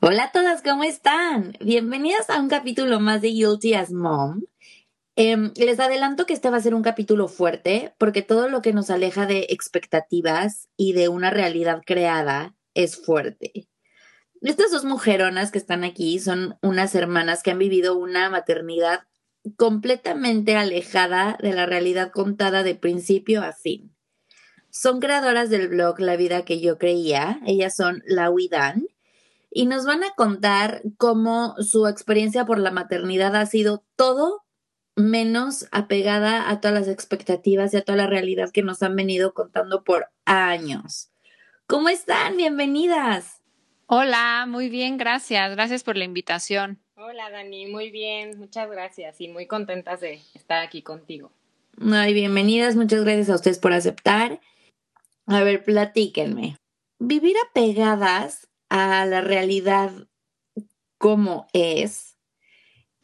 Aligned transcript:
Hola 0.00 0.24
a 0.24 0.32
todas, 0.32 0.62
¿cómo 0.62 0.84
están? 0.84 1.56
Bienvenidas 1.58 2.28
a 2.28 2.38
un 2.38 2.48
capítulo 2.48 3.00
más 3.00 3.22
de 3.22 3.28
Guilty 3.28 3.72
as 3.72 3.92
Mom. 3.92 4.42
Em, 5.16 5.52
les 5.56 5.80
adelanto 5.80 6.26
que 6.26 6.34
este 6.34 6.50
va 6.50 6.58
a 6.58 6.60
ser 6.60 6.74
un 6.74 6.82
capítulo 6.82 7.28
fuerte 7.28 7.94
porque 7.96 8.20
todo 8.20 8.50
lo 8.50 8.60
que 8.60 8.74
nos 8.74 8.90
aleja 8.90 9.24
de 9.24 9.46
expectativas 9.48 10.68
y 10.76 10.92
de 10.92 11.08
una 11.08 11.30
realidad 11.30 11.82
creada 11.84 12.54
es 12.74 12.96
fuerte. 12.96 13.68
Estas 14.42 14.70
dos 14.70 14.84
mujeronas 14.84 15.50
que 15.50 15.58
están 15.58 15.82
aquí 15.82 16.18
son 16.18 16.58
unas 16.60 16.94
hermanas 16.94 17.42
que 17.42 17.52
han 17.52 17.58
vivido 17.58 17.96
una 17.96 18.28
maternidad 18.28 19.04
completamente 19.56 20.56
alejada 20.56 21.38
de 21.40 21.54
la 21.54 21.64
realidad 21.64 22.12
contada 22.12 22.62
de 22.62 22.74
principio 22.74 23.42
a 23.42 23.54
fin. 23.54 23.96
Son 24.68 25.00
creadoras 25.00 25.48
del 25.48 25.68
blog 25.68 26.00
La 26.00 26.16
vida 26.16 26.44
que 26.44 26.60
yo 26.60 26.76
creía. 26.76 27.40
Ellas 27.46 27.74
son 27.74 28.02
La 28.06 28.30
Dan 28.50 28.86
y 29.50 29.66
nos 29.66 29.86
van 29.86 30.04
a 30.04 30.10
contar 30.16 30.82
cómo 30.98 31.54
su 31.58 31.86
experiencia 31.86 32.44
por 32.44 32.58
la 32.58 32.70
maternidad 32.70 33.34
ha 33.36 33.46
sido 33.46 33.84
todo 33.96 34.44
menos 34.96 35.66
apegada 35.72 36.50
a 36.50 36.60
todas 36.60 36.78
las 36.78 36.88
expectativas 36.88 37.72
y 37.74 37.76
a 37.76 37.82
toda 37.82 37.96
la 37.96 38.06
realidad 38.06 38.50
que 38.50 38.62
nos 38.62 38.82
han 38.82 38.96
venido 38.96 39.34
contando 39.34 39.84
por 39.84 40.08
años. 40.24 41.10
¿Cómo 41.66 41.88
están? 41.88 42.36
Bienvenidas. 42.36 43.42
Hola, 43.86 44.46
muy 44.48 44.68
bien, 44.68 44.96
gracias. 44.96 45.52
Gracias 45.52 45.84
por 45.84 45.96
la 45.96 46.04
invitación. 46.04 46.80
Hola, 46.96 47.30
Dani, 47.30 47.66
muy 47.66 47.90
bien, 47.90 48.38
muchas 48.38 48.70
gracias 48.70 49.20
y 49.20 49.28
muy 49.28 49.46
contentas 49.46 50.00
de 50.00 50.22
estar 50.34 50.62
aquí 50.64 50.82
contigo. 50.82 51.30
Ay, 51.92 52.14
bienvenidas, 52.14 52.74
muchas 52.74 53.04
gracias 53.04 53.28
a 53.28 53.34
ustedes 53.34 53.58
por 53.58 53.74
aceptar. 53.74 54.40
A 55.26 55.42
ver, 55.42 55.62
platíquenme. 55.62 56.56
Vivir 56.98 57.36
apegadas 57.50 58.48
a 58.68 59.06
la 59.06 59.20
realidad 59.20 59.92
como 60.98 61.46
es, 61.52 62.16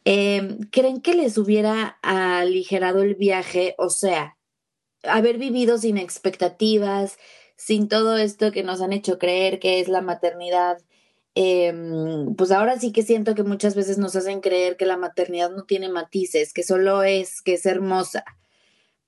em, 0.05 0.59
¿creen 0.71 1.01
que 1.01 1.13
les 1.15 1.37
hubiera 1.37 1.99
aligerado 2.01 3.03
el 3.03 3.15
viaje? 3.15 3.75
O 3.77 3.89
sea, 3.89 4.37
haber 5.03 5.37
vivido 5.37 5.77
sin 5.77 5.97
expectativas, 5.97 7.17
sin 7.55 7.87
todo 7.87 8.17
esto 8.17 8.51
que 8.51 8.63
nos 8.63 8.81
han 8.81 8.93
hecho 8.93 9.19
creer 9.19 9.59
que 9.59 9.79
es 9.79 9.87
la 9.89 10.01
maternidad. 10.01 10.79
Em, 11.35 12.35
pues 12.35 12.51
ahora 12.51 12.79
sí 12.79 12.91
que 12.91 13.03
siento 13.03 13.35
que 13.35 13.43
muchas 13.43 13.75
veces 13.75 13.97
nos 13.97 14.15
hacen 14.15 14.41
creer 14.41 14.77
que 14.77 14.85
la 14.85 14.97
maternidad 14.97 15.51
no 15.51 15.63
tiene 15.65 15.89
matices, 15.89 16.53
que 16.53 16.63
solo 16.63 17.03
es, 17.03 17.41
que 17.41 17.53
es 17.55 17.65
hermosa 17.65 18.25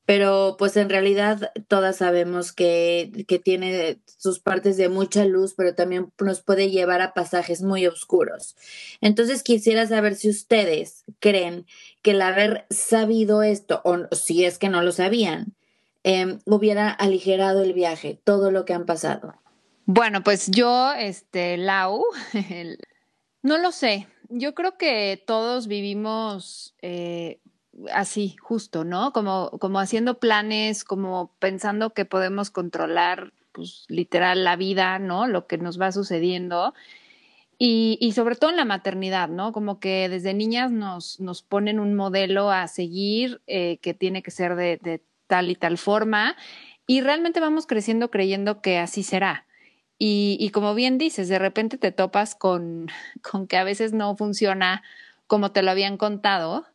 pero 0.06 0.56
pues 0.58 0.78
en 0.78 0.90
realidad 0.90 1.52
todas 1.68 1.98
sabemos 1.98 2.52
que, 2.52 3.26
que, 3.28 3.40
tiene 3.40 4.00
sus 4.06 4.40
partes 4.40 4.78
de 4.78 4.90
mucha 4.90 5.26
luz, 5.26 5.54
pero 5.56 5.74
también 5.74 6.12
nos 6.20 6.42
puede 6.42 6.70
llevar 6.70 7.02
a 7.02 7.14
pasajes 7.14 7.62
muy 7.64 7.88
oscuros. 7.88 8.56
Entonces 9.02 9.44
quisiera 9.44 9.88
saber 9.88 10.16
si 10.16 10.30
ustedes 10.30 11.04
creen 11.20 11.66
que 12.02 12.12
el 12.12 12.22
haber 12.22 12.66
sabido 12.70 13.42
esto, 13.42 13.82
o 13.84 14.08
si 14.16 14.46
es 14.46 14.58
que 14.60 14.70
no 14.70 14.84
lo 14.84 14.92
sabían, 14.92 15.56
eh, 16.04 16.38
hubiera 16.46 16.90
aligerado 16.92 17.64
el 17.64 17.74
viaje, 17.74 18.20
todo 18.24 18.52
lo 18.52 18.64
que 18.64 18.74
han 18.74 18.86
pasado. 18.86 19.34
Bueno, 19.88 20.24
pues 20.24 20.50
yo, 20.52 20.94
este, 20.94 21.58
Lau, 21.58 22.04
no 23.42 23.58
lo 23.58 23.72
sé. 23.72 24.08
Yo 24.30 24.56
creo 24.56 24.78
que 24.78 25.24
todos 25.26 25.68
vivimos 25.68 26.76
eh, 26.82 27.40
así, 27.94 28.36
justo, 28.40 28.84
¿no? 28.84 29.12
Como, 29.14 29.52
como 29.60 29.80
haciendo 29.80 30.20
planes, 30.20 30.84
como 30.84 31.32
pensando 31.40 31.92
que 31.92 32.06
podemos 32.06 32.50
controlar, 32.50 33.34
pues, 33.52 33.86
literal, 33.88 34.44
la 34.44 34.56
vida, 34.56 35.00
¿no? 35.00 35.28
Lo 35.28 35.48
que 35.48 35.58
nos 35.58 35.80
va 35.80 35.92
sucediendo. 35.92 36.74
Y, 37.58 37.98
y, 38.02 38.12
sobre 38.12 38.36
todo 38.36 38.50
en 38.50 38.58
la 38.58 38.66
maternidad, 38.66 39.30
¿no? 39.30 39.52
Como 39.54 39.80
que 39.80 40.10
desde 40.10 40.34
niñas 40.34 40.72
nos, 40.72 41.20
nos 41.20 41.42
ponen 41.42 41.80
un 41.80 41.96
modelo 41.96 42.52
a 42.52 42.68
seguir 42.68 43.42
eh, 43.48 43.78
que 43.78 43.94
tiene 43.94 44.24
que 44.24 44.32
ser 44.32 44.56
de, 44.56 44.78
de, 44.82 45.02
tal 45.28 45.50
y 45.50 45.56
tal 45.56 45.78
forma 45.78 46.36
y 46.88 47.02
realmente 47.02 47.40
vamos 47.40 47.66
creciendo 47.66 48.12
creyendo 48.12 48.62
que 48.62 48.78
así 48.78 49.04
será. 49.04 49.46
Y, 49.98 50.38
y 50.40 50.50
como 50.50 50.76
bien 50.76 50.98
dices, 50.98 51.30
de 51.30 51.40
repente 51.40 51.78
te 51.78 51.92
topas 51.92 52.36
con, 52.36 52.88
con 53.22 53.48
que 53.48 53.58
a 53.58 53.64
veces 53.64 53.94
no 53.94 54.16
funciona 54.16 54.84
como 55.28 55.52
te 55.52 55.64
lo 55.64 55.72
habían 55.72 55.98
contado 55.98 56.66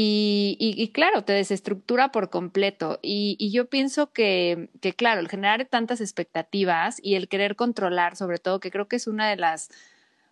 y, 0.00 0.56
y, 0.60 0.88
claro, 0.92 1.24
te 1.24 1.32
desestructura 1.32 2.12
por 2.12 2.30
completo. 2.30 3.00
Y, 3.02 3.36
y 3.40 3.50
yo 3.50 3.68
pienso 3.68 4.12
que, 4.12 4.68
que, 4.80 4.92
claro, 4.92 5.20
el 5.20 5.28
generar 5.28 5.64
tantas 5.64 6.00
expectativas 6.00 7.00
y 7.02 7.16
el 7.16 7.26
querer 7.28 7.56
controlar, 7.56 8.14
sobre 8.14 8.38
todo, 8.38 8.60
que 8.60 8.70
creo 8.70 8.86
que 8.86 8.94
es 8.94 9.08
una 9.08 9.28
de 9.28 9.34
las 9.34 9.70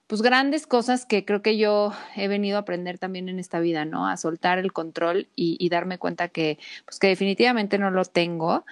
pues 0.06 0.22
grandes 0.22 0.68
cosas 0.68 1.04
que 1.04 1.24
creo 1.24 1.42
que 1.42 1.58
yo 1.58 1.92
he 2.14 2.28
venido 2.28 2.58
a 2.58 2.60
aprender 2.60 2.98
también 2.98 3.28
en 3.28 3.40
esta 3.40 3.58
vida, 3.58 3.84
¿no? 3.84 4.06
A 4.08 4.16
soltar 4.16 4.58
el 4.60 4.72
control 4.72 5.26
y, 5.34 5.56
y 5.58 5.68
darme 5.68 5.98
cuenta 5.98 6.28
que, 6.28 6.60
pues 6.84 7.00
que 7.00 7.08
definitivamente 7.08 7.76
no 7.76 7.90
lo 7.90 8.04
tengo. 8.04 8.64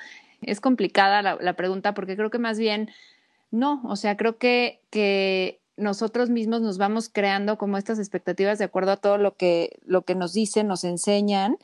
Es 0.43 0.60
complicada 0.60 1.22
la, 1.22 1.37
la 1.41 1.54
pregunta 1.54 1.93
porque 1.94 2.15
creo 2.15 2.31
que 2.31 2.38
más 2.38 2.56
bien 2.56 2.88
no, 3.50 3.83
o 3.84 3.97
sea, 3.97 4.16
creo 4.16 4.38
que, 4.38 4.81
que 4.91 5.59
nosotros 5.76 6.30
mismos 6.30 6.60
nos 6.60 6.78
vamos 6.78 7.08
creando 7.08 7.58
como 7.58 7.76
estas 7.78 7.98
expectativas 7.98 8.58
de 8.58 8.64
acuerdo 8.64 8.92
a 8.92 8.96
todo 8.96 9.18
lo 9.18 9.36
que, 9.36 9.78
lo 9.84 10.02
que 10.02 10.14
nos 10.14 10.32
dicen, 10.32 10.68
nos 10.68 10.84
enseñan 10.84 11.58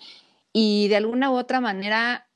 y 0.52 0.88
de 0.88 0.96
alguna 0.96 1.30
u 1.30 1.34
otra 1.36 1.60
manera, 1.60 2.26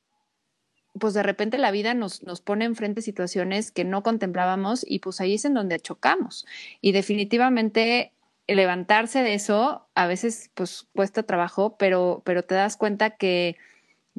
pues 0.98 1.14
de 1.14 1.22
repente 1.22 1.58
la 1.58 1.70
vida 1.70 1.94
nos, 1.94 2.22
nos 2.22 2.40
pone 2.40 2.64
enfrente 2.64 3.02
situaciones 3.02 3.72
que 3.72 3.84
no 3.84 4.02
contemplábamos 4.02 4.84
y 4.86 5.00
pues 5.00 5.20
ahí 5.20 5.34
es 5.34 5.44
en 5.44 5.54
donde 5.54 5.80
chocamos. 5.80 6.46
Y 6.80 6.92
definitivamente 6.92 8.12
levantarse 8.46 9.22
de 9.22 9.34
eso 9.34 9.88
a 9.94 10.06
veces 10.06 10.50
pues 10.54 10.86
cuesta 10.94 11.22
trabajo, 11.22 11.76
pero, 11.78 12.22
pero 12.24 12.42
te 12.42 12.54
das 12.54 12.76
cuenta 12.76 13.10
que 13.10 13.56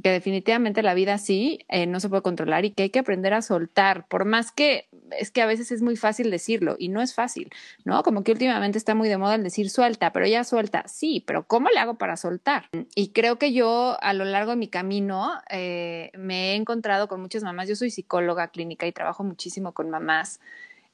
que 0.04 0.12
definitivamente 0.12 0.84
la 0.84 0.94
vida 0.94 1.18
sí 1.18 1.60
eh, 1.70 1.88
no 1.88 2.00
se 2.00 2.10
puede 2.10 2.22
controlar 2.22 2.66
y 2.66 2.72
que 2.72 2.84
hay 2.84 2.90
que 2.90 3.00
aprender 3.00 3.34
a 3.34 3.42
soltar, 3.42 4.08
por 4.08 4.26
más 4.26 4.52
que 4.52 4.90
es 5.12 5.32
que 5.32 5.42
a 5.42 5.46
veces 5.46 5.72
es 5.72 5.82
muy 5.82 5.96
fácil 5.96 6.32
decirlo 6.32 6.76
y 6.78 6.90
no 6.90 7.02
es 7.02 7.14
fácil, 7.14 7.50
¿no? 7.86 8.04
Como 8.04 8.24
que 8.24 8.32
últimamente 8.32 8.78
está 8.78 8.94
muy 8.94 9.08
de 9.08 9.18
moda 9.18 9.36
el 9.36 9.44
decir 9.44 9.70
suelta, 9.70 10.12
pero 10.12 10.28
ya 10.28 10.44
suelta, 10.44 10.84
sí, 10.88 11.24
pero 11.26 11.48
¿cómo 11.48 11.70
le 11.70 11.80
hago 11.80 11.98
para 11.98 12.18
soltar? 12.18 12.70
Y 12.94 13.10
creo 13.10 13.38
que 13.38 13.54
yo 13.54 13.98
a 14.02 14.14
lo 14.14 14.26
largo 14.26 14.52
de 14.52 14.58
mi 14.58 14.68
camino 14.68 15.32
eh, 15.50 16.12
me 16.18 16.52
he 16.52 16.56
encontrado 16.56 17.08
con 17.08 17.22
muchas 17.22 17.44
mamás, 17.44 17.70
yo 17.70 17.76
soy 17.76 17.90
psicóloga 17.90 18.50
clínica 18.50 18.88
y 18.88 18.92
trabajo 18.92 19.24
muchísimo 19.24 19.74
con 19.74 19.90
mamás 19.90 20.42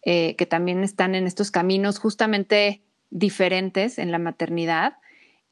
eh, 0.04 0.36
que 0.36 0.46
también 0.46 0.84
están 0.84 1.16
en 1.16 1.26
estos 1.26 1.52
caminos 1.52 2.00
justamente 2.00 2.82
diferentes 3.10 3.98
en 3.98 4.12
la 4.12 4.20
maternidad 4.20 4.96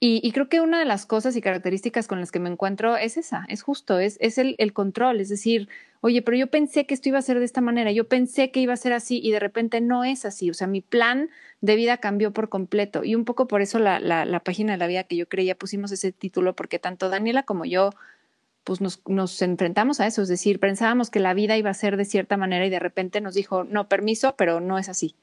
y, 0.02 0.22
y, 0.24 0.32
creo 0.32 0.48
que 0.48 0.62
una 0.62 0.80
de 0.80 0.86
las 0.86 1.06
cosas 1.06 1.36
y 1.36 1.42
características 1.42 2.08
con 2.08 2.22
las 2.22 2.32
que 2.32 2.40
me 2.40 2.50
encuentro 2.50 2.96
es 2.96 3.18
esa, 3.18 3.46
es 3.50 3.64
justo, 3.64 4.00
es, 4.00 4.18
es 4.22 4.38
el, 4.38 4.56
el, 4.58 4.72
control, 4.72 5.20
es 5.20 5.28
decir, 5.28 5.68
oye, 6.00 6.22
pero 6.22 6.38
yo 6.38 6.48
pensé 6.48 6.86
que 6.86 6.94
esto 6.94 7.10
iba 7.10 7.20
a 7.20 7.22
ser 7.22 7.40
de 7.40 7.44
esta 7.44 7.60
manera, 7.60 7.92
yo 7.92 8.08
pensé 8.08 8.50
que 8.50 8.62
iba 8.62 8.72
a 8.72 8.78
ser 8.78 8.94
así 8.94 9.20
y 9.22 9.32
de 9.32 9.40
repente 9.40 9.82
no 9.82 10.06
es 10.06 10.24
así, 10.24 10.50
o 10.50 10.54
sea, 10.54 10.68
mi 10.68 10.80
plan 10.80 11.30
de 11.60 11.76
vida 11.76 11.98
cambió 11.98 12.32
por 12.32 12.48
completo 12.48 13.04
y 13.04 13.16
un 13.16 13.26
poco 13.26 13.48
por 13.50 13.62
eso 13.62 13.78
la, 13.78 14.00
la, 14.00 14.24
la 14.24 14.40
página 14.40 14.72
de 14.72 14.78
la 14.78 14.88
vida 14.88 15.04
que 15.04 15.18
yo 15.18 15.28
creía 15.28 15.56
pusimos 15.56 15.92
ese 15.92 16.14
título, 16.14 16.56
porque 16.56 16.80
tanto 16.80 17.10
Daniela 17.10 17.44
como 17.44 17.66
yo 17.66 17.90
pues 18.64 18.80
nos, 18.80 19.02
nos 19.08 19.42
enfrentamos 19.42 20.00
a 20.00 20.08
eso, 20.08 20.22
es 20.22 20.30
decir, 20.30 20.60
pensábamos 20.60 21.10
que 21.10 21.20
la 21.20 21.34
vida 21.34 21.58
iba 21.58 21.72
a 21.72 21.74
ser 21.74 21.98
de 21.98 22.06
cierta 22.06 22.38
manera 22.38 22.66
y 22.66 22.70
de 22.70 22.80
repente 22.80 23.20
nos 23.20 23.34
dijo, 23.34 23.66
no, 23.66 23.90
permiso, 23.90 24.36
pero 24.38 24.62
no 24.62 24.78
es 24.78 24.88
así. 24.88 25.16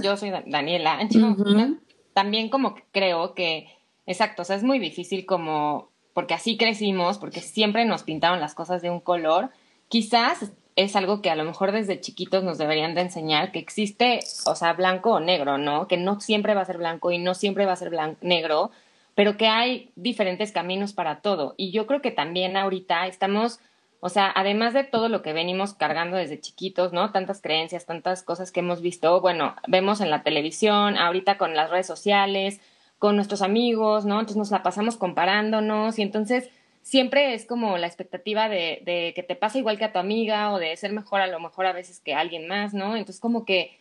Yo 0.00 0.16
soy 0.16 0.30
Daniela, 0.46 1.00
yo 1.10 1.28
uh 1.28 1.34
-huh. 1.34 1.80
también 2.12 2.50
como 2.50 2.76
creo 2.92 3.34
que 3.34 3.66
Exacto, 4.06 4.42
o 4.42 4.44
sea, 4.44 4.56
es 4.56 4.64
muy 4.64 4.78
difícil 4.78 5.26
como, 5.26 5.90
porque 6.12 6.34
así 6.34 6.56
crecimos, 6.56 7.18
porque 7.18 7.40
siempre 7.40 7.84
nos 7.84 8.02
pintaron 8.02 8.40
las 8.40 8.54
cosas 8.54 8.82
de 8.82 8.90
un 8.90 9.00
color. 9.00 9.50
Quizás 9.88 10.52
es 10.74 10.96
algo 10.96 11.22
que 11.22 11.30
a 11.30 11.36
lo 11.36 11.44
mejor 11.44 11.70
desde 11.72 12.00
chiquitos 12.00 12.42
nos 12.44 12.58
deberían 12.58 12.94
de 12.94 13.02
enseñar, 13.02 13.52
que 13.52 13.58
existe, 13.58 14.20
o 14.46 14.54
sea, 14.54 14.72
blanco 14.72 15.12
o 15.12 15.20
negro, 15.20 15.58
¿no? 15.58 15.86
Que 15.86 15.96
no 15.98 16.20
siempre 16.20 16.54
va 16.54 16.62
a 16.62 16.64
ser 16.64 16.78
blanco 16.78 17.12
y 17.12 17.18
no 17.18 17.34
siempre 17.34 17.66
va 17.66 17.72
a 17.72 17.76
ser 17.76 17.92
negro, 18.22 18.70
pero 19.14 19.36
que 19.36 19.46
hay 19.48 19.92
diferentes 19.96 20.52
caminos 20.52 20.92
para 20.94 21.20
todo. 21.20 21.54
Y 21.56 21.70
yo 21.72 21.86
creo 21.86 22.00
que 22.00 22.10
también 22.10 22.56
ahorita 22.56 23.06
estamos 23.06 23.60
O 24.04 24.08
sea, 24.08 24.32
además 24.34 24.74
de 24.74 24.82
todo 24.82 25.08
lo 25.08 25.22
que 25.22 25.32
venimos 25.32 25.74
cargando 25.74 26.16
desde 26.16 26.40
chiquitos, 26.40 26.92
¿no? 26.92 27.12
Tantas 27.12 27.40
creencias, 27.40 27.86
tantas 27.86 28.24
cosas 28.24 28.50
que 28.50 28.58
hemos 28.60 28.80
visto, 28.82 29.20
bueno, 29.20 29.54
vemos 29.68 30.00
en 30.00 30.10
la 30.10 30.24
televisión, 30.24 30.96
ahorita 30.98 31.38
con 31.38 31.54
las 31.54 31.70
redes 31.70 31.86
sociales, 31.86 32.60
con 33.02 33.16
nuestros 33.16 33.42
amigos, 33.42 34.04
¿no? 34.04 34.20
Entonces 34.20 34.36
nos 34.36 34.52
la 34.52 34.62
pasamos 34.62 34.96
comparándonos 34.96 35.98
y 35.98 36.02
entonces 36.02 36.48
siempre 36.82 37.34
es 37.34 37.46
como 37.46 37.76
la 37.76 37.88
expectativa 37.88 38.48
de, 38.48 39.12
que 39.16 39.24
te 39.24 39.34
pase 39.34 39.58
igual 39.58 39.76
que 39.76 39.86
a 39.86 39.92
tu 39.92 39.98
amiga 39.98 40.52
o 40.52 40.60
de 40.60 40.76
ser 40.76 40.92
mejor 40.92 41.20
a 41.20 41.26
lo 41.26 41.40
mejor 41.40 41.66
a 41.66 41.72
veces 41.72 41.98
que 41.98 42.14
alguien 42.14 42.46
más, 42.46 42.74
¿no? 42.74 42.94
Entonces 42.94 43.18
como 43.18 43.44
que 43.44 43.76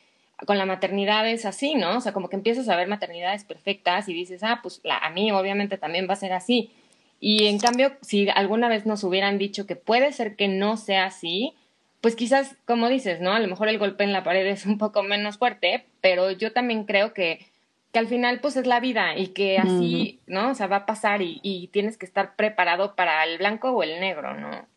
con 0.47 0.57
la 0.57 0.65
maternidad 0.65 1.29
es 1.29 1.45
así, 1.45 1.75
¿no? 1.75 1.97
O 1.97 2.01
sea, 2.01 2.13
como 2.13 2.29
que 2.29 2.35
empiezas 2.35 2.67
a 2.67 2.75
ver 2.75 2.87
maternidades 2.87 3.43
perfectas 3.43 4.09
y 4.09 4.15
dices, 4.15 4.41
ah, 4.41 4.61
pues 4.63 4.81
a 4.89 5.09
mí 5.11 5.31
obviamente 5.31 5.77
también 5.77 6.07
va 6.09 6.13
a 6.13 6.15
ser 6.15 6.33
así. 6.33 6.71
Y 7.19 7.45
en 7.45 7.59
cambio, 7.59 7.91
si 8.01 8.27
alguna 8.29 8.69
vez 8.69 8.87
nos 8.87 9.03
hubieran 9.03 9.37
dicho 9.37 9.67
que 9.67 9.75
puede 9.75 10.13
ser 10.13 10.35
que 10.35 10.47
no 10.47 10.77
sea 10.77 11.05
así, 11.05 11.53
pues 12.01 12.15
quizás, 12.15 12.57
como 12.65 12.89
dices, 12.89 13.21
¿no? 13.21 13.33
A 13.33 13.39
lo 13.39 13.47
mejor 13.47 13.69
el 13.69 13.77
golpe 13.77 14.03
en 14.03 14.13
la 14.13 14.23
pared 14.23 14.47
es 14.47 14.65
un 14.65 14.79
poco 14.79 15.03
menos 15.03 15.37
fuerte, 15.37 15.85
pero 16.01 16.31
yo 16.31 16.53
también 16.53 16.85
creo 16.85 17.13
que, 17.13 17.50
que 17.91 17.99
al 17.99 18.07
final 18.07 18.39
pues 18.41 18.55
es 18.55 18.67
la 18.67 18.79
vida 18.79 19.17
y 19.17 19.27
que 19.27 19.57
así, 19.57 20.21
¿no? 20.27 20.51
O 20.51 20.55
sea, 20.55 20.67
va 20.67 20.77
a 20.77 20.85
pasar 20.85 21.21
y, 21.21 21.39
y 21.43 21.67
tienes 21.67 21.97
que 21.97 22.05
estar 22.05 22.35
preparado 22.35 22.95
para 22.95 23.23
el 23.25 23.37
blanco 23.37 23.71
o 23.71 23.83
el 23.83 23.99
negro, 23.99 24.33
¿no? 24.35 24.67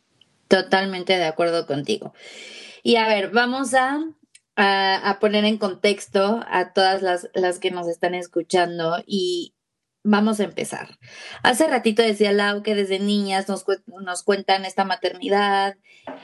Totalmente 0.49 1.17
de 1.17 1.25
acuerdo 1.25 1.67
contigo. 1.67 2.13
Y 2.83 2.97
a 2.97 3.07
ver, 3.07 3.31
vamos 3.31 3.75
a 3.75 4.01
a, 4.57 5.19
poner 5.21 5.45
en 5.45 5.59
contexto 5.59 6.45
a 6.49 6.73
todas 6.73 7.03
las, 7.03 7.29
las 7.35 7.59
que 7.59 7.71
nos 7.71 7.89
están 7.89 8.15
escuchando 8.15 9.03
y 9.07 9.55
vamos 10.03 10.39
a 10.39 10.45
empezar. 10.45 10.99
Hace 11.43 11.67
ratito 11.67 12.03
decía 12.03 12.33
Lau 12.33 12.63
que 12.63 12.75
desde 12.75 12.99
niñas 12.99 13.49
nos, 13.49 13.65
nos 13.87 14.23
cuentan 14.23 14.65
esta 14.65 14.85
maternidad 14.85 15.77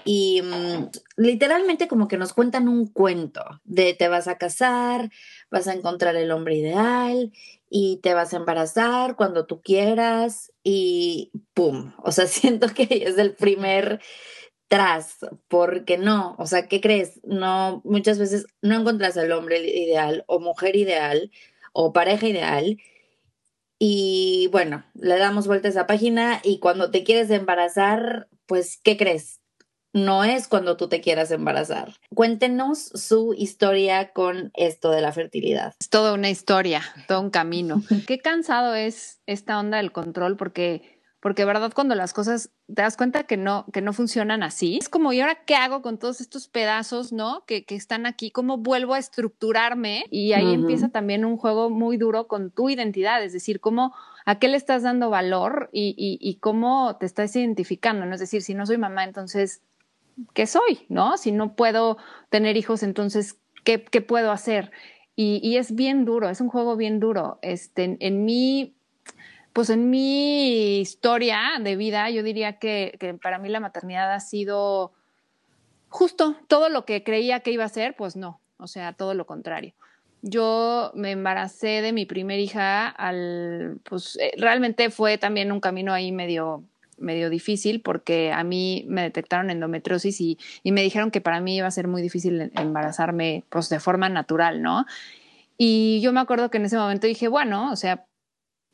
y 0.05 0.43
mm, 0.43 0.91
literalmente 1.17 1.89
como 1.89 2.07
que 2.07 2.19
nos 2.19 2.35
cuentan 2.35 2.69
un 2.69 2.87
cuento 2.87 3.43
de 3.65 3.95
te 3.95 4.09
vas 4.09 4.29
a 4.29 4.37
casar, 4.37 5.11
vas 5.51 5.69
a 5.69 5.75
encontrar 5.75 6.17
el 6.17 6.31
hombre 6.33 6.57
ideal 6.57 7.33
y 7.69 7.99
te 8.03 8.15
vas 8.15 8.33
a 8.33 8.37
embarazar 8.37 9.17
cuando 9.17 9.47
tú 9.47 9.61
quieras 9.63 10.53
y 10.65 11.33
¡pum! 11.55 11.93
O 12.03 12.13
sea, 12.13 12.27
siento 12.29 12.69
que 12.75 12.87
es 12.91 13.19
el 13.19 13.35
primer 13.35 14.01
tras, 14.69 15.19
porque 15.49 15.99
no, 15.99 16.37
o 16.39 16.47
sea, 16.47 16.69
¿qué 16.69 16.81
crees? 16.81 17.21
No, 17.25 17.83
muchas 17.85 18.19
veces 18.21 18.47
no 18.63 18.77
encuentras 18.79 19.17
al 19.17 19.33
hombre 19.33 19.59
ideal 19.59 20.25
o 20.29 20.39
mujer 20.41 20.77
ideal 20.77 21.33
o 21.73 21.93
pareja 21.93 22.29
ideal. 22.29 22.79
Y 23.81 24.49
bueno, 24.53 24.85
le 24.95 25.19
damos 25.19 25.47
vuelta 25.47 25.69
a 25.69 25.71
esa 25.71 25.87
página 25.87 26.41
y 26.45 26.61
cuando 26.61 26.91
te 26.91 27.03
quieres 27.03 27.31
embarazar, 27.31 28.29
pues, 28.47 28.79
¿qué 28.83 28.97
crees? 28.97 29.40
No 29.93 30.25
es 30.25 30.47
cuando 30.47 30.77
tú 30.77 30.89
te 30.89 31.01
quieras 31.01 31.31
embarazar. 31.31 31.95
Cuéntenos 32.15 32.79
su 32.79 33.35
historia 33.37 34.13
con 34.13 34.53
esto 34.55 34.91
de 34.91 35.01
la 35.01 35.13
fertilidad. 35.13 35.75
Es 35.81 35.89
toda 35.89 36.13
una 36.13 36.31
historia, 36.31 36.83
todo 37.09 37.21
un 37.21 37.31
camino. 37.31 37.83
Qué 38.07 38.19
cansado 38.19 38.75
es 38.75 39.21
esta 39.27 39.59
onda 39.59 39.79
del 39.79 39.93
control 39.93 40.37
porque 40.37 41.01
porque 41.21 41.45
verdad 41.45 41.73
cuando 41.75 41.95
las 41.95 42.15
cosas 42.15 42.51
te 42.67 42.83
das 42.83 42.97
cuenta 42.97 43.25
que 43.25 43.37
no, 43.37 43.67
que 43.73 43.83
no 43.83 43.93
funcionan 43.93 44.43
así, 44.43 44.79
es 44.81 44.89
como, 44.89 45.13
¿y 45.13 45.21
ahora 45.21 45.45
qué 45.45 45.55
hago 45.55 45.83
con 45.83 45.99
todos 45.99 46.21
estos 46.21 46.49
pedazos, 46.49 47.13
no? 47.13 47.45
Que, 47.47 47.65
que 47.65 47.75
están 47.75 48.07
aquí, 48.07 48.31
¿cómo 48.31 48.57
vuelvo 48.57 48.95
a 48.95 48.99
estructurarme? 48.99 50.05
Y 50.11 50.33
ahí 50.33 50.55
empieza 50.55 50.89
también 50.89 51.27
un 51.27 51.37
juego 51.37 51.69
muy 51.69 51.99
duro 51.99 52.27
con 52.27 52.51
tu 52.51 52.71
identidad, 52.71 53.23
es 53.23 53.35
decir, 53.35 53.61
cómo, 53.61 53.95
a 54.25 54.39
qué 54.39 54.49
le 54.49 54.57
estás 54.57 54.83
dando 54.83 55.11
valor 55.11 55.69
y, 55.73 55.95
y, 55.99 56.19
y 56.27 56.37
cómo 56.37 56.97
te 56.97 57.05
estás 57.05 57.37
identificando, 57.37 58.07
¿no? 58.07 58.15
Es 58.15 58.21
decir, 58.21 58.41
si 58.41 58.55
no 58.55 58.65
soy 58.65 58.79
mamá, 58.79 59.05
entonces, 59.05 59.63
¿qué 60.35 60.47
soy? 60.47 60.87
¿No? 60.89 61.17
Si 61.17 61.33
no 61.33 61.55
puedo 61.55 61.99
tener 62.29 62.57
hijos, 62.57 62.83
entonces, 62.83 63.39
¿qué, 63.65 63.79
puedo 63.79 64.31
hacer? 64.31 64.71
Y, 65.17 65.57
es 65.57 65.75
bien 65.75 66.05
duro, 66.05 66.31
es 66.31 66.41
un 66.41 66.49
juego 66.49 66.77
bien 66.77 66.99
duro. 66.99 67.39
Este, 67.43 67.97
en, 68.01 68.25
mí 68.25 68.75
pues 69.53 69.69
en 69.69 69.91
mi 69.91 70.79
historia 70.79 71.41
de 71.61 71.77
vida, 71.77 72.09
yo 72.11 72.23
diría 72.23 72.59
que, 72.59 73.19
para 73.23 73.39
mí 73.39 73.49
la 73.49 73.61
maternidad 73.61 74.13
ha 74.13 74.21
sido 74.21 74.93
justo 75.89 76.37
todo 76.47 76.69
lo 76.69 76.85
que 76.85 77.03
creía 77.03 77.41
que 77.41 77.51
iba 77.51 77.65
a 77.65 77.69
ser, 77.69 77.97
pues 77.97 78.17
no, 78.17 78.41
o 78.59 78.67
sea, 78.67 78.93
todo 78.93 79.15
lo 79.15 79.27
contrario. 79.27 79.75
Yo 80.23 80.93
me 80.95 81.13
embaracé 81.13 81.83
de 81.83 81.93
mi 81.93 82.07
primera 82.07 82.41
hija 82.41 82.89
al, 82.89 83.81
pues 83.85 84.17
eh, 84.21 84.33
realmente 84.37 84.91
fue 84.91 85.19
también 85.19 85.51
un 85.51 85.61
camino 85.61 85.93
ahí 85.93 86.13
medio 86.13 86.65
medio 87.01 87.31
difícil 87.31 87.81
porque 87.81 88.33
a 88.33 88.45
mí 88.45 88.85
me 88.89 89.03
detectaron 89.03 89.51
endometriosis 89.51 90.21
y, 90.21 90.39
me 90.65 90.83
dijeron 90.83 91.11
que 91.11 91.21
para 91.21 91.41
mí 91.41 91.57
iba 91.57 91.67
a 91.67 91.71
ser 91.71 91.89
muy 91.89 92.03
difícil 92.03 92.53
embarazarme 92.55 93.45
pues 93.49 93.69
de 93.69 93.81
forma 93.81 94.09
natural, 94.09 94.63
¿no? 94.63 94.87
Y 95.59 96.01
yo 96.01 96.13
me 96.13 96.21
acuerdo 96.21 96.51
que 96.51 96.59
en 96.59 96.65
ese 96.67 96.79
momento 96.79 97.07
dije, 97.07 97.29
bueno, 97.29 97.71
o 97.73 97.77
sea, 97.77 98.07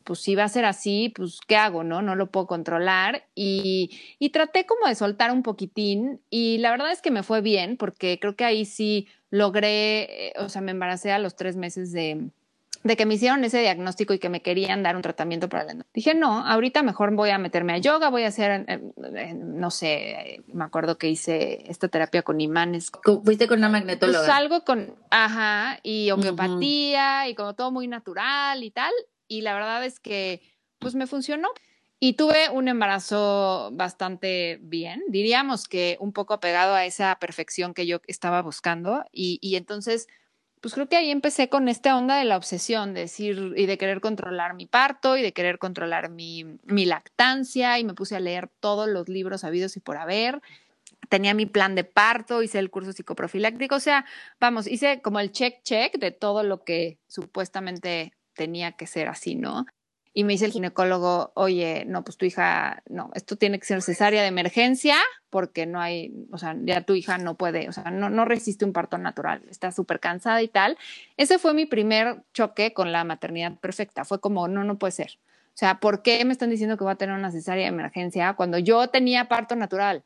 pues 0.04 0.20
si 0.20 0.36
va 0.36 0.44
a 0.44 0.48
ser 0.48 0.64
así, 0.64 1.12
pues 1.16 1.40
¿qué 1.46 1.56
hago? 1.56 1.82
No, 1.82 2.00
no 2.00 2.14
lo 2.14 2.30
puedo 2.30 2.46
controlar. 2.46 3.26
Y, 3.34 3.90
y 4.20 4.30
traté 4.30 4.66
como 4.66 4.86
de 4.86 4.94
soltar 4.94 5.32
un 5.32 5.42
poquitín 5.42 6.20
y 6.30 6.58
la 6.58 6.70
verdad 6.70 6.92
es 6.92 7.02
que 7.02 7.10
me 7.10 7.24
fue 7.24 7.40
bien 7.40 7.76
porque 7.76 8.18
creo 8.20 8.36
que 8.36 8.44
ahí 8.44 8.64
sí 8.64 9.08
logré, 9.30 10.28
eh, 10.28 10.32
o 10.38 10.48
sea, 10.48 10.62
me 10.62 10.70
embaracé 10.70 11.10
a 11.10 11.18
los 11.18 11.34
tres 11.34 11.56
meses 11.56 11.90
de, 11.92 12.30
de 12.86 12.96
que 12.96 13.06
me 13.06 13.14
hicieron 13.14 13.44
ese 13.44 13.60
diagnóstico 13.60 14.14
y 14.14 14.18
que 14.18 14.28
me 14.28 14.42
querían 14.42 14.82
dar 14.82 14.96
un 14.96 15.02
tratamiento 15.02 15.48
para 15.48 15.64
la 15.64 15.86
Dije, 15.92 16.14
no, 16.14 16.46
ahorita 16.46 16.82
mejor 16.82 17.14
voy 17.14 17.30
a 17.30 17.38
meterme 17.38 17.74
a 17.74 17.78
yoga, 17.78 18.08
voy 18.10 18.22
a 18.22 18.28
hacer, 18.28 18.64
eh, 18.68 18.80
eh, 19.16 19.34
no 19.34 19.70
sé, 19.70 20.44
me 20.46 20.64
acuerdo 20.64 20.96
que 20.96 21.08
hice 21.08 21.64
esta 21.70 21.88
terapia 21.88 22.22
con 22.22 22.40
imanes. 22.40 22.90
¿Fuiste 23.24 23.48
con 23.48 23.58
una 23.58 23.68
magnetóloga? 23.68 24.20
Pues 24.20 24.30
algo 24.30 24.64
con, 24.64 24.94
ajá, 25.10 25.80
y 25.82 26.10
homeopatía 26.10 27.28
y 27.28 27.34
como 27.34 27.54
todo 27.54 27.70
muy 27.70 27.88
natural 27.88 28.62
y 28.62 28.70
tal 28.70 28.92
y 29.28 29.42
la 29.42 29.54
verdad 29.54 29.84
es 29.84 30.00
que 30.00 30.42
pues 30.78 30.94
me 30.94 31.06
funcionó. 31.06 31.48
Y 31.98 32.12
tuve 32.12 32.50
un 32.50 32.68
embarazo 32.68 33.70
bastante 33.72 34.58
bien, 34.60 35.02
diríamos 35.08 35.66
que 35.66 35.96
un 35.98 36.12
poco 36.12 36.34
apegado 36.34 36.74
a 36.74 36.84
esa 36.84 37.16
perfección 37.18 37.72
que 37.72 37.86
yo 37.86 38.02
estaba 38.06 38.42
buscando. 38.42 39.02
Y, 39.12 39.38
y 39.40 39.56
entonces, 39.56 40.06
pues 40.60 40.74
creo 40.74 40.88
que 40.88 40.96
ahí 40.96 41.10
empecé 41.10 41.48
con 41.48 41.68
esta 41.68 41.96
onda 41.96 42.16
de 42.16 42.24
la 42.24 42.36
obsesión, 42.36 42.94
de 42.94 43.00
decir, 43.00 43.52
y 43.56 43.66
de 43.66 43.78
querer 43.78 44.00
controlar 44.00 44.54
mi 44.54 44.66
parto 44.66 45.16
y 45.16 45.22
de 45.22 45.32
querer 45.32 45.58
controlar 45.58 46.10
mi, 46.10 46.44
mi 46.64 46.86
lactancia. 46.86 47.78
Y 47.78 47.84
me 47.84 47.94
puse 47.94 48.16
a 48.16 48.20
leer 48.20 48.48
todos 48.60 48.88
los 48.88 49.08
libros 49.08 49.44
habidos 49.44 49.76
y 49.76 49.80
por 49.80 49.96
haber. 49.96 50.40
Tenía 51.08 51.34
mi 51.34 51.46
plan 51.46 51.74
de 51.74 51.84
parto, 51.84 52.42
hice 52.42 52.58
el 52.58 52.70
curso 52.70 52.92
psicoprofiláctico, 52.92 53.76
o 53.76 53.80
sea, 53.80 54.06
vamos, 54.40 54.66
hice 54.66 55.00
como 55.02 55.20
el 55.20 55.30
check 55.30 55.62
check 55.62 55.98
de 55.98 56.10
todo 56.10 56.42
lo 56.42 56.64
que 56.64 56.98
supuestamente 57.06 58.12
tenía 58.34 58.72
que 58.72 58.86
ser 58.88 59.08
así, 59.08 59.36
¿no? 59.36 59.66
Y 60.18 60.24
me 60.24 60.32
dice 60.32 60.46
el 60.46 60.52
ginecólogo, 60.52 61.30
oye, 61.34 61.84
no, 61.86 62.02
pues 62.02 62.16
tu 62.16 62.24
hija, 62.24 62.82
no, 62.88 63.10
esto 63.12 63.36
tiene 63.36 63.58
que 63.58 63.66
ser 63.66 63.82
cesárea 63.82 64.22
de 64.22 64.28
emergencia 64.28 64.96
porque 65.28 65.66
no 65.66 65.78
hay, 65.78 66.10
o 66.32 66.38
sea, 66.38 66.56
ya 66.58 66.80
tu 66.80 66.94
hija 66.94 67.18
no 67.18 67.34
puede, 67.34 67.68
o 67.68 67.72
sea, 67.72 67.90
no, 67.90 68.08
no 68.08 68.24
resiste 68.24 68.64
un 68.64 68.72
parto 68.72 68.96
natural, 68.96 69.42
está 69.50 69.72
súper 69.72 70.00
cansada 70.00 70.40
y 70.40 70.48
tal. 70.48 70.78
Ese 71.18 71.38
fue 71.38 71.52
mi 71.52 71.66
primer 71.66 72.22
choque 72.32 72.72
con 72.72 72.92
la 72.92 73.04
maternidad 73.04 73.58
perfecta, 73.58 74.06
fue 74.06 74.18
como, 74.18 74.48
no, 74.48 74.64
no 74.64 74.78
puede 74.78 74.92
ser. 74.92 75.18
O 75.48 75.58
sea, 75.58 75.80
¿por 75.80 76.00
qué 76.00 76.24
me 76.24 76.32
están 76.32 76.48
diciendo 76.48 76.78
que 76.78 76.84
voy 76.84 76.94
a 76.94 76.96
tener 76.96 77.14
una 77.14 77.30
cesárea 77.30 77.64
de 77.64 77.68
emergencia 77.68 78.32
cuando 78.32 78.56
yo 78.56 78.88
tenía 78.88 79.28
parto 79.28 79.54
natural? 79.54 80.02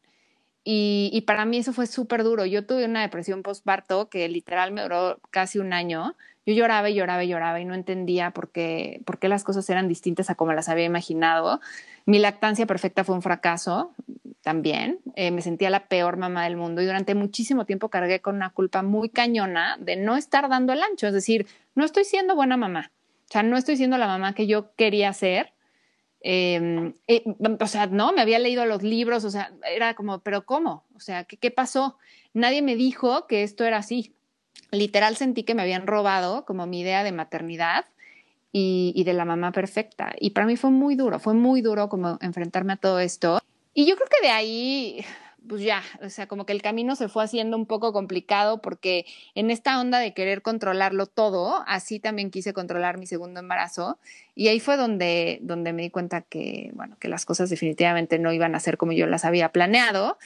Y, 0.63 1.25
para 1.27 1.45
mí 1.47 1.59
eso 1.59 1.73
fue 1.73 1.87
súper 1.87 2.23
duro. 2.23 2.45
Yo 2.45 2.67
tuve 2.67 2.85
una 2.85 3.01
depresión 3.01 3.43
postparto 3.43 4.09
que 4.09 4.29
literal 4.29 4.73
me 4.73 4.83
duró 4.83 5.19
casi 5.31 5.59
un 5.59 5.73
año 5.73 6.15
yo 6.47 6.55
lloraba 6.55 6.89
y 6.89 6.95
lloraba 6.95 7.23
y 7.23 7.29
lloraba 7.29 7.61
y 7.61 7.65
no 7.65 7.75
entendía 7.75 8.31
por 8.31 8.51
qué, 8.51 9.03
por 9.05 9.19
qué 9.19 9.29
las 9.29 9.45
cosas 9.45 9.69
eran 9.69 9.89
distintas 9.89 10.31
a 10.31 10.35
como 10.35 10.53
las 10.53 10.69
había 10.69 10.85
imaginado. 10.85 11.61
Mi 12.07 12.19
lactancia 12.19 12.67
perfecta 12.67 13.05
fue 13.05 13.15
un 13.15 13.23
fracaso 13.23 13.93
también. 14.43 15.01
Eh, 15.17 15.31
me 15.31 15.43
sentía 15.43 15.69
la 15.71 15.87
peor 15.87 16.17
mamá 16.17 16.45
del 16.45 16.57
mundo 16.57 16.81
y 16.81 16.87
durante 16.87 17.15
muchísimo 17.15 17.67
tiempo 17.67 17.91
cargué 17.91 18.21
con 18.21 18.37
una 18.37 18.51
culpa 18.51 18.83
muy 18.83 19.11
cañona 19.11 19.77
de 19.81 19.97
no 19.97 20.17
estar 20.17 20.49
dando 20.49 20.73
el 20.73 20.83
ancho. 20.83 21.07
Es 21.07 21.15
decir, 21.15 21.47
no 21.75 21.85
estoy 21.85 22.05
siendo 22.05 22.35
buena 22.35 22.57
mamá. 22.57 22.91
O 23.29 23.33
sea, 23.33 23.43
no 23.43 23.57
estoy 23.57 23.77
siendo 23.77 23.99
la 23.99 24.07
mamá 24.07 24.35
que 24.35 24.47
yo 24.47 24.75
quería 24.75 25.13
ser. 25.13 25.53
Eh, 26.23 26.93
eh, 27.09 27.25
o 27.59 27.67
sea, 27.67 27.87
no, 27.87 28.13
me 28.13 28.21
había 28.21 28.39
leído 28.39 28.67
los 28.67 28.83
libros, 28.83 29.25
o 29.25 29.31
sea, 29.31 29.53
era 29.71 29.95
como, 29.95 30.21
pero 30.21 30.45
¿cómo? 30.45 30.85
O 30.95 31.01
sea, 31.01 31.25
¿qué, 31.25 31.37
¿qué 31.37 31.51
pasó? 31.51 31.97
Nadie 32.35 32.63
me 32.63 32.77
dijo 32.77 33.27
que 33.27 33.43
esto 33.43 33.65
era 33.65 33.79
así 33.79 34.15
literal 34.71 35.17
sentí 35.17 35.43
que 35.43 35.55
me 35.55 35.63
habían 35.63 35.87
robado 35.87 36.45
como 36.45 36.67
mi 36.67 36.81
idea 36.81 37.05
de 37.05 37.13
maternidad 37.13 37.87
y, 38.53 38.93
y, 38.97 39.05
de 39.05 39.13
la 39.13 39.25
mamá 39.25 39.53
perfecta. 39.53 40.13
Y 40.19 40.31
para 40.31 40.47
mí 40.47 40.57
fue 40.57 40.71
muy 40.71 40.97
duro, 40.97 41.19
fue 41.19 41.35
muy 41.35 41.61
duro 41.61 41.89
como 41.89 42.19
enfrentarme 42.21 42.73
a 42.75 42.77
todo 42.77 42.99
esto. 43.01 43.41
Y 43.75 43.87
yo 43.87 43.95
creo 43.95 44.09
que 44.09 44.27
de 44.27 44.33
ahí, 44.33 45.05
pues 45.49 45.63
ya, 45.63 45.83
o 46.03 46.09
sea, 46.09 46.27
como 46.27 46.47
que 46.47 46.53
el 46.53 46.63
camino 46.63 46.97
se 46.97 47.09
fue 47.09 47.25
haciendo 47.25 47.57
un 47.57 47.67
poco 47.67 47.93
complicado 47.93 48.61
porque 48.61 49.07
en 49.35 49.51
esta 49.51 49.81
onda 49.81 49.99
de 49.99 50.15
querer 50.15 50.43
controlarlo 50.43 51.07
todo, 51.07 51.65
así 51.67 52.01
también 52.01 52.31
quise 52.31 52.53
controlar 52.53 52.99
mi 52.99 53.07
segundo 53.07 53.41
embarazo 53.41 53.99
y 54.35 54.49
ahí 54.49 54.61
fue 54.61 54.77
donde, 54.77 55.39
donde 55.43 55.73
me 55.73 55.83
di 55.83 55.91
cuenta 55.91 56.23
que, 56.23 56.71
bueno, 56.75 56.97
que 56.99 57.09
las 57.09 57.25
cosas 57.25 57.51
definitivamente 57.51 58.19
no 58.19 58.33
iban 58.33 58.55
a 58.55 58.61
ser 58.61 58.77
como 58.77 58.93
yo 58.93 59.07
las 59.07 59.25
había 59.25 59.51
planeado. 59.51 60.19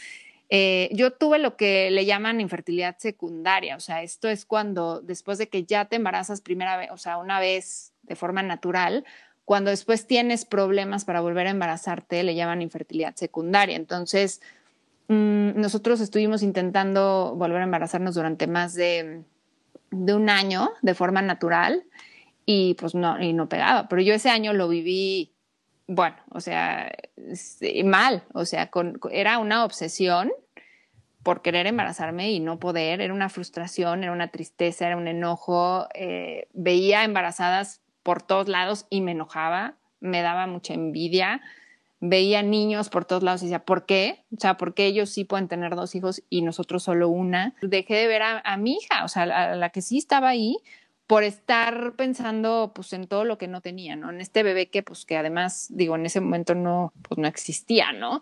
Eh, 0.51 0.91
yo 0.93 1.13
tuve 1.13 1.39
lo 1.39 1.57
que 1.57 1.91
le 1.91 2.05
llaman 2.05 2.41
infertilidad 2.41 2.97
secundaria, 2.99 3.77
o 3.77 3.81
sea, 3.81 4.03
esto 4.03 4.29
es 4.29 4.45
cuando 4.45 5.01
después 5.01 5.39
de 5.39 5.49
que 5.49 5.65
ya 5.65 5.87
te 5.87 5.97
embarazas 5.97 6.43
primera 6.43 6.77
vez, 6.77 6.91
o 6.91 6.99
sea, 6.99 7.17
una 7.17 7.41
vez 7.41 7.93
de 8.03 8.15
forma 8.15 8.43
natural, 8.43 9.05
cuando 9.45 9.71
después 9.71 10.07
tienes 10.07 10.45
problemas 10.45 11.05
para 11.05 11.21
volver 11.21 11.47
a 11.47 11.51
embarazarte, 11.51 12.23
le 12.23 12.35
llaman 12.35 12.63
infertilidad 12.63 13.15
secundaria. 13.15 13.77
Entonces, 13.77 14.41
mm, 15.09 15.61
nosotros 15.61 16.01
estuvimos 16.01 16.43
intentando 16.43 17.35
volver 17.37 17.61
a 17.61 17.65
embarazarnos 17.65 18.15
durante 18.15 18.47
más 18.47 18.75
de, 18.75 19.23
un 19.91 20.29
año 20.29 20.73
de 20.83 20.95
forma 20.95 21.23
natural 21.23 21.85
y 22.47 22.75
pues 22.75 22.95
no, 22.95 23.21
y 23.23 23.33
no 23.33 23.49
pegaba. 23.49 23.89
Pero 23.89 24.03
yo 24.03 24.15
ese 24.15 24.31
año 24.31 24.53
lo 24.53 24.69
viví, 24.69 25.33
bueno, 25.87 26.17
o 26.31 26.41
sea, 26.41 26.93
mal, 27.85 28.25
o 28.33 28.45
sea, 28.45 28.71
era 29.11 29.39
una 29.39 29.65
obsesión 29.65 30.33
por 31.25 31.43
querer 31.43 31.67
embarazarme 31.67 32.31
y 32.31 32.39
no 32.39 32.61
poder, 32.61 33.01
era 33.01 33.13
una 33.13 33.31
frustración, 33.31 34.05
era 34.05 34.13
una 34.13 34.29
tristeza, 34.29 34.87
era 34.87 34.97
un 34.97 35.09
enojo. 35.09 35.89
Eh, 35.95 36.49
veía 36.53 37.03
embarazadas 37.03 37.81
por 38.05 38.23
todos 38.23 38.49
lados 38.49 38.87
y 38.91 39.01
me 39.01 39.13
enojaba, 39.13 39.75
me 40.01 40.21
daba 40.23 40.47
mucha 40.47 40.75
envidia. 40.75 41.41
Veía 42.07 42.43
niños 42.43 42.91
por 42.91 43.07
todos 43.07 43.23
lados 43.23 43.43
y 43.43 43.47
decía, 43.47 43.65
¿por 43.65 43.87
qué? 43.87 44.25
O 44.37 44.39
sea, 44.39 44.59
¿por 44.59 44.75
qué 44.75 44.85
ellos 44.85 45.09
sí 45.09 45.25
pueden 45.25 45.49
tener 45.49 45.75
dos 45.75 45.95
hijos 45.95 46.23
y 46.29 46.43
nosotros 46.43 46.83
solo 46.83 47.09
una? 47.09 47.55
Dejé 47.63 47.95
de 47.95 48.07
ver 48.07 48.21
a, 48.23 48.57
mi 48.59 48.75
hija, 48.75 49.05
o 49.05 49.09
sea, 49.09 49.23
a 49.23 49.57
la 49.57 49.71
que 49.71 49.81
sí 49.81 49.97
estaba 49.97 50.29
ahí, 50.29 50.59
por 51.07 51.23
estar 51.23 51.95
pensando 51.97 52.73
pues 52.75 52.93
en 52.93 53.07
todo 53.07 53.25
lo 53.25 53.39
que 53.39 53.49
no 53.49 53.63
tenía, 53.63 53.97
¿no? 53.97 54.11
En 54.11 54.21
este 54.21 54.43
bebé 54.43 54.69
que 54.69 54.83
pues 54.83 55.07
que 55.07 55.17
además 55.17 55.69
digo 55.71 55.97
en 55.97 56.05
ese 56.05 56.21
momento 56.21 56.55
no 56.55 56.93
pues 57.09 57.17
no 57.17 57.27
existía, 57.27 57.93
¿no? 57.93 58.21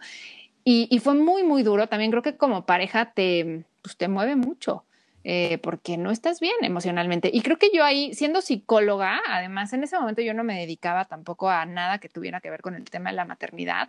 Y, 0.65 0.87
y 0.91 1.01
fue 1.01 1.15
muy 1.15 1.43
muy 1.43 1.65
duro, 1.65 1.89
también 1.89 2.11
creo 2.13 2.23
que 2.23 2.37
como 2.37 2.67
pareja 2.67 3.13
te 3.15 3.65
pues 3.83 3.97
te 3.97 4.07
mueve 4.09 4.37
mucho. 4.37 4.85
Eh, 5.25 5.59
porque 5.59 5.97
no 5.97 6.11
estás 6.11 6.41
bien 6.41 6.55
emocionalmente. 6.63 7.31
Y 7.33 7.43
creo 7.43 7.57
que 7.57 7.71
yo 7.73 7.85
ahí, 7.85 8.13
siendo 8.13 8.41
psicóloga, 8.41 9.21
además 9.29 9.73
en 9.73 9.85
ese 9.85 9.97
momento 9.97 10.21
yo 10.21 10.35
no 10.35 10.43
me 10.43 10.59
dedicaba 10.59 11.05
tampoco 11.05 11.49
a 11.49 11.65
nada 11.65 11.99
que 11.99 12.09
tuviera 12.09 12.41
que 12.41 12.51
ver 12.51 12.61
con 12.61 12.75
el 12.75 12.85
tema 12.91 13.11
de 13.11 13.17
la 13.17 13.25
maternidad. 13.25 13.89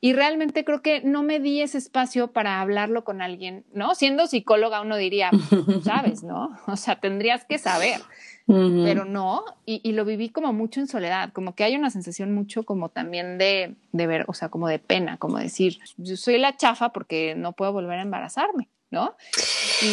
Y 0.00 0.14
realmente 0.14 0.64
creo 0.64 0.80
que 0.80 1.02
no 1.02 1.22
me 1.22 1.38
di 1.38 1.60
ese 1.60 1.76
espacio 1.76 2.28
para 2.28 2.62
hablarlo 2.62 3.04
con 3.04 3.20
alguien, 3.20 3.64
¿no? 3.74 3.94
Siendo 3.94 4.26
psicóloga 4.26 4.80
uno 4.80 4.96
diría, 4.96 5.30
sabes, 5.84 6.22
¿no? 6.22 6.58
O 6.66 6.76
sea, 6.76 6.98
tendrías 6.98 7.44
que 7.44 7.58
saber, 7.58 8.00
pero 8.46 9.04
no. 9.04 9.44
Y, 9.66 9.82
y, 9.84 9.92
lo 9.92 10.06
viví 10.06 10.30
como 10.30 10.54
mucho 10.54 10.80
en 10.80 10.86
soledad, 10.86 11.34
como 11.34 11.54
que 11.54 11.64
hay 11.64 11.76
una 11.76 11.90
sensación 11.90 12.32
mucho 12.32 12.62
como 12.62 12.88
también 12.88 13.36
de, 13.36 13.74
de 13.92 14.06
ver, 14.06 14.24
o 14.28 14.32
sea, 14.32 14.48
como 14.48 14.66
de 14.66 14.78
pena, 14.78 15.18
como 15.18 15.36
decir, 15.36 15.78
yo 15.98 16.16
soy 16.16 16.38
la 16.38 16.56
chafa 16.56 16.88
porque 16.88 17.34
no 17.36 17.52
puedo 17.52 17.74
volver 17.74 17.98
a 17.98 18.02
embarazarme. 18.02 18.68
¿No? 18.90 19.16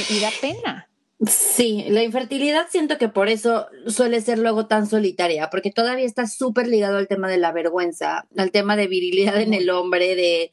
Y, 0.09 0.19
da 0.19 0.31
pena. 0.41 0.89
Sí, 1.25 1.85
la 1.89 2.03
infertilidad 2.03 2.67
siento 2.69 2.97
que 2.97 3.09
por 3.09 3.27
eso 3.27 3.67
suele 3.87 4.21
ser 4.21 4.37
luego 4.37 4.67
tan 4.67 4.87
solitaria, 4.87 5.49
porque 5.49 5.71
todavía 5.71 6.05
está 6.05 6.27
súper 6.27 6.67
ligado 6.67 6.97
al 6.97 7.07
tema 7.07 7.27
de 7.27 7.37
la 7.37 7.51
vergüenza, 7.51 8.27
al 8.37 8.51
tema 8.51 8.75
de 8.75 8.87
virilidad 8.87 9.41
en 9.41 9.53
el 9.53 9.69
hombre, 9.71 10.15
de, 10.15 10.51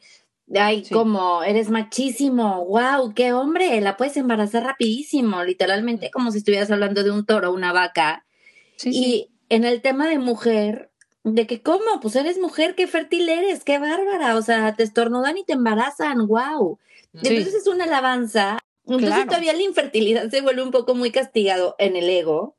ay, 0.59 0.85
como 0.91 1.43
eres 1.43 1.69
machísimo, 1.69 2.65
wow, 2.65 3.13
qué 3.15 3.33
hombre, 3.33 3.81
la 3.81 3.97
puedes 3.97 4.17
embarazar 4.17 4.65
rapidísimo, 4.65 5.45
literalmente 5.45 6.11
como 6.11 6.31
si 6.31 6.39
estuvieras 6.39 6.71
hablando 6.71 7.03
de 7.03 7.11
un 7.11 7.27
toro, 7.27 7.53
una 7.53 7.73
vaca. 7.73 8.25
y 8.85 9.29
en 9.51 9.65
el 9.65 9.83
tema 9.83 10.09
de 10.09 10.19
mujer, 10.19 10.91
de 11.25 11.47
que 11.47 11.63
cómo, 11.63 12.01
pues 12.01 12.17
eres 12.17 12.39
mujer, 12.39 12.75
qué 12.75 12.87
fértil 12.87 13.29
eres, 13.29 13.65
qué 13.65 13.79
bárbara, 13.79 14.37
o 14.37 14.43
sea, 14.43 14.75
te 14.77 14.83
estornudan 14.83 15.39
y 15.39 15.45
te 15.45 15.55
embarazan, 15.55 16.27
wow. 16.27 16.79
Entonces 17.15 17.55
es 17.55 17.67
una 17.67 17.85
alabanza. 17.85 18.59
Entonces 18.87 19.27
todavía 19.27 19.53
la 19.53 19.63
infertilidad 19.63 20.29
se 20.31 20.41
vuelve 20.43 20.63
un 20.63 20.71
poco 20.71 20.95
muy 20.95 21.11
castigado 21.11 21.75
en 21.79 21.97
el 21.97 22.09
ego. 22.09 22.57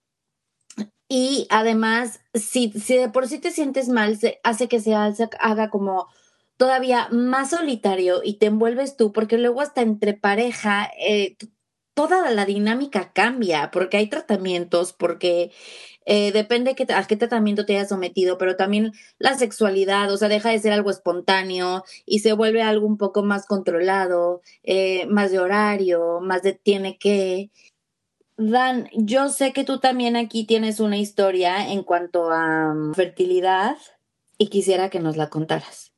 Y 1.08 1.46
además, 1.52 2.22
si, 2.34 2.72
si 2.72 2.98
de 2.98 3.10
por 3.10 3.28
sí 3.28 3.38
te 3.38 3.52
sientes 3.52 3.90
mal, 3.90 4.18
se 4.18 4.40
hace 4.44 4.68
que 4.68 4.80
se 4.80 4.96
haga 4.96 5.70
como 5.70 6.08
todavía 6.58 7.10
más 7.12 7.52
solitario 7.52 8.22
y 8.24 8.40
te 8.40 8.48
envuelves 8.48 8.98
tú, 8.98 9.12
porque 9.12 9.38
luego 9.38 9.62
hasta 9.62 9.82
entre 9.82 10.14
pareja, 10.14 10.90
eh, 10.98 11.36
toda 11.94 12.30
la 12.32 12.46
dinámica 12.46 13.14
cambia, 13.14 13.70
porque 13.72 13.98
hay 13.98 14.08
tratamientos, 14.08 14.94
porque 14.94 15.52
eh, 16.06 16.32
depende 16.32 16.76
que, 16.76 16.86
a 16.94 17.04
qué 17.06 17.16
tratamiento 17.16 17.66
te 17.66 17.76
hayas 17.76 17.90
sometido, 17.90 18.38
pero 18.38 18.56
también 18.56 18.92
la 19.18 19.36
sexualidad, 19.36 20.12
o 20.12 20.18
sea, 20.18 20.30
deja 20.30 20.50
de 20.50 20.60
ser 20.60 20.72
algo 20.72 20.92
espontáneo 20.92 21.84
y 22.06 22.20
se 22.20 22.34
vuelve 22.34 22.62
algo 22.62 22.86
un 22.86 22.98
poco 22.98 23.24
más 23.24 23.46
controlado, 23.46 24.42
eh, 24.64 25.08
más 25.08 25.32
de 25.32 25.40
horario, 25.40 26.20
más 26.22 26.44
de 26.44 26.54
tiene 26.54 26.98
que. 26.98 27.52
Dan, 28.38 28.90
yo 28.94 29.30
sé 29.30 29.54
que 29.54 29.64
tú 29.64 29.80
también 29.80 30.16
aquí 30.16 30.46
tienes 30.46 30.80
una 30.80 30.98
historia 30.98 31.72
en 31.72 31.84
cuanto 31.84 32.32
a 32.32 32.74
mm, 32.74 32.94
fertilidad 32.94 33.78
y 34.38 34.48
quisiera 34.50 34.90
que 34.90 35.00
nos 35.00 35.18
la 35.18 35.30
contaras. 35.30 35.94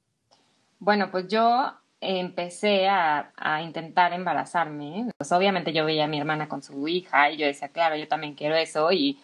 Bueno, 0.80 1.10
pues 1.12 1.28
yo 1.28 1.74
empecé 2.00 2.88
a, 2.88 3.32
intentar 3.64 4.14
embarazarme. 4.14 5.10
Pues 5.18 5.32
obviamente 5.32 5.74
yo 5.74 5.86
veía 5.86 6.06
a 6.06 6.08
mi 6.08 6.20
hermana 6.20 6.48
con 6.48 6.62
su 6.62 6.88
hija 6.88 7.32
y 7.32 7.38
yo 7.38 7.46
decía, 7.48 7.70
claro, 7.70 7.96
yo 7.96 8.08
también 8.08 8.36
quiero 8.36 8.56
eso 8.56 8.92
y 8.92 9.20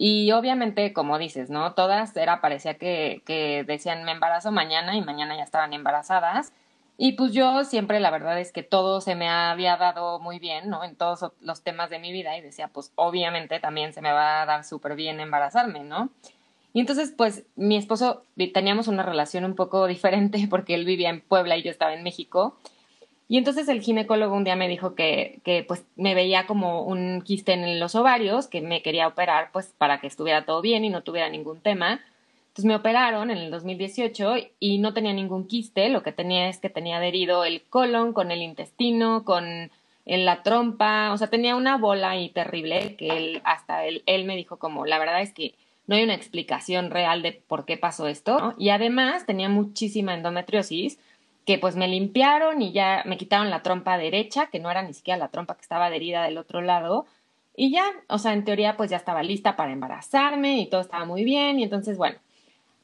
y 0.00 0.30
obviamente, 0.30 0.92
como 0.92 1.18
dices, 1.18 1.50
¿no? 1.50 1.74
Todas 1.74 2.16
era, 2.16 2.40
parecía 2.40 2.74
que, 2.74 3.20
que 3.26 3.64
decían 3.66 4.04
me 4.04 4.12
embarazo 4.12 4.52
mañana 4.52 4.94
y 4.94 5.02
mañana 5.02 5.36
ya 5.36 5.42
estaban 5.42 5.72
embarazadas. 5.72 6.52
Y 6.96 7.14
pues 7.14 7.32
yo 7.32 7.64
siempre 7.64 7.98
la 7.98 8.12
verdad 8.12 8.38
es 8.38 8.52
que 8.52 8.62
todo 8.62 9.00
se 9.00 9.16
me 9.16 9.28
había 9.28 9.76
dado 9.76 10.20
muy 10.20 10.38
bien, 10.38 10.70
¿no? 10.70 10.84
En 10.84 10.94
todos 10.94 11.32
los 11.40 11.62
temas 11.62 11.90
de 11.90 11.98
mi 11.98 12.12
vida 12.12 12.38
y 12.38 12.40
decía, 12.42 12.68
pues 12.68 12.92
obviamente 12.94 13.58
también 13.58 13.92
se 13.92 14.00
me 14.00 14.12
va 14.12 14.42
a 14.42 14.46
dar 14.46 14.62
súper 14.62 14.94
bien 14.94 15.18
embarazarme, 15.18 15.82
¿no? 15.82 16.10
Y 16.72 16.78
entonces, 16.78 17.12
pues 17.16 17.42
mi 17.56 17.76
esposo 17.76 18.22
teníamos 18.54 18.86
una 18.86 19.02
relación 19.02 19.44
un 19.44 19.56
poco 19.56 19.86
diferente 19.88 20.46
porque 20.48 20.74
él 20.74 20.84
vivía 20.84 21.10
en 21.10 21.22
Puebla 21.22 21.56
y 21.56 21.64
yo 21.64 21.72
estaba 21.72 21.92
en 21.94 22.04
México. 22.04 22.56
Y 23.28 23.36
entonces 23.36 23.68
el 23.68 23.82
ginecólogo 23.82 24.34
un 24.34 24.44
día 24.44 24.56
me 24.56 24.68
dijo 24.68 24.94
que, 24.94 25.40
que 25.44 25.62
pues 25.62 25.84
me 25.96 26.14
veía 26.14 26.46
como 26.46 26.82
un 26.82 27.20
quiste 27.22 27.52
en 27.52 27.78
los 27.78 27.94
ovarios, 27.94 28.46
que 28.46 28.62
me 28.62 28.82
quería 28.82 29.06
operar 29.06 29.50
pues 29.52 29.74
para 29.76 30.00
que 30.00 30.06
estuviera 30.06 30.46
todo 30.46 30.62
bien 30.62 30.84
y 30.84 30.88
no 30.88 31.02
tuviera 31.02 31.28
ningún 31.28 31.60
tema. 31.60 32.00
Entonces 32.48 32.64
me 32.64 32.74
operaron 32.74 33.30
en 33.30 33.38
el 33.38 33.50
2018 33.50 34.34
y 34.58 34.78
no 34.78 34.94
tenía 34.94 35.12
ningún 35.12 35.46
quiste, 35.46 35.90
lo 35.90 36.02
que 36.02 36.12
tenía 36.12 36.48
es 36.48 36.58
que 36.58 36.70
tenía 36.70 36.96
adherido 36.96 37.44
el 37.44 37.62
colon 37.62 38.14
con 38.14 38.30
el 38.30 38.42
intestino, 38.42 39.24
con 39.24 39.70
en 40.08 40.24
la 40.24 40.42
trompa, 40.42 41.12
o 41.12 41.18
sea, 41.18 41.28
tenía 41.28 41.54
una 41.54 41.76
bola 41.76 42.10
ahí 42.10 42.30
terrible 42.30 42.96
que 42.96 43.08
él, 43.08 43.42
hasta 43.44 43.84
él, 43.84 44.02
él 44.06 44.24
me 44.24 44.36
dijo 44.36 44.56
como, 44.56 44.86
la 44.86 44.98
verdad 44.98 45.20
es 45.20 45.34
que 45.34 45.54
no 45.86 45.96
hay 45.96 46.02
una 46.02 46.14
explicación 46.14 46.90
real 46.90 47.20
de 47.20 47.32
por 47.46 47.66
qué 47.66 47.76
pasó 47.76 48.08
esto, 48.08 48.54
y 48.58 48.70
además 48.70 49.26
tenía 49.26 49.50
muchísima 49.50 50.14
endometriosis, 50.14 50.98
que 51.48 51.56
pues 51.56 51.76
me 51.76 51.88
limpiaron 51.88 52.60
y 52.60 52.72
ya 52.72 53.02
me 53.06 53.16
quitaron 53.16 53.48
la 53.48 53.62
trompa 53.62 53.96
derecha, 53.96 54.48
que 54.48 54.60
no 54.60 54.70
era 54.70 54.82
ni 54.82 54.92
siquiera 54.92 55.16
la 55.16 55.28
trompa 55.28 55.54
que 55.54 55.62
estaba 55.62 55.86
adherida 55.86 56.22
del 56.22 56.36
otro 56.36 56.60
lado. 56.60 57.06
Y 57.56 57.70
ya, 57.72 57.86
o 58.10 58.18
sea, 58.18 58.34
en 58.34 58.44
teoría 58.44 58.76
pues 58.76 58.90
ya 58.90 58.98
estaba 58.98 59.22
lista 59.22 59.56
para 59.56 59.72
embarazarme 59.72 60.58
y 60.58 60.66
todo 60.66 60.82
estaba 60.82 61.06
muy 61.06 61.24
bien 61.24 61.58
y 61.58 61.62
entonces 61.62 61.96
bueno. 61.96 62.18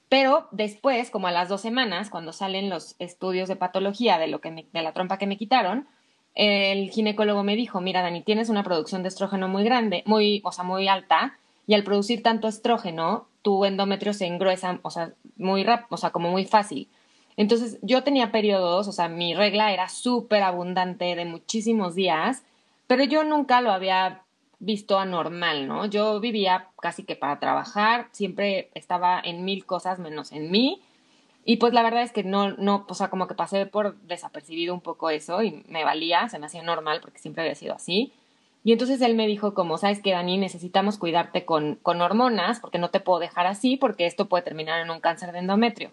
Pero 0.08 0.48
después, 0.50 1.10
como 1.10 1.26
a 1.26 1.30
las 1.30 1.50
dos 1.50 1.60
semanas, 1.60 2.08
cuando 2.08 2.32
salen 2.32 2.70
los 2.70 2.96
estudios 2.98 3.50
de 3.50 3.56
patología 3.56 4.16
de, 4.16 4.28
lo 4.28 4.40
que 4.40 4.66
de 4.72 4.82
la 4.82 4.94
trompa 4.94 5.18
que 5.18 5.26
me 5.26 5.36
quitaron, 5.36 5.86
el 6.34 6.88
ginecólogo 6.88 7.42
me 7.42 7.56
dijo, 7.56 7.82
mira 7.82 8.00
Dani, 8.00 8.22
tienes 8.22 8.48
una 8.48 8.64
producción 8.64 9.02
de 9.02 9.10
estrógeno 9.10 9.46
muy 9.46 9.64
grande, 9.64 10.04
muy, 10.06 10.40
o 10.42 10.52
sea, 10.52 10.64
muy 10.64 10.88
alta, 10.88 11.36
y 11.66 11.74
al 11.74 11.84
producir 11.84 12.22
tanto 12.22 12.48
estrógeno, 12.48 13.26
tu 13.42 13.66
endometrio 13.66 14.14
se 14.14 14.24
engruesa, 14.24 14.78
o 14.80 14.90
sea, 14.90 15.12
muy 15.36 15.64
rápido, 15.64 15.88
o 15.90 15.96
sea, 15.98 16.12
como 16.12 16.30
muy 16.30 16.46
fácil. 16.46 16.88
Entonces 17.36 17.78
yo 17.82 18.04
tenía 18.04 18.30
periodos, 18.30 18.86
o 18.88 18.92
sea, 18.92 19.08
mi 19.08 19.34
regla 19.34 19.72
era 19.72 19.88
súper 19.88 20.42
abundante 20.42 21.16
de 21.16 21.24
muchísimos 21.24 21.94
días, 21.94 22.44
pero 22.86 23.04
yo 23.04 23.24
nunca 23.24 23.60
lo 23.60 23.72
había 23.72 24.22
visto 24.60 24.98
anormal, 24.98 25.66
¿no? 25.66 25.86
Yo 25.86 26.20
vivía 26.20 26.68
casi 26.80 27.04
que 27.04 27.16
para 27.16 27.40
trabajar, 27.40 28.08
siempre 28.12 28.70
estaba 28.74 29.20
en 29.22 29.44
mil 29.44 29.66
cosas 29.66 29.98
menos 29.98 30.32
en 30.32 30.50
mí. 30.50 30.80
Y 31.44 31.56
pues 31.56 31.74
la 31.74 31.82
verdad 31.82 32.02
es 32.02 32.12
que 32.12 32.24
no, 32.24 32.52
no, 32.52 32.86
o 32.88 32.94
sea, 32.94 33.10
como 33.10 33.26
que 33.26 33.34
pasé 33.34 33.66
por 33.66 33.96
desapercibido 34.02 34.72
un 34.72 34.80
poco 34.80 35.10
eso 35.10 35.42
y 35.42 35.62
me 35.68 35.84
valía, 35.84 36.28
se 36.28 36.38
me 36.38 36.46
hacía 36.46 36.62
normal 36.62 37.00
porque 37.02 37.18
siempre 37.18 37.42
había 37.42 37.54
sido 37.54 37.74
así. 37.74 38.12
Y 38.62 38.72
entonces 38.72 39.02
él 39.02 39.14
me 39.14 39.26
dijo 39.26 39.52
como, 39.52 39.76
sabes 39.76 40.00
que 40.00 40.12
Dani, 40.12 40.38
necesitamos 40.38 40.96
cuidarte 40.96 41.44
con, 41.44 41.74
con 41.82 42.00
hormonas 42.00 42.60
porque 42.60 42.78
no 42.78 42.88
te 42.88 43.00
puedo 43.00 43.18
dejar 43.18 43.46
así 43.46 43.76
porque 43.76 44.06
esto 44.06 44.26
puede 44.26 44.42
terminar 44.44 44.80
en 44.80 44.90
un 44.90 45.00
cáncer 45.00 45.32
de 45.32 45.40
endometrio. 45.40 45.90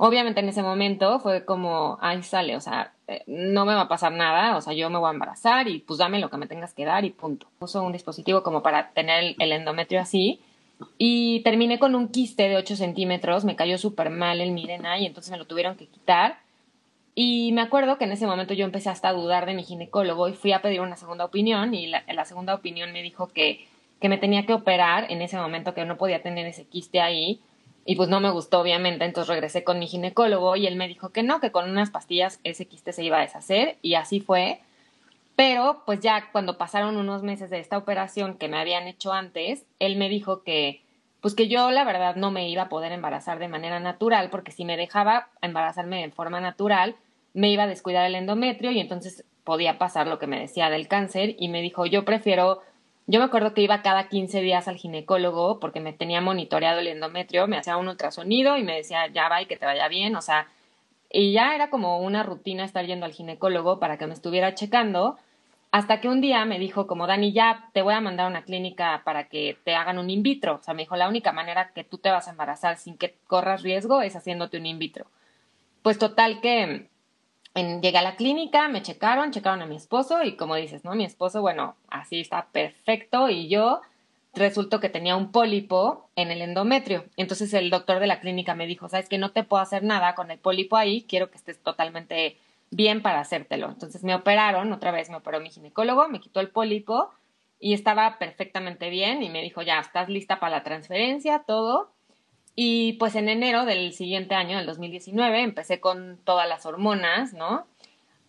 Obviamente 0.00 0.38
en 0.38 0.48
ese 0.48 0.62
momento 0.62 1.18
fue 1.18 1.44
como, 1.44 1.98
ahí 2.00 2.22
sale, 2.22 2.54
o 2.54 2.60
sea, 2.60 2.92
eh, 3.08 3.24
no 3.26 3.66
me 3.66 3.74
va 3.74 3.82
a 3.82 3.88
pasar 3.88 4.12
nada, 4.12 4.56
o 4.56 4.60
sea, 4.60 4.72
yo 4.72 4.88
me 4.90 4.98
voy 4.98 5.08
a 5.08 5.12
embarazar 5.12 5.66
y 5.66 5.80
pues 5.80 5.98
dame 5.98 6.20
lo 6.20 6.30
que 6.30 6.36
me 6.36 6.46
tengas 6.46 6.72
que 6.72 6.84
dar 6.84 7.04
y 7.04 7.10
punto. 7.10 7.48
Puso 7.58 7.82
un 7.82 7.90
dispositivo 7.90 8.44
como 8.44 8.62
para 8.62 8.90
tener 8.90 9.34
el, 9.40 9.52
endometrio 9.52 10.00
así 10.00 10.40
y 10.98 11.40
terminé 11.42 11.80
con 11.80 11.96
un 11.96 12.08
quiste 12.08 12.48
de 12.48 12.56
8 12.56 12.76
centímetros, 12.76 13.44
me 13.44 13.56
cayó 13.56 13.76
súper 13.76 14.10
mal 14.10 14.40
el 14.40 14.52
Mirena 14.52 15.00
y 15.00 15.06
entonces 15.06 15.32
me 15.32 15.38
lo 15.38 15.46
tuvieron 15.46 15.76
que 15.76 15.88
quitar. 15.88 16.38
Y 17.16 17.50
me 17.50 17.62
acuerdo 17.62 17.98
que 17.98 18.04
en 18.04 18.12
ese 18.12 18.28
momento 18.28 18.54
yo 18.54 18.64
empecé 18.64 18.90
hasta 18.90 19.08
a 19.08 19.12
dudar 19.12 19.46
de 19.46 19.54
mi 19.54 19.64
ginecólogo 19.64 20.28
y 20.28 20.34
fui 20.34 20.52
a 20.52 20.62
pedir 20.62 20.80
una 20.80 20.94
segunda 20.94 21.24
opinión 21.24 21.74
y 21.74 21.88
la, 21.88 22.04
la 22.06 22.24
segunda 22.24 22.54
opinión 22.54 22.92
me 22.92 23.02
dijo 23.02 23.26
que, 23.26 23.66
que 24.00 24.08
me 24.08 24.18
tenía 24.18 24.46
que 24.46 24.52
operar 24.52 25.10
en 25.10 25.22
ese 25.22 25.38
momento, 25.38 25.74
que 25.74 25.84
no 25.84 25.96
podía 25.96 26.22
tener 26.22 26.46
ese 26.46 26.66
quiste 26.68 27.00
ahí 27.00 27.40
y 27.88 27.96
pues 27.96 28.10
no 28.10 28.20
me 28.20 28.28
gustó, 28.28 28.60
obviamente, 28.60 29.06
entonces 29.06 29.30
regresé 29.30 29.64
con 29.64 29.78
mi 29.78 29.86
ginecólogo 29.86 30.56
y 30.56 30.66
él 30.66 30.76
me 30.76 30.86
dijo 30.86 31.08
que 31.08 31.22
no, 31.22 31.40
que 31.40 31.50
con 31.50 31.70
unas 31.70 31.88
pastillas 31.88 32.38
ese 32.44 32.66
quiste 32.66 32.92
se 32.92 33.02
iba 33.02 33.16
a 33.16 33.22
deshacer 33.22 33.78
y 33.80 33.94
así 33.94 34.20
fue. 34.20 34.60
Pero 35.36 35.84
pues 35.86 36.00
ya 36.00 36.30
cuando 36.30 36.58
pasaron 36.58 36.98
unos 36.98 37.22
meses 37.22 37.48
de 37.48 37.60
esta 37.60 37.78
operación 37.78 38.36
que 38.36 38.46
me 38.48 38.58
habían 38.58 38.88
hecho 38.88 39.14
antes, 39.14 39.64
él 39.78 39.96
me 39.96 40.10
dijo 40.10 40.42
que 40.42 40.82
pues 41.22 41.34
que 41.34 41.48
yo 41.48 41.70
la 41.70 41.82
verdad 41.84 42.14
no 42.16 42.30
me 42.30 42.50
iba 42.50 42.64
a 42.64 42.68
poder 42.68 42.92
embarazar 42.92 43.38
de 43.38 43.48
manera 43.48 43.80
natural 43.80 44.28
porque 44.28 44.52
si 44.52 44.66
me 44.66 44.76
dejaba 44.76 45.30
embarazarme 45.40 46.02
de 46.02 46.10
forma 46.10 46.42
natural, 46.42 46.94
me 47.32 47.50
iba 47.50 47.62
a 47.62 47.68
descuidar 47.68 48.04
el 48.04 48.16
endometrio 48.16 48.70
y 48.70 48.80
entonces 48.80 49.24
podía 49.44 49.78
pasar 49.78 50.08
lo 50.08 50.18
que 50.18 50.26
me 50.26 50.38
decía 50.38 50.68
del 50.68 50.88
cáncer 50.88 51.36
y 51.38 51.48
me 51.48 51.62
dijo, 51.62 51.86
yo 51.86 52.04
prefiero 52.04 52.60
yo 53.08 53.20
me 53.20 53.24
acuerdo 53.24 53.54
que 53.54 53.62
iba 53.62 53.80
cada 53.80 54.08
15 54.08 54.42
días 54.42 54.68
al 54.68 54.76
ginecólogo 54.76 55.60
porque 55.60 55.80
me 55.80 55.94
tenía 55.94 56.20
monitoreado 56.20 56.80
el 56.80 56.88
endometrio, 56.88 57.46
me 57.48 57.56
hacía 57.56 57.78
un 57.78 57.88
ultrasonido 57.88 58.58
y 58.58 58.64
me 58.64 58.76
decía, 58.76 59.06
ya 59.06 59.30
va 59.30 59.40
y 59.40 59.46
que 59.46 59.56
te 59.56 59.64
vaya 59.64 59.88
bien, 59.88 60.14
o 60.14 60.20
sea, 60.20 60.46
y 61.10 61.32
ya 61.32 61.54
era 61.54 61.70
como 61.70 62.00
una 62.00 62.22
rutina 62.22 62.64
estar 62.66 62.84
yendo 62.84 63.06
al 63.06 63.14
ginecólogo 63.14 63.80
para 63.80 63.96
que 63.96 64.06
me 64.06 64.12
estuviera 64.12 64.54
checando, 64.54 65.16
hasta 65.70 66.02
que 66.02 66.08
un 66.08 66.20
día 66.20 66.44
me 66.44 66.58
dijo 66.58 66.86
como, 66.86 67.06
Dani, 67.06 67.32
ya 67.32 67.70
te 67.72 67.80
voy 67.80 67.94
a 67.94 68.02
mandar 68.02 68.26
a 68.26 68.28
una 68.28 68.44
clínica 68.44 69.00
para 69.06 69.28
que 69.28 69.56
te 69.64 69.74
hagan 69.74 69.98
un 69.98 70.10
in 70.10 70.22
vitro, 70.22 70.56
o 70.56 70.62
sea, 70.62 70.74
me 70.74 70.82
dijo, 70.82 70.94
la 70.94 71.08
única 71.08 71.32
manera 71.32 71.72
que 71.74 71.84
tú 71.84 71.96
te 71.96 72.10
vas 72.10 72.28
a 72.28 72.32
embarazar 72.32 72.76
sin 72.76 72.98
que 72.98 73.16
corras 73.26 73.62
riesgo 73.62 74.02
es 74.02 74.16
haciéndote 74.16 74.58
un 74.58 74.66
in 74.66 74.78
vitro. 74.78 75.06
Pues 75.80 75.98
total 75.98 76.42
que 76.42 76.90
llegué 77.62 77.98
a 77.98 78.02
la 78.02 78.16
clínica, 78.16 78.68
me 78.68 78.82
checaron, 78.82 79.32
checaron 79.32 79.62
a 79.62 79.66
mi 79.66 79.76
esposo 79.76 80.22
y 80.22 80.36
como 80.36 80.54
dices, 80.56 80.84
¿no? 80.84 80.94
Mi 80.94 81.04
esposo, 81.04 81.40
bueno, 81.40 81.76
así 81.88 82.20
está 82.20 82.46
perfecto 82.52 83.28
y 83.28 83.48
yo 83.48 83.80
resultó 84.34 84.80
que 84.80 84.88
tenía 84.88 85.16
un 85.16 85.32
pólipo 85.32 86.08
en 86.16 86.30
el 86.30 86.42
endometrio. 86.42 87.04
Entonces 87.16 87.52
el 87.54 87.70
doctor 87.70 88.00
de 88.00 88.06
la 88.06 88.20
clínica 88.20 88.54
me 88.54 88.66
dijo, 88.66 88.88
sabes 88.88 89.08
que 89.08 89.18
no 89.18 89.32
te 89.32 89.44
puedo 89.44 89.62
hacer 89.62 89.82
nada 89.82 90.14
con 90.14 90.30
el 90.30 90.38
pólipo 90.38 90.76
ahí, 90.76 91.02
quiero 91.08 91.30
que 91.30 91.36
estés 91.36 91.62
totalmente 91.62 92.36
bien 92.70 93.02
para 93.02 93.20
hacértelo. 93.20 93.68
Entonces 93.68 94.04
me 94.04 94.14
operaron, 94.14 94.72
otra 94.72 94.90
vez 94.90 95.10
me 95.10 95.16
operó 95.16 95.40
mi 95.40 95.50
ginecólogo, 95.50 96.08
me 96.08 96.20
quitó 96.20 96.40
el 96.40 96.50
pólipo 96.50 97.10
y 97.60 97.74
estaba 97.74 98.18
perfectamente 98.18 98.90
bien 98.90 99.22
y 99.22 99.30
me 99.30 99.42
dijo, 99.42 99.62
ya, 99.62 99.80
estás 99.80 100.08
lista 100.08 100.38
para 100.40 100.56
la 100.56 100.62
transferencia, 100.62 101.44
todo. 101.46 101.90
Y 102.60 102.94
pues 102.94 103.14
en 103.14 103.28
enero 103.28 103.64
del 103.66 103.92
siguiente 103.92 104.34
año, 104.34 104.56
del 104.56 104.66
2019, 104.66 105.42
empecé 105.42 105.78
con 105.78 106.18
todas 106.24 106.48
las 106.48 106.66
hormonas, 106.66 107.32
¿no? 107.32 107.68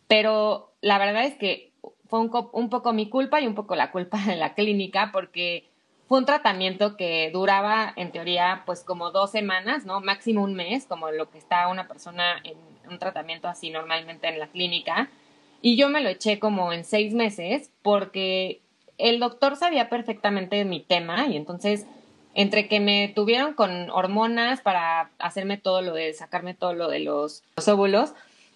Pero 0.07 0.71
la 0.81 0.99
verdad 0.99 1.23
es 1.23 1.33
que 1.33 1.71
fue 2.07 2.19
un, 2.19 2.69
poco 2.69 2.93
mi 2.93 3.09
culpa 3.09 3.41
y 3.41 3.47
un 3.47 3.55
poco 3.55 3.75
la 3.75 3.89
culpa 3.89 4.19
de 4.27 4.35
la 4.35 4.53
clínica 4.53 5.09
porque 5.11 5.67
fue 6.07 6.19
un 6.19 6.27
tratamiento 6.27 6.95
que 6.95 7.31
duraba 7.33 7.91
en 7.95 8.11
teoría 8.11 8.61
pues 8.67 8.83
como 8.83 9.09
dos 9.09 9.31
semanas, 9.31 9.87
¿no? 9.87 9.99
Máximo 9.99 10.43
un 10.43 10.53
mes, 10.53 10.85
como 10.85 11.09
lo 11.09 11.31
que 11.31 11.39
está 11.39 11.67
una 11.67 11.87
persona 11.87 12.39
en 12.43 12.55
un 12.87 12.99
tratamiento 12.99 13.47
así 13.47 13.71
normalmente 13.71 14.27
en 14.27 14.37
la 14.37 14.45
clínica. 14.45 15.09
Y 15.63 15.75
yo 15.75 15.89
me 15.89 16.01
lo 16.01 16.09
eché 16.09 16.37
como 16.37 16.71
en 16.71 16.83
seis 16.83 17.15
meses 17.15 17.71
porque 17.81 18.61
el 18.99 19.19
doctor 19.19 19.55
sabía 19.55 19.89
perfectamente 19.89 20.63
mi 20.65 20.81
tema 20.81 21.25
y 21.25 21.35
entonces 21.35 21.87
entre 22.33 22.67
que 22.67 22.79
me 22.79 23.11
tuvieron 23.15 23.53
con 23.53 23.89
hormonas 23.89 24.61
para 24.61 25.11
hacerme 25.19 25.57
todo 25.57 25.81
lo 25.81 25.93
de 25.93 26.13
sacarme 26.13 26.53
todo 26.53 26.73
lo 26.73 26.87
de 26.87 26.99
los, 26.99 27.43
óvulos, 27.67 28.13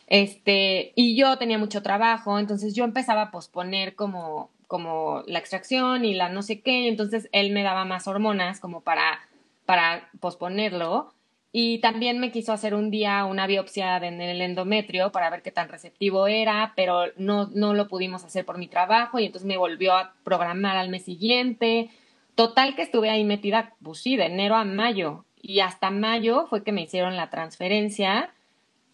este, 0.08 0.92
y 0.96 1.16
yo 1.16 1.38
tenía 1.38 1.58
mucho 1.58 1.82
trabajo, 1.82 2.38
entonces 2.38 2.76
yo 2.76 2.84
empezaba 2.84 3.24
a 3.24 3.32
posponer 3.32 3.96
como, 3.96 4.50
como 4.68 5.24
la 5.28 5.40
extracción 5.40 6.06
y 6.06 6.14
la 6.14 6.30
no 6.30 6.42
sé 6.44 6.62
qué, 6.62 6.88
entonces 6.88 7.30
él 7.32 7.52
me 7.52 7.64
daba 7.64 7.86
más 7.86 8.08
hormonas 8.08 8.60
como 8.60 8.82
para, 8.82 9.20
para 9.66 10.10
posponerlo. 10.20 11.14
Y 11.56 11.78
también 11.78 12.20
me 12.20 12.32
quiso 12.32 12.52
hacer 12.52 12.74
un 12.74 12.90
día 12.90 13.26
una 13.26 13.46
biopsia 13.46 13.98
en 13.98 14.20
el 14.22 14.42
endometrio 14.42 15.12
para 15.12 15.30
ver 15.30 15.44
qué 15.44 15.52
tan 15.52 15.70
receptivo 15.70 16.26
era, 16.26 16.74
pero 16.76 17.06
no, 17.16 17.48
no 17.54 17.76
lo 17.76 17.88
pudimos 17.88 18.24
hacer 18.24 18.44
por 18.44 18.58
mi 18.58 18.68
trabajo 18.68 19.20
y 19.20 19.26
entonces 19.28 19.48
me 19.48 19.58
volvió 19.58 19.94
a 19.94 20.16
programar 20.24 20.78
al 20.78 20.90
mes 20.90 21.04
siguiente. 21.04 21.92
Total 22.36 22.76
que 22.76 22.82
estuve 22.82 23.10
ahí 23.10 23.24
metida, 23.24 23.76
pues 23.84 24.00
sí, 24.00 24.16
de 24.16 24.26
enero 24.26 24.56
a 24.56 24.66
mayo. 24.66 25.26
Y 25.42 25.60
hasta 25.60 25.92
mayo 25.92 26.48
fue 26.48 26.64
que 26.64 26.72
me 26.72 26.82
hicieron 26.82 27.16
la 27.16 27.30
transferencia, 27.30 28.34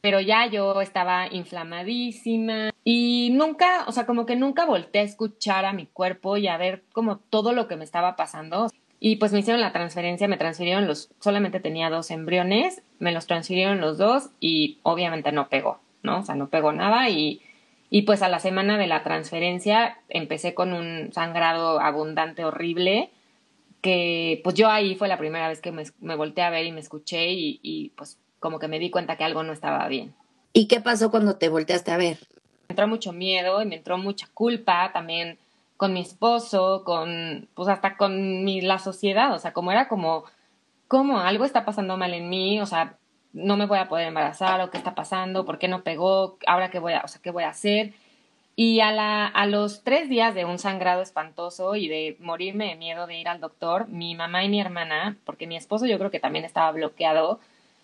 pero 0.02 0.20
ya 0.20 0.46
yo 0.48 0.82
estaba 0.82 1.28
inflamadísima 1.32 2.72
y 2.84 3.30
nunca, 3.32 3.86
o 3.88 3.92
sea, 3.92 4.06
como 4.06 4.26
que 4.26 4.36
nunca 4.36 4.66
volteé 4.66 5.02
a 5.02 5.06
escuchar 5.06 5.66
a 5.66 5.74
mi 5.74 5.86
cuerpo 5.86 6.38
y 6.38 6.48
a 6.48 6.58
ver 6.58 6.84
como 6.92 7.18
todo 7.18 7.54
lo 7.54 7.68
que 7.68 7.76
me 7.76 7.84
estaba 7.84 8.16
pasando. 8.16 8.68
Y 9.00 9.16
pues 9.16 9.32
me 9.32 9.40
hicieron 9.40 9.62
la 9.62 9.72
transferencia, 9.72 10.28
me 10.28 10.38
transfirieron 10.38 10.86
los, 10.86 11.10
solamente 11.20 11.62
tenía 11.62 11.90
dos 11.90 12.12
embriones, 12.12 12.82
me 13.00 13.14
los 13.14 13.28
transfirieron 13.28 13.80
los 13.80 13.98
dos 13.98 14.32
y 14.42 14.80
obviamente 14.84 15.32
no 15.32 15.48
pegó, 15.48 15.80
¿no? 16.04 16.20
O 16.20 16.24
sea, 16.24 16.36
no 16.36 16.50
pegó 16.50 16.74
nada 16.74 17.08
y, 17.10 17.42
y 17.90 18.02
pues 18.02 18.22
a 18.22 18.28
la 18.28 18.40
semana 18.40 18.78
de 18.78 18.88
la 18.88 19.04
transferencia 19.04 20.00
empecé 20.10 20.54
con 20.54 20.74
un 20.74 21.14
sangrado 21.14 21.80
abundante 21.80 22.44
horrible 22.44 23.12
que 23.82 24.42
pues 24.44 24.56
yo 24.56 24.70
ahí 24.70 24.96
fue 24.96 25.08
la 25.08 25.18
primera 25.18 25.48
vez 25.48 25.62
que 25.62 25.72
me, 25.72 25.84
me 26.00 26.16
volteé 26.16 26.44
a 26.44 26.50
ver 26.50 26.66
y 26.66 26.72
me 26.72 26.80
escuché 26.80 27.32
y, 27.32 27.60
y, 27.64 27.90
pues 27.90 28.18
como 28.40 28.60
que 28.60 28.68
me 28.68 28.80
di 28.80 28.90
cuenta 28.90 29.18
que 29.18 29.24
algo 29.24 29.44
no 29.44 29.54
estaba 29.54 29.88
bien. 29.88 30.14
¿Y 30.54 30.68
qué 30.68 30.82
pasó 30.82 31.12
cuando 31.12 31.38
te 31.38 31.50
volteaste 31.50 31.92
a 31.92 31.98
ver? 31.98 32.18
Me 32.68 32.74
entró 32.74 32.88
mucho 32.88 33.12
miedo 33.12 33.62
y 33.62 33.66
me 33.66 33.76
entró 33.76 33.98
mucha 33.98 34.28
culpa 34.34 34.92
también 34.94 35.38
con 35.80 35.94
mi 35.94 36.02
esposo, 36.02 36.84
con 36.84 37.48
pues 37.54 37.70
hasta 37.70 37.96
con 37.96 38.44
mi, 38.44 38.60
la 38.60 38.80
sociedad, 38.80 39.34
o 39.34 39.40
sea, 39.40 39.54
como 39.54 39.72
era 39.72 39.88
como, 39.88 40.26
como 40.90 41.20
algo 41.20 41.46
está 41.46 41.64
pasando 41.64 41.96
mal 41.96 42.14
en 42.14 42.30
mí, 42.30 42.60
o 42.60 42.66
sea, 42.66 42.98
no 43.32 43.56
me 43.56 43.66
voy 43.66 43.78
a 43.80 43.88
poder 43.88 44.08
embarazar 44.08 44.60
o 44.60 44.72
qué 44.72 44.78
está 44.78 44.94
pasando, 44.94 45.46
por 45.46 45.58
qué 45.58 45.70
no 45.70 45.84
pegó, 45.84 46.38
ahora 46.48 46.70
qué 46.70 46.80
voy 46.80 46.94
a, 46.94 47.02
o 47.06 47.08
sea, 47.08 47.22
qué 47.22 47.32
voy 47.32 47.44
a 47.44 47.50
hacer. 47.50 47.94
Y 48.62 48.82
a, 48.82 48.92
la, 48.92 49.26
a 49.26 49.46
los 49.46 49.86
tres 49.86 50.10
días 50.10 50.36
de 50.36 50.44
un 50.44 50.60
sangrado 50.60 51.02
espantoso 51.02 51.78
y 51.78 51.88
de 51.88 52.18
morirme 52.20 52.66
de 52.66 52.76
miedo 52.76 53.08
de 53.08 53.18
ir 53.18 53.30
al 53.30 53.40
doctor, 53.40 53.88
mi 53.88 54.16
mamá 54.16 54.44
y 54.44 54.50
mi 54.50 54.60
hermana, 54.60 55.16
porque 55.24 55.48
mi 55.48 55.56
esposo 55.56 55.86
yo 55.86 55.98
creo 55.98 56.12
que 56.12 56.20
también 56.20 56.44
estaba 56.44 56.70
bloqueado, 56.74 57.40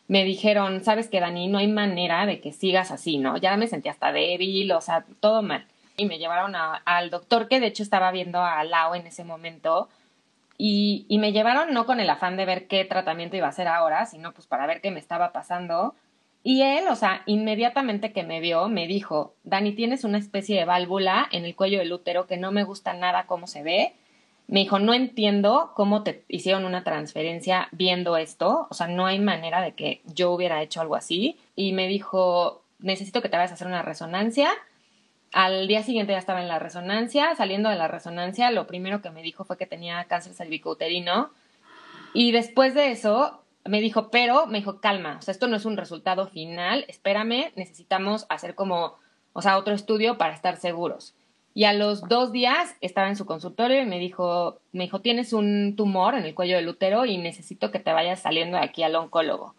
me 0.10 0.26
dijeron, 0.26 0.84
sabes 0.84 1.08
que 1.08 1.22
Dani, 1.22 1.48
no 1.48 1.60
hay 1.60 1.70
manera 1.70 2.26
de 2.26 2.42
que 2.42 2.52
sigas 2.52 2.92
así, 2.92 3.20
¿no? 3.20 3.38
Ya 3.38 3.56
me 3.56 3.68
sentía 3.68 3.94
hasta 3.94 4.12
débil, 4.12 4.70
o 4.74 4.82
sea, 4.82 5.06
todo 5.22 5.42
mal. 5.42 5.66
Y 5.96 6.08
me 6.08 6.18
llevaron 6.18 6.54
al 6.58 7.10
doctor 7.10 7.48
que 7.48 7.62
de 7.62 7.68
hecho 7.68 7.82
estaba 7.82 8.12
viendo 8.12 8.42
a 8.42 8.62
Lau 8.66 8.96
en 8.96 9.08
ese 9.08 9.24
momento. 9.24 9.88
Y, 10.58 11.06
y 11.08 11.20
me 11.20 11.32
llevaron 11.32 11.74
no 11.74 11.86
con 11.86 12.02
el 12.02 12.10
afán 12.10 12.36
de 12.36 12.44
ver 12.44 12.68
qué 12.68 12.84
tratamiento 12.84 13.38
iba 13.38 13.46
a 13.46 13.52
hacer 13.52 13.70
ahora, 13.70 14.06
sino 14.08 14.34
pues 14.34 14.46
para 14.46 14.68
ver 14.68 14.82
qué 14.82 14.92
me 14.92 15.00
estaba 15.00 15.32
pasando. 15.32 15.96
Y 16.48 16.62
él, 16.62 16.88
o 16.90 16.96
sea, 16.96 17.24
inmediatamente 17.26 18.14
que 18.14 18.22
me 18.22 18.40
vio, 18.40 18.70
me 18.70 18.86
dijo, 18.86 19.34
Dani, 19.44 19.72
tienes 19.72 20.04
una 20.04 20.20
especie 20.20 20.60
de 20.60 20.64
válvula 20.64 21.28
en 21.32 21.44
el 21.44 21.56
cuello 21.56 21.80
del 21.80 21.92
útero 21.92 22.28
que 22.28 22.38
no 22.38 22.52
me 22.52 22.64
gusta 22.64 22.94
nada 22.94 23.26
cómo 23.26 23.48
se 23.48 23.64
ve. 23.64 23.94
Me 24.46 24.60
dijo, 24.60 24.78
no 24.78 24.94
entiendo 24.94 25.72
cómo 25.74 26.04
te 26.04 26.24
hicieron 26.28 26.66
una 26.66 26.84
transferencia 26.84 27.68
viendo 27.72 28.16
esto. 28.16 28.68
O 28.70 28.76
sea, 28.76 28.86
no 28.86 29.08
hay 29.08 29.18
manera 29.18 29.60
de 29.60 29.72
que 29.72 30.04
yo 30.06 30.32
hubiera 30.34 30.62
hecho 30.62 30.82
algo 30.82 30.96
así. 30.96 31.36
Y 31.56 31.74
me 31.74 31.88
dijo, 31.88 32.62
necesito 32.78 33.24
que 33.24 33.30
te 33.30 33.38
vayas 33.38 33.50
a 33.50 33.56
hacer 33.56 33.66
una 33.66 33.82
resonancia. 33.82 34.52
Al 35.32 35.68
día 35.68 35.82
siguiente 35.82 36.14
ya 36.14 36.20
estaba 36.20 36.44
en 36.44 36.48
la 36.48 36.60
resonancia. 36.60 37.36
Saliendo 37.36 37.70
de 37.70 37.76
la 37.76 37.88
resonancia, 37.88 38.52
lo 38.52 38.68
primero 38.68 39.02
que 39.02 39.10
me 39.10 39.24
dijo 39.24 39.46
fue 39.46 39.58
que 39.58 39.66
tenía 39.66 40.04
cáncer 40.04 40.36
cervicouterino. 40.36 41.32
Y 42.14 42.32
después 42.34 42.76
de 42.76 42.92
eso, 42.92 43.42
me 43.66 43.82
dijo, 43.82 44.10
pero 44.12 44.46
me 44.46 44.60
dijo, 44.60 44.80
calma, 44.80 45.18
o 45.20 45.22
sea, 45.22 45.32
esto 45.32 45.48
no 45.48 45.58
es 45.58 45.66
un 45.66 45.78
resultado 45.78 46.28
final, 46.28 46.86
espérame, 46.88 47.52
necesitamos 47.56 48.26
hacer 48.30 48.56
como, 48.56 48.96
o 49.34 49.42
sea, 49.42 49.58
otro 49.58 49.74
estudio 49.74 50.18
para 50.18 50.34
estar 50.34 50.58
seguros. 50.58 51.16
Y 51.56 51.64
a 51.64 51.74
los 51.74 52.02
dos 52.02 52.32
días 52.32 52.76
estaba 52.82 53.08
en 53.08 53.16
su 53.16 53.26
consultorio 53.26 53.82
y 53.82 53.86
me 53.86 53.98
dijo, 53.98 54.60
me 54.74 54.84
dijo, 54.84 55.00
tienes 55.00 55.34
un 55.34 55.76
tumor 55.76 56.16
en 56.16 56.26
el 56.26 56.36
cuello 56.36 56.58
del 56.58 56.68
útero 56.68 57.06
y 57.06 57.18
necesito 57.18 57.72
que 57.72 57.80
te 57.80 57.94
vayas 57.94 58.20
saliendo 58.20 58.58
de 58.58 58.64
aquí 58.64 58.84
al 58.84 58.96
oncólogo. 58.96 59.56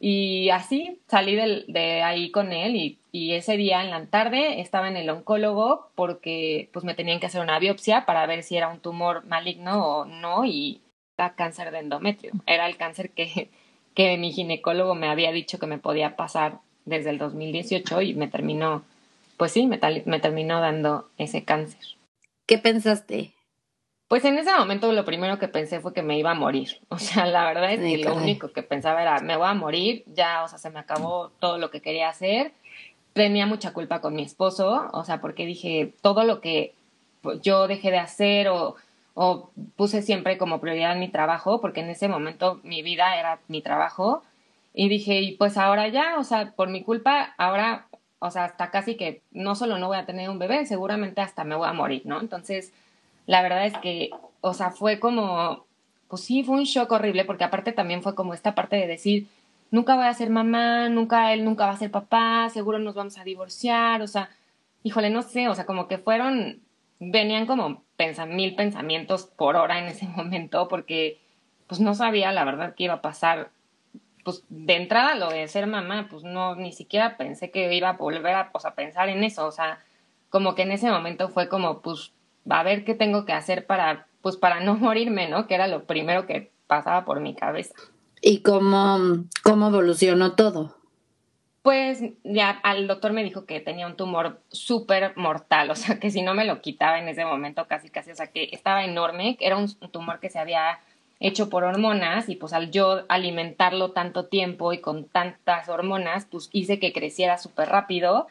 Y 0.00 0.50
así 0.50 1.00
salí 1.06 1.36
de, 1.36 2.02
ahí 2.02 2.32
con 2.32 2.52
él 2.52 2.74
y, 2.74 2.98
y, 3.12 3.34
ese 3.34 3.56
día 3.56 3.84
en 3.84 3.90
la 3.90 4.04
tarde 4.06 4.60
estaba 4.60 4.88
en 4.88 4.96
el 4.96 5.08
oncólogo 5.08 5.90
porque 5.94 6.68
pues 6.72 6.84
me 6.84 6.94
tenían 6.94 7.20
que 7.20 7.26
hacer 7.26 7.40
una 7.40 7.60
biopsia 7.60 8.04
para 8.04 8.26
ver 8.26 8.42
si 8.42 8.56
era 8.56 8.66
un 8.66 8.80
tumor 8.80 9.24
maligno 9.26 9.86
o 9.86 10.04
no 10.04 10.44
y 10.44 10.81
cáncer 11.30 11.70
de 11.70 11.78
endometrio. 11.78 12.32
Era 12.46 12.66
el 12.66 12.76
cáncer 12.76 13.10
que, 13.10 13.48
que 13.94 14.18
mi 14.18 14.32
ginecólogo 14.32 14.94
me 14.94 15.08
había 15.08 15.32
dicho 15.32 15.58
que 15.58 15.66
me 15.66 15.78
podía 15.78 16.16
pasar 16.16 16.58
desde 16.84 17.10
el 17.10 17.18
2018 17.18 18.02
y 18.02 18.14
me 18.14 18.28
terminó 18.28 18.84
pues 19.42 19.50
sí, 19.50 19.66
me, 19.66 19.80
me 20.04 20.20
terminó 20.20 20.60
dando 20.60 21.08
ese 21.18 21.44
cáncer. 21.44 21.80
¿Qué 22.46 22.58
pensaste? 22.58 23.32
Pues 24.06 24.24
en 24.24 24.38
ese 24.38 24.52
momento 24.52 24.92
lo 24.92 25.04
primero 25.04 25.40
que 25.40 25.48
pensé 25.48 25.80
fue 25.80 25.92
que 25.92 26.02
me 26.02 26.16
iba 26.16 26.30
a 26.30 26.34
morir. 26.34 26.80
O 26.90 26.98
sea, 26.98 27.26
la 27.26 27.44
verdad 27.46 27.72
es 27.72 27.80
que 27.80 28.04
lo 28.04 28.14
único 28.14 28.52
que 28.52 28.62
pensaba 28.62 29.02
era, 29.02 29.18
me 29.18 29.36
voy 29.36 29.48
a 29.48 29.54
morir, 29.54 30.04
ya, 30.06 30.44
o 30.44 30.48
sea, 30.48 30.58
se 30.58 30.70
me 30.70 30.78
acabó 30.78 31.30
todo 31.40 31.58
lo 31.58 31.72
que 31.72 31.80
quería 31.80 32.08
hacer. 32.08 32.52
Tenía 33.14 33.46
mucha 33.46 33.72
culpa 33.72 34.00
con 34.00 34.14
mi 34.14 34.22
esposo, 34.22 34.88
o 34.92 35.04
sea, 35.04 35.20
porque 35.20 35.44
dije, 35.44 35.92
todo 36.02 36.22
lo 36.22 36.40
que 36.40 36.74
yo 37.42 37.66
dejé 37.66 37.90
de 37.90 37.98
hacer 37.98 38.48
o, 38.48 38.76
o 39.14 39.50
puse 39.76 40.02
siempre 40.02 40.38
como 40.38 40.60
prioridad 40.60 40.96
mi 40.96 41.08
trabajo, 41.08 41.60
porque 41.60 41.80
en 41.80 41.90
ese 41.90 42.08
momento 42.08 42.60
mi 42.62 42.82
vida 42.82 43.18
era 43.18 43.40
mi 43.48 43.62
trabajo. 43.62 44.22
Y 44.74 44.88
dije, 44.88 45.20
y 45.20 45.36
pues 45.36 45.58
ahora 45.58 45.88
ya, 45.88 46.16
o 46.18 46.24
sea, 46.24 46.52
por 46.52 46.68
mi 46.70 46.82
culpa, 46.82 47.34
ahora, 47.36 47.88
o 48.20 48.30
sea, 48.30 48.44
hasta 48.44 48.70
casi 48.70 48.96
que 48.96 49.22
no 49.30 49.54
solo 49.54 49.78
no 49.78 49.88
voy 49.88 49.98
a 49.98 50.06
tener 50.06 50.30
un 50.30 50.38
bebé, 50.38 50.64
seguramente 50.66 51.20
hasta 51.20 51.44
me 51.44 51.56
voy 51.56 51.68
a 51.68 51.74
morir, 51.74 52.02
¿no? 52.06 52.20
Entonces, 52.20 52.72
la 53.26 53.42
verdad 53.42 53.66
es 53.66 53.76
que, 53.78 54.10
o 54.40 54.54
sea, 54.54 54.70
fue 54.70 54.98
como, 54.98 55.66
pues 56.08 56.22
sí, 56.22 56.42
fue 56.42 56.56
un 56.56 56.64
shock 56.64 56.90
horrible, 56.92 57.24
porque 57.24 57.44
aparte 57.44 57.72
también 57.72 58.02
fue 58.02 58.14
como 58.14 58.32
esta 58.34 58.54
parte 58.54 58.76
de 58.76 58.86
decir, 58.86 59.28
nunca 59.70 59.96
voy 59.96 60.06
a 60.06 60.14
ser 60.14 60.30
mamá, 60.30 60.88
nunca 60.88 61.32
él 61.32 61.44
nunca 61.44 61.66
va 61.66 61.72
a 61.72 61.76
ser 61.76 61.90
papá, 61.90 62.48
seguro 62.50 62.78
nos 62.78 62.94
vamos 62.94 63.18
a 63.18 63.24
divorciar, 63.24 64.00
o 64.02 64.06
sea, 64.06 64.30
híjole, 64.84 65.10
no 65.10 65.22
sé, 65.22 65.48
o 65.48 65.54
sea, 65.54 65.66
como 65.66 65.88
que 65.88 65.98
fueron, 65.98 66.60
venían 66.98 67.46
como 67.46 67.82
mil 68.28 68.54
pensamientos 68.54 69.24
por 69.24 69.56
hora 69.56 69.78
en 69.78 69.86
ese 69.86 70.06
momento, 70.16 70.68
porque 70.68 71.20
pues 71.66 71.80
no 71.80 71.94
sabía 71.94 72.32
la 72.32 72.44
verdad 72.44 72.74
qué 72.76 72.84
iba 72.84 72.94
a 72.94 73.02
pasar. 73.02 73.50
Pues 74.24 74.44
de 74.48 74.76
entrada 74.76 75.16
lo 75.16 75.30
de 75.30 75.48
ser 75.48 75.66
mamá, 75.66 76.06
pues 76.08 76.22
no, 76.22 76.54
ni 76.54 76.72
siquiera 76.72 77.16
pensé 77.16 77.50
que 77.50 77.74
iba 77.74 77.88
a 77.88 77.96
volver 77.96 78.34
a, 78.36 78.52
pues, 78.52 78.64
a 78.64 78.74
pensar 78.74 79.08
en 79.08 79.24
eso, 79.24 79.46
o 79.46 79.50
sea, 79.50 79.80
como 80.30 80.54
que 80.54 80.62
en 80.62 80.70
ese 80.70 80.90
momento 80.90 81.28
fue 81.28 81.48
como, 81.48 81.82
pues 81.82 82.12
a 82.48 82.62
ver 82.62 82.84
qué 82.84 82.94
tengo 82.94 83.24
que 83.24 83.32
hacer 83.32 83.66
para, 83.66 84.06
pues 84.20 84.36
para 84.36 84.60
no 84.60 84.74
morirme, 84.76 85.28
¿no? 85.28 85.46
Que 85.46 85.54
era 85.54 85.66
lo 85.66 85.84
primero 85.84 86.26
que 86.26 86.52
pasaba 86.66 87.04
por 87.04 87.20
mi 87.20 87.34
cabeza. 87.34 87.74
¿Y 88.20 88.42
cómo, 88.42 89.24
cómo 89.42 89.68
evolucionó 89.68 90.34
todo? 90.36 90.76
Pues 91.62 92.02
ya 92.24 92.50
al 92.50 92.88
doctor 92.88 93.12
me 93.12 93.22
dijo 93.22 93.46
que 93.46 93.60
tenía 93.60 93.86
un 93.86 93.96
tumor 93.96 94.40
súper 94.50 95.16
mortal, 95.16 95.70
o 95.70 95.76
sea, 95.76 95.98
que 96.00 96.10
si 96.10 96.22
no 96.22 96.34
me 96.34 96.44
lo 96.44 96.60
quitaba 96.60 96.98
en 96.98 97.08
ese 97.08 97.24
momento 97.24 97.66
casi, 97.68 97.88
casi, 97.88 98.10
o 98.10 98.16
sea, 98.16 98.26
que 98.26 98.48
estaba 98.52 98.84
enorme, 98.84 99.36
era 99.40 99.56
un 99.56 99.72
tumor 99.90 100.18
que 100.20 100.30
se 100.30 100.38
había 100.38 100.80
hecho 101.20 101.48
por 101.48 101.62
hormonas 101.62 102.28
y 102.28 102.34
pues 102.34 102.52
al 102.52 102.72
yo 102.72 103.04
alimentarlo 103.08 103.92
tanto 103.92 104.26
tiempo 104.26 104.72
y 104.72 104.80
con 104.80 105.04
tantas 105.04 105.68
hormonas, 105.68 106.26
pues 106.26 106.50
hice 106.52 106.80
que 106.80 106.92
creciera 106.92 107.38
súper 107.38 107.68
rápido 107.68 108.26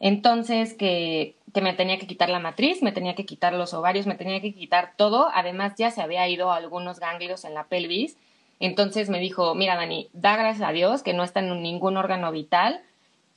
entonces, 0.00 0.72
que, 0.72 1.36
que, 1.52 1.60
me 1.60 1.74
tenía 1.74 1.98
que 1.98 2.06
quitar 2.06 2.30
la 2.30 2.38
matriz, 2.40 2.82
me 2.82 2.90
tenía 2.90 3.14
que 3.14 3.26
quitar 3.26 3.52
los 3.52 3.74
ovarios, 3.74 4.06
me 4.06 4.14
tenía 4.14 4.40
que 4.40 4.54
quitar 4.54 4.94
todo. 4.96 5.28
Además, 5.34 5.74
ya 5.76 5.90
se 5.90 6.00
había 6.00 6.26
ido 6.26 6.50
algunos 6.50 6.98
ganglios 6.98 7.44
en 7.44 7.52
la 7.52 7.64
pelvis. 7.64 8.16
Entonces 8.60 9.08
me 9.08 9.18
dijo, 9.18 9.54
mira, 9.54 9.74
Dani, 9.74 10.08
da 10.12 10.36
gracias 10.36 10.68
a 10.68 10.72
Dios 10.72 11.02
que 11.02 11.14
no 11.14 11.24
está 11.24 11.40
en 11.40 11.62
ningún 11.62 11.96
órgano 11.96 12.30
vital 12.30 12.82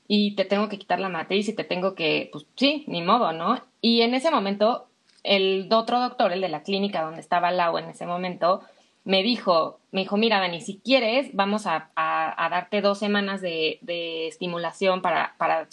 y 0.08 0.36
te 0.36 0.46
tengo 0.46 0.68
que 0.70 0.78
quitar 0.78 1.00
la 1.00 1.10
matriz 1.10 1.48
y 1.48 1.54
te 1.54 1.64
tengo 1.64 1.96
que, 1.96 2.30
pues 2.32 2.46
sí, 2.56 2.84
ni 2.88 3.02
modo, 3.02 3.32
¿no? 3.32 3.62
Y 3.82 4.02
en 4.02 4.14
ese 4.14 4.30
momento, 4.30 4.88
el 5.24 5.70
otro 5.72 6.00
doctor, 6.02 6.34
el 6.34 6.42
de 6.42 6.50
la 6.50 6.64
clínica 6.64 7.02
donde 7.02 7.22
estaba 7.22 7.52
Lau 7.52 7.78
en 7.78 7.86
ese 7.86 8.06
momento, 8.06 8.62
me 9.06 9.24
dijo, 9.24 9.80
me 9.92 10.02
dijo, 10.02 10.18
mira, 10.18 10.40
Dani, 10.40 10.62
si 10.62 10.80
quieres, 10.80 11.30
vamos 11.34 11.68
a, 11.68 11.90
darte 11.96 12.82
dos 12.82 13.00
semanas 13.00 13.42
de, 13.42 13.80
estimulación 14.28 15.02
para, 15.02 15.36
para, 15.38 15.68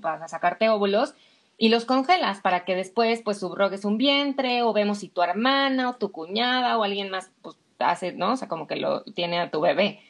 para 0.00 0.28
sacarte 0.28 0.68
óvulos 0.68 1.14
y 1.58 1.70
los 1.70 1.84
congelas 1.84 2.40
para 2.40 2.64
que 2.64 2.76
después, 2.76 3.22
pues, 3.22 3.40
subrogues 3.40 3.84
un 3.84 3.98
vientre 3.98 4.62
o 4.62 4.72
vemos 4.72 4.98
si 4.98 5.08
tu 5.08 5.22
hermana 5.22 5.90
o 5.90 5.94
tu 5.94 6.12
cuñada 6.12 6.78
o 6.78 6.84
alguien 6.84 7.10
más, 7.10 7.30
pues, 7.42 7.56
hace, 7.78 8.12
¿no? 8.12 8.32
O 8.32 8.36
sea, 8.36 8.48
como 8.48 8.66
que 8.66 8.76
lo 8.76 9.02
tiene 9.02 9.38
a 9.38 9.50
tu 9.50 9.60
bebé. 9.60 10.00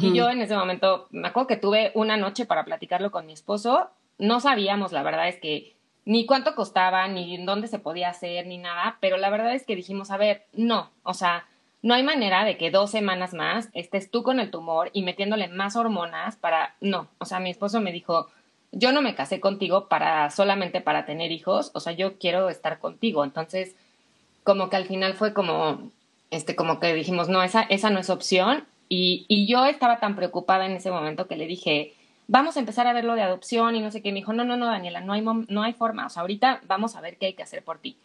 Y 0.00 0.14
yo 0.14 0.30
en 0.30 0.40
ese 0.40 0.56
momento, 0.56 1.08
me 1.10 1.26
acuerdo 1.26 1.48
que 1.48 1.56
tuve 1.56 1.90
una 1.94 2.16
noche 2.16 2.46
para 2.46 2.64
platicarlo 2.64 3.10
con 3.10 3.26
mi 3.26 3.32
esposo. 3.32 3.88
No 4.16 4.38
sabíamos, 4.38 4.92
la 4.92 5.02
verdad 5.02 5.26
es 5.26 5.40
que 5.40 5.74
ni 6.04 6.24
cuánto 6.24 6.54
costaba, 6.54 7.08
ni 7.08 7.44
dónde 7.44 7.66
se 7.66 7.80
podía 7.80 8.10
hacer, 8.10 8.46
ni 8.46 8.58
nada, 8.58 8.98
pero 9.00 9.16
la 9.16 9.30
verdad 9.30 9.54
es 9.54 9.64
que 9.64 9.74
dijimos, 9.74 10.12
a 10.12 10.18
ver, 10.18 10.44
no, 10.52 10.90
o 11.02 11.14
sea, 11.14 11.46
no 11.82 11.94
hay 11.94 12.04
manera 12.04 12.44
de 12.44 12.56
que 12.56 12.70
dos 12.70 12.90
semanas 12.92 13.34
más 13.34 13.70
estés 13.72 14.10
tú 14.10 14.22
con 14.22 14.38
el 14.38 14.50
tumor 14.52 14.90
y 14.92 15.02
metiéndole 15.02 15.48
más 15.48 15.74
hormonas 15.74 16.36
para... 16.36 16.76
No, 16.80 17.08
o 17.18 17.24
sea, 17.24 17.40
mi 17.40 17.50
esposo 17.50 17.80
me 17.80 17.90
dijo, 17.90 18.28
yo 18.70 18.92
no 18.92 19.02
me 19.02 19.16
casé 19.16 19.40
contigo 19.40 19.88
para 19.88 20.30
solamente 20.30 20.80
para 20.80 21.06
tener 21.06 21.32
hijos, 21.32 21.72
o 21.74 21.80
sea, 21.80 21.92
yo 21.92 22.18
quiero 22.18 22.48
estar 22.50 22.78
contigo. 22.78 23.24
Entonces, 23.24 23.74
como 24.44 24.70
que 24.70 24.76
al 24.76 24.86
final 24.86 25.14
fue 25.14 25.34
como, 25.34 25.90
este, 26.32 26.56
como 26.56 26.80
que 26.80 26.94
dijimos, 26.94 27.28
no, 27.28 27.42
esa, 27.42 27.62
esa 27.62 27.90
no 27.90 28.00
es 28.00 28.10
opción. 28.10 28.64
Y, 28.88 29.26
y 29.28 29.46
yo 29.46 29.64
estaba 29.66 30.00
tan 30.00 30.16
preocupada 30.16 30.66
en 30.66 30.72
ese 30.72 30.90
momento 30.90 31.28
que 31.28 31.36
le 31.36 31.46
dije, 31.46 31.94
vamos 32.26 32.56
a 32.56 32.60
empezar 32.60 32.86
a 32.86 32.92
ver 32.92 33.04
lo 33.04 33.14
de 33.14 33.22
adopción 33.22 33.76
y 33.76 33.80
no 33.80 33.90
sé 33.90 34.02
qué. 34.02 34.10
Me 34.10 34.20
dijo, 34.20 34.32
no, 34.32 34.44
no, 34.44 34.56
no, 34.56 34.66
Daniela, 34.66 35.00
no 35.00 35.12
hay, 35.12 35.22
no 35.22 35.62
hay 35.62 35.74
forma. 35.74 36.06
O 36.06 36.08
sea, 36.08 36.22
ahorita 36.22 36.62
vamos 36.66 36.96
a 36.96 37.00
ver 37.00 37.18
qué 37.18 37.26
hay 37.26 37.34
que 37.34 37.42
hacer 37.42 37.62
por 37.62 37.78
ti. 37.78 37.96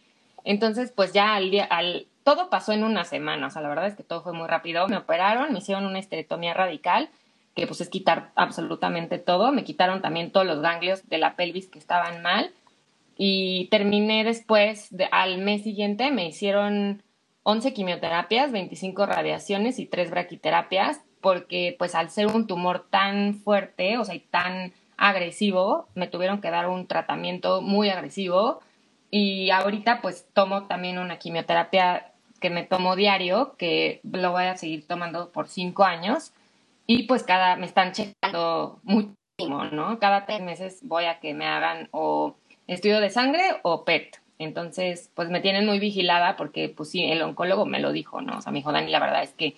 Entonces, 0.44 0.92
pues 0.94 1.12
ya 1.12 1.34
al 1.34 1.50
día, 1.50 1.64
al, 1.64 2.06
todo 2.22 2.50
pasó 2.50 2.72
en 2.72 2.84
una 2.84 3.04
semana, 3.04 3.46
o 3.46 3.50
sea, 3.50 3.62
la 3.62 3.68
verdad 3.70 3.86
es 3.86 3.94
que 3.94 4.02
todo 4.02 4.22
fue 4.22 4.34
muy 4.34 4.46
rápido. 4.46 4.86
Me 4.88 4.98
operaron, 4.98 5.52
me 5.52 5.58
hicieron 5.58 5.86
una 5.86 5.98
esterectomía 5.98 6.52
radical, 6.52 7.08
que 7.56 7.66
pues 7.66 7.80
es 7.80 7.88
quitar 7.88 8.30
absolutamente 8.34 9.18
todo. 9.18 9.52
Me 9.52 9.64
quitaron 9.64 10.02
también 10.02 10.30
todos 10.30 10.46
los 10.46 10.60
ganglios 10.60 11.08
de 11.08 11.18
la 11.18 11.34
pelvis 11.34 11.68
que 11.68 11.78
estaban 11.78 12.22
mal. 12.22 12.52
Y 13.16 13.68
terminé 13.70 14.22
después, 14.24 14.88
de, 14.90 15.08
al 15.10 15.38
mes 15.38 15.62
siguiente, 15.62 16.10
me 16.10 16.26
hicieron 16.26 17.02
11 17.50 17.72
quimioterapias, 17.72 18.52
25 18.52 19.06
radiaciones 19.06 19.78
y 19.78 19.86
3 19.86 20.10
braquiterapias, 20.10 21.00
porque 21.22 21.74
pues 21.78 21.94
al 21.94 22.10
ser 22.10 22.26
un 22.26 22.46
tumor 22.46 22.86
tan 22.90 23.36
fuerte, 23.36 23.96
o 23.96 24.04
sea, 24.04 24.14
y 24.14 24.20
tan 24.20 24.74
agresivo, 24.98 25.88
me 25.94 26.08
tuvieron 26.08 26.42
que 26.42 26.50
dar 26.50 26.68
un 26.68 26.86
tratamiento 26.86 27.62
muy 27.62 27.88
agresivo. 27.88 28.60
Y 29.10 29.48
ahorita 29.48 30.02
pues 30.02 30.28
tomo 30.34 30.66
también 30.66 30.98
una 30.98 31.18
quimioterapia 31.18 32.12
que 32.38 32.50
me 32.50 32.64
tomo 32.64 32.96
diario, 32.96 33.54
que 33.56 34.02
lo 34.04 34.32
voy 34.32 34.44
a 34.44 34.58
seguir 34.58 34.86
tomando 34.86 35.32
por 35.32 35.48
cinco 35.48 35.84
años. 35.84 36.34
Y 36.86 37.04
pues 37.04 37.22
cada, 37.22 37.56
me 37.56 37.64
están 37.64 37.92
checando 37.92 38.78
muchísimo, 38.82 39.64
¿no? 39.72 39.98
Cada 39.98 40.26
tres 40.26 40.42
meses 40.42 40.80
voy 40.82 41.06
a 41.06 41.18
que 41.18 41.32
me 41.32 41.46
hagan 41.46 41.88
o 41.92 42.36
estudio 42.66 43.00
de 43.00 43.08
sangre 43.08 43.42
o 43.62 43.86
PET. 43.86 44.17
Entonces, 44.38 45.10
pues 45.14 45.30
me 45.30 45.40
tienen 45.40 45.66
muy 45.66 45.78
vigilada 45.78 46.36
porque, 46.36 46.68
pues 46.68 46.90
sí, 46.90 47.04
el 47.04 47.22
oncólogo 47.22 47.66
me 47.66 47.80
lo 47.80 47.92
dijo, 47.92 48.20
¿no? 48.20 48.38
O 48.38 48.40
sea, 48.40 48.52
me 48.52 48.58
dijo, 48.58 48.72
Dani, 48.72 48.90
la 48.90 49.00
verdad 49.00 49.22
es 49.22 49.32
que 49.32 49.56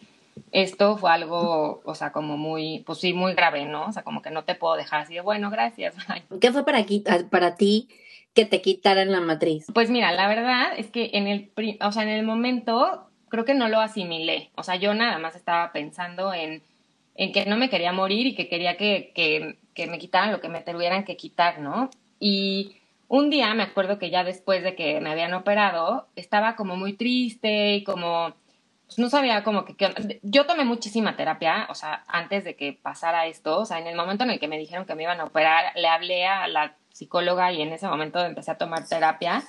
esto 0.53 0.97
fue 0.97 1.11
algo, 1.11 1.83
o 1.85 1.95
sea, 1.95 2.13
como 2.13 2.37
muy, 2.37 2.83
pues 2.87 2.99
sí, 2.99 3.13
muy 3.13 3.35
grave, 3.35 3.67
¿no? 3.67 3.87
O 3.87 3.93
sea, 3.93 4.03
como 4.03 4.23
que 4.23 4.31
no 4.31 4.45
te 4.45 4.55
puedo 4.55 4.77
dejar 4.77 5.01
así 5.03 5.15
de, 5.15 5.21
bueno, 5.21 5.51
gracias. 5.51 5.95
¿Qué 6.41 6.53
fue 6.53 6.65
para, 6.65 6.79
aquí, 6.79 7.05
para 7.31 7.57
ti 7.57 7.89
que 8.35 8.47
te 8.47 8.63
quitaran 8.63 9.13
la 9.13 9.21
matriz? 9.21 9.67
Pues 9.75 9.91
mira, 9.91 10.13
la 10.13 10.29
verdad 10.29 10.73
es 10.77 10.87
que 10.91 11.11
en 11.13 11.27
el, 11.27 11.51
o 11.81 11.93
sea, 11.93 12.03
en 12.03 12.09
el 12.09 12.25
momento 12.25 13.07
creo 13.29 13.45
que 13.45 13.55
no 13.55 13.69
lo 13.69 13.81
asimilé. 13.81 14.51
O 14.57 14.63
sea, 14.63 14.77
yo 14.77 14.95
nada 14.95 15.19
más 15.19 15.37
estaba 15.37 15.73
pensando 15.73 16.33
en, 16.33 16.63
en 17.15 17.33
que 17.33 17.45
no 17.45 17.57
me 17.57 17.69
quería 17.69 17.93
morir 17.93 18.27
y 18.27 18.35
que 18.35 18.49
quería 18.49 18.77
que, 18.77 19.13
que, 19.15 19.59
que 19.75 19.87
me 19.87 19.99
quitaran 19.99 20.33
lo 20.33 20.41
que 20.41 20.49
me 20.49 20.63
tuvieran 20.63 21.05
que 21.05 21.17
quitar, 21.17 21.61
¿no? 21.61 21.91
Y 22.19 22.80
un 23.11 23.29
día 23.29 23.53
me 23.55 23.65
acuerdo 23.65 23.99
que 23.99 24.09
ya 24.09 24.23
después 24.23 24.63
de 24.63 24.77
que 24.77 25.01
me 25.01 25.11
habían 25.11 25.35
operado, 25.35 26.07
estaba 26.15 26.55
como 26.55 26.77
muy 26.77 26.93
triste 26.93 27.75
y 27.75 27.83
como, 27.83 28.33
pues 28.87 29.01
no 29.01 29.11
sabía 29.11 29.43
como 29.43 29.65
que, 29.65 29.75
que, 29.75 30.21
yo 30.23 30.47
tomé 30.47 30.65
muchísima 30.65 31.17
terapia, 31.17 31.67
o 31.71 31.75
sea, 31.75 32.05
antes 32.07 32.45
de 32.45 32.55
que 32.55 32.73
pasara 32.73 33.27
esto, 33.27 33.59
o 33.59 33.65
sea, 33.65 33.81
en 33.81 33.89
el 33.89 33.97
momento 33.97 34.23
en 34.23 34.31
el 34.31 34.39
que 34.39 34.47
me 34.47 34.59
dijeron 34.59 34.87
que 34.87 34.95
me 34.95 35.03
iban 35.03 35.21
a 35.21 35.25
operar, 35.25 35.73
le 35.75 35.89
hablé 35.89 36.25
a 36.25 36.47
la 36.47 36.77
psicóloga 36.93 37.53
y 37.53 37.63
en 37.63 37.73
ese 37.73 37.89
momento 37.89 38.25
empecé 38.25 38.53
a 38.53 38.59
tomar 38.59 38.87
terapia. 38.87 39.43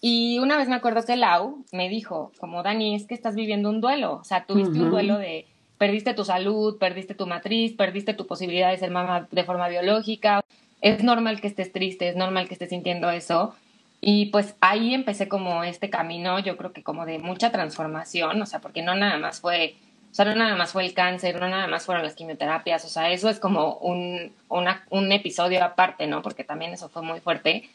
Y 0.00 0.38
una 0.38 0.56
vez 0.56 0.68
me 0.68 0.74
acuerdo 0.74 1.04
que 1.04 1.16
Lau 1.16 1.62
me 1.72 1.90
dijo, 1.90 2.32
como 2.40 2.62
Dani, 2.62 2.94
es 2.94 3.06
que 3.06 3.14
estás 3.14 3.34
viviendo 3.34 3.68
un 3.68 3.82
duelo, 3.82 4.14
o 4.14 4.24
sea, 4.24 4.46
tuviste 4.46 4.80
un 4.80 4.90
duelo 4.90 5.18
de 5.18 5.46
perdiste 5.76 6.14
tu 6.14 6.24
salud, 6.24 6.78
perdiste 6.78 7.14
tu 7.14 7.26
matriz, 7.26 7.76
perdiste 7.76 8.14
tu 8.14 8.26
posibilidad 8.26 8.70
de 8.70 8.78
ser 8.78 8.90
mamá 8.90 9.28
de 9.30 9.44
forma 9.44 9.68
biológica. 9.68 10.40
Es 10.84 11.02
normal 11.02 11.40
que 11.40 11.46
estés 11.46 11.72
triste, 11.72 12.08
es 12.08 12.14
normal 12.14 12.46
que 12.46 12.52
estés 12.54 12.68
sintiendo 12.68 13.10
eso. 13.10 13.54
Y 14.02 14.26
pues 14.26 14.54
ahí 14.60 14.92
empecé 14.92 15.28
como 15.28 15.64
este 15.64 15.88
camino, 15.88 16.38
yo 16.38 16.58
creo 16.58 16.74
que 16.74 16.82
como 16.82 17.06
de 17.06 17.18
mucha 17.18 17.50
transformación, 17.50 18.40
o 18.42 18.44
sea, 18.44 18.60
porque 18.60 18.82
no 18.82 18.94
nada 18.94 19.18
más 19.18 19.40
fue 19.40 19.76
o 20.12 20.16
sea, 20.16 20.26
no 20.26 20.36
nada 20.36 20.54
más 20.54 20.70
fue 20.70 20.84
el 20.84 20.94
cáncer, 20.94 21.40
no 21.40 21.48
nada 21.48 21.66
más 21.66 21.86
fueron 21.86 22.04
las 22.04 22.14
quimioterapias, 22.14 22.84
o 22.84 22.88
sea, 22.88 23.10
eso 23.10 23.28
es 23.28 23.40
como 23.40 23.78
un, 23.78 24.32
un 24.48 25.10
episodio 25.12 25.64
aparte, 25.64 26.06
¿no? 26.06 26.22
Porque 26.22 26.44
también 26.44 26.72
eso 26.72 26.88
fue 26.88 27.02
muy 27.02 27.18
fuerte. 27.18 27.68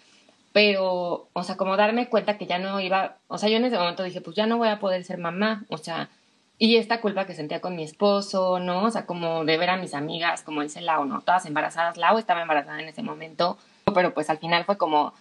Pero, 0.54 1.28
o 1.34 1.44
sea, 1.44 1.58
como 1.58 1.76
darme 1.76 2.08
cuenta 2.08 2.38
que 2.38 2.46
ya 2.46 2.58
no 2.58 2.80
iba, 2.80 3.18
o 3.28 3.38
sea, 3.38 3.50
yo 3.50 3.58
en 3.58 3.66
ese 3.66 3.78
momento 3.78 4.04
dije, 4.04 4.22
pues 4.22 4.38
ya 4.38 4.46
no 4.46 4.58
voy 4.58 4.70
a 4.70 4.80
poder 4.80 5.04
ser 5.04 5.18
mamá, 5.18 5.66
o 5.68 5.78
sea, 5.78 6.10
y 6.62 6.76
esta 6.76 7.00
culpa 7.00 7.26
que 7.26 7.34
sentía 7.34 7.62
con 7.62 7.78
mi 7.78 7.84
esposo, 7.84 8.60
¿no? 8.60 8.84
O 8.84 8.92
sea, 8.92 9.06
como 9.06 9.46
de 9.46 9.58
ver 9.58 9.70
a 9.70 9.78
mis 9.78 9.94
amigas, 9.94 10.44
como 10.44 10.62
dice 10.62 10.82
Lau, 10.82 11.06
¿no? 11.06 11.22
Todas 11.22 11.46
embarazadas. 11.46 11.96
Lau 11.96 12.18
estaba 12.18 12.42
embarazada 12.42 12.82
en 12.82 12.90
ese 12.90 13.02
momento. 13.02 13.58
pero 13.96 14.14
pues 14.14 14.30
al 14.30 14.40
final 14.40 14.66
fue 14.66 14.78
como, 14.78 15.14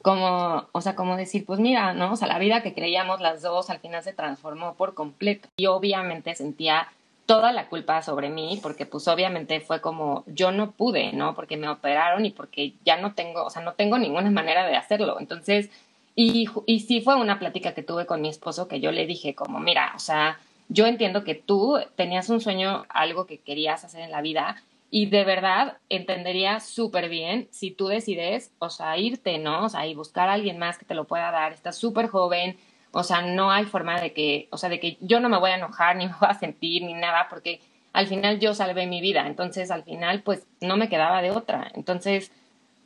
como, 0.00 0.64
o 0.72 0.80
sea, 0.80 0.96
como 0.96 1.16
decir, 1.16 1.44
pues 1.44 1.60
mira, 1.60 1.92
¿no? 1.92 2.12
O 2.12 2.16
sea, 2.16 2.26
la 2.28 2.38
vida 2.38 2.62
que 2.62 2.72
creíamos 2.72 3.20
las 3.20 3.42
dos 3.42 3.68
al 3.68 3.78
final 3.80 4.02
se 4.02 4.14
transformó 4.14 4.74
por 4.74 4.94
completo. 4.94 5.48
Y 5.58 5.66
obviamente 5.66 6.34
sentía 6.34 6.88
toda 7.26 7.52
la 7.52 7.68
culpa 7.68 8.00
sobre 8.00 8.30
mí, 8.30 8.58
porque 8.62 8.86
pues 8.86 9.06
obviamente 9.06 9.60
fue 9.60 9.82
como 9.82 10.24
yo 10.26 10.50
no 10.50 10.72
pude, 10.72 11.12
¿no? 11.12 11.34
Porque 11.34 11.58
me 11.58 11.68
operaron 11.68 12.24
y 12.24 12.30
porque 12.30 12.72
ya 12.86 12.96
no 12.96 13.12
tengo, 13.12 13.44
o 13.44 13.50
sea, 13.50 13.60
no 13.62 13.74
tengo 13.74 13.98
ninguna 13.98 14.30
manera 14.30 14.66
de 14.66 14.76
hacerlo. 14.76 15.20
Entonces, 15.20 15.68
y, 16.16 16.48
y 16.66 16.80
sí 16.80 17.02
fue 17.02 17.16
una 17.16 17.38
plática 17.38 17.74
que 17.74 17.82
tuve 17.82 18.06
con 18.06 18.22
mi 18.22 18.30
esposo 18.30 18.66
que 18.66 18.80
yo 18.80 18.92
le 18.92 19.06
dije 19.06 19.34
como, 19.34 19.60
mira, 19.60 19.92
o 19.94 19.98
sea, 19.98 20.38
yo 20.70 20.86
entiendo 20.86 21.24
que 21.24 21.34
tú 21.34 21.78
tenías 21.96 22.30
un 22.30 22.40
sueño, 22.40 22.86
algo 22.88 23.26
que 23.26 23.40
querías 23.40 23.84
hacer 23.84 24.00
en 24.00 24.12
la 24.12 24.22
vida, 24.22 24.56
y 24.88 25.06
de 25.06 25.24
verdad 25.24 25.78
entendería 25.88 26.60
súper 26.60 27.08
bien 27.08 27.48
si 27.50 27.70
tú 27.70 27.88
decides, 27.88 28.52
o 28.58 28.70
sea, 28.70 28.96
irte, 28.96 29.38
¿no? 29.38 29.64
O 29.64 29.68
sea, 29.68 29.86
y 29.86 29.94
buscar 29.94 30.28
a 30.28 30.32
alguien 30.32 30.58
más 30.58 30.78
que 30.78 30.84
te 30.84 30.94
lo 30.94 31.06
pueda 31.06 31.30
dar. 31.30 31.52
Estás 31.52 31.76
súper 31.76 32.08
joven, 32.08 32.56
o 32.92 33.02
sea, 33.02 33.22
no 33.22 33.50
hay 33.50 33.64
forma 33.66 34.00
de 34.00 34.12
que, 34.12 34.48
o 34.50 34.56
sea, 34.56 34.68
de 34.68 34.80
que 34.80 34.96
yo 35.00 35.20
no 35.20 35.28
me 35.28 35.38
voy 35.38 35.50
a 35.50 35.56
enojar, 35.56 35.96
ni 35.96 36.06
me 36.06 36.14
voy 36.20 36.28
a 36.28 36.34
sentir, 36.34 36.82
ni 36.84 36.94
nada, 36.94 37.26
porque 37.28 37.60
al 37.92 38.06
final 38.06 38.38
yo 38.38 38.54
salvé 38.54 38.86
mi 38.86 39.00
vida. 39.00 39.26
Entonces, 39.26 39.70
al 39.70 39.84
final, 39.84 40.22
pues 40.22 40.46
no 40.60 40.76
me 40.76 40.88
quedaba 40.88 41.22
de 41.22 41.32
otra. 41.32 41.70
Entonces, 41.74 42.32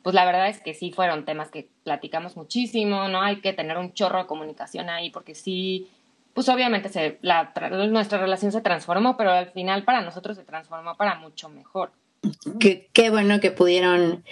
pues 0.03 0.13
la 0.13 0.25
verdad 0.25 0.49
es 0.49 0.61
que 0.61 0.73
sí 0.75 0.91
fueron 0.91 1.25
temas 1.25 1.49
que 1.49 1.67
platicamos 1.83 2.35
muchísimo, 2.37 3.07
¿no? 3.07 3.21
Hay 3.21 3.41
que 3.41 3.53
tener 3.53 3.77
un 3.77 3.93
chorro 3.93 4.19
de 4.19 4.27
comunicación 4.27 4.89
ahí, 4.89 5.09
porque 5.09 5.33
sí, 5.33 5.89
pues 6.35 6.49
obviamente 6.49 6.89
se, 6.89 7.17
la, 7.21 7.53
nuestra 7.89 8.19
relación 8.19 8.51
se 8.51 8.59
transformó, 8.59 9.15
pero 9.15 9.31
al 9.31 9.51
final 9.51 9.85
para 9.85 10.01
nosotros 10.01 10.35
se 10.35 10.43
transformó 10.43 10.97
para 10.97 11.15
mucho 11.15 11.47
mejor. 11.47 11.93
Qué, 12.59 12.89
qué 12.91 13.09
bueno 13.09 13.39
que 13.39 13.51
pudieron, 13.51 14.25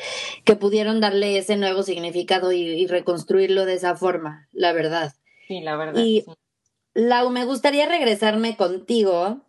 que 0.43 0.57
pudieron 0.57 0.99
darle 0.99 1.37
ese 1.37 1.55
nuevo 1.55 1.81
significado 1.81 2.51
y 2.51 2.85
reconstruirlo 2.87 3.65
de 3.65 3.75
esa 3.75 3.95
forma, 3.95 4.49
la 4.51 4.73
verdad. 4.73 5.13
Sí, 5.47 5.61
la 5.61 5.77
verdad. 5.77 6.01
Y 6.03 6.25
Lau, 6.93 7.29
me 7.29 7.45
gustaría 7.45 7.87
regresarme 7.87 8.57
contigo 8.57 9.41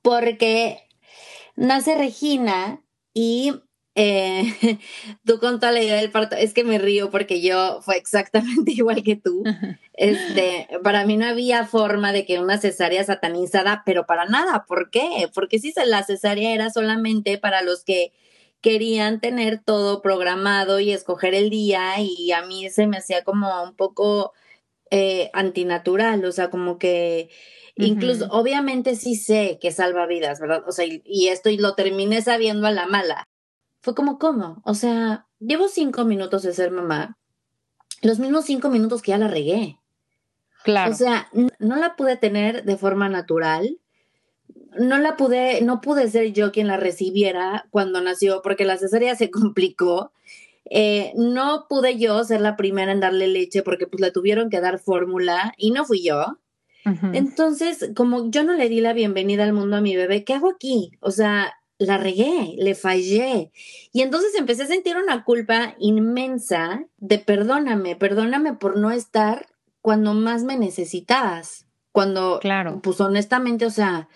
porque 0.00 0.88
nace 1.56 1.94
Regina 1.94 2.82
y 3.12 3.60
eh, 3.94 4.44
tú 5.24 5.38
con 5.38 5.60
toda 5.60 5.72
la 5.72 5.82
idea 5.82 5.96
del 5.96 6.10
parto, 6.10 6.36
es 6.36 6.54
que 6.54 6.64
me 6.64 6.78
río 6.78 7.10
porque 7.10 7.40
yo 7.40 7.80
fue 7.82 7.96
exactamente 7.96 8.72
igual 8.76 9.02
que 9.02 9.16
tú. 9.16 9.42
Este, 9.94 10.68
para 10.82 11.04
mí 11.04 11.16
no 11.16 11.26
había 11.26 11.66
forma 11.66 12.12
de 12.12 12.24
que 12.24 12.38
una 12.38 12.58
cesárea 12.58 13.04
satanizada, 13.04 13.82
pero 13.84 14.06
para 14.06 14.26
nada. 14.26 14.64
¿Por 14.66 14.90
qué? 14.90 15.28
Porque 15.34 15.58
si 15.58 15.72
la 15.86 16.02
cesárea 16.04 16.54
era 16.54 16.70
solamente 16.70 17.38
para 17.38 17.62
los 17.62 17.84
que 17.84 18.12
querían 18.60 19.20
tener 19.20 19.58
todo 19.58 20.02
programado 20.02 20.80
y 20.80 20.92
escoger 20.92 21.34
el 21.34 21.50
día 21.50 21.94
y 21.98 22.32
a 22.32 22.42
mí 22.42 22.68
se 22.70 22.86
me 22.86 22.98
hacía 22.98 23.24
como 23.24 23.62
un 23.62 23.74
poco 23.74 24.32
eh, 24.90 25.30
antinatural, 25.32 26.24
o 26.24 26.32
sea, 26.32 26.50
como 26.50 26.78
que 26.78 27.30
incluso, 27.76 28.26
obviamente 28.30 28.96
sí 28.96 29.14
sé 29.14 29.58
que 29.60 29.70
salva 29.72 30.06
vidas, 30.06 30.40
¿verdad? 30.40 30.64
O 30.66 30.72
sea, 30.72 30.84
y, 30.84 31.28
esto 31.28 31.48
y 31.48 31.56
lo 31.56 31.74
terminé 31.74 32.20
sabiendo 32.22 32.66
a 32.66 32.72
la 32.72 32.86
mala. 32.86 33.24
Fue 33.80 33.94
como, 33.94 34.18
¿cómo? 34.18 34.62
O 34.64 34.74
sea, 34.74 35.26
llevo 35.38 35.68
cinco 35.68 36.04
minutos 36.04 36.42
de 36.42 36.52
ser 36.52 36.70
mamá, 36.70 37.18
los 38.02 38.18
mismos 38.18 38.44
cinco 38.44 38.70
minutos 38.70 39.02
que 39.02 39.10
ya 39.10 39.18
la 39.18 39.28
regué. 39.28 39.78
Claro. 40.64 40.92
O 40.92 40.94
sea, 40.94 41.28
no 41.58 41.76
la 41.76 41.96
pude 41.96 42.16
tener 42.16 42.64
de 42.64 42.76
forma 42.76 43.08
natural. 43.08 43.78
No 44.78 44.98
la 44.98 45.16
pude, 45.16 45.62
no 45.62 45.80
pude 45.80 46.10
ser 46.10 46.32
yo 46.32 46.52
quien 46.52 46.66
la 46.66 46.76
recibiera 46.76 47.66
cuando 47.70 48.00
nació, 48.00 48.40
porque 48.42 48.64
la 48.64 48.76
cesárea 48.76 49.16
se 49.16 49.30
complicó 49.30 50.12
eh, 50.72 51.12
no 51.16 51.66
pude 51.68 51.98
yo 51.98 52.22
ser 52.22 52.40
la 52.40 52.56
primera 52.56 52.92
en 52.92 53.00
darle 53.00 53.26
leche 53.26 53.62
porque 53.62 53.88
pues 53.88 54.00
le 54.00 54.12
tuvieron 54.12 54.50
que 54.50 54.60
dar 54.60 54.78
fórmula 54.78 55.52
y 55.56 55.72
no 55.72 55.84
fui 55.84 56.02
yo. 56.02 56.38
Entonces, 57.12 57.90
como 57.94 58.30
yo 58.30 58.42
no 58.42 58.54
le 58.54 58.70
di 58.70 58.80
la 58.80 58.94
bienvenida 58.94 59.44
al 59.44 59.52
mundo 59.52 59.76
a 59.76 59.80
mi 59.82 59.96
bebé, 59.96 60.24
¿qué 60.24 60.32
hago 60.32 60.50
aquí? 60.50 60.92
O 61.00 61.10
sea, 61.10 61.52
la 61.80 61.96
regué, 61.96 62.54
le 62.58 62.74
fallé. 62.74 63.52
Y 63.92 64.02
entonces 64.02 64.34
empecé 64.36 64.64
a 64.64 64.66
sentir 64.66 64.96
una 64.96 65.24
culpa 65.24 65.74
inmensa 65.78 66.84
de 66.98 67.18
perdóname, 67.18 67.96
perdóname 67.96 68.52
por 68.52 68.76
no 68.76 68.90
estar 68.90 69.46
cuando 69.80 70.12
más 70.12 70.44
me 70.44 70.56
necesitabas. 70.56 71.66
Cuando, 71.90 72.38
claro. 72.40 72.80
pues 72.82 73.00
honestamente, 73.00 73.66
o 73.66 73.70
sea, 73.70 74.08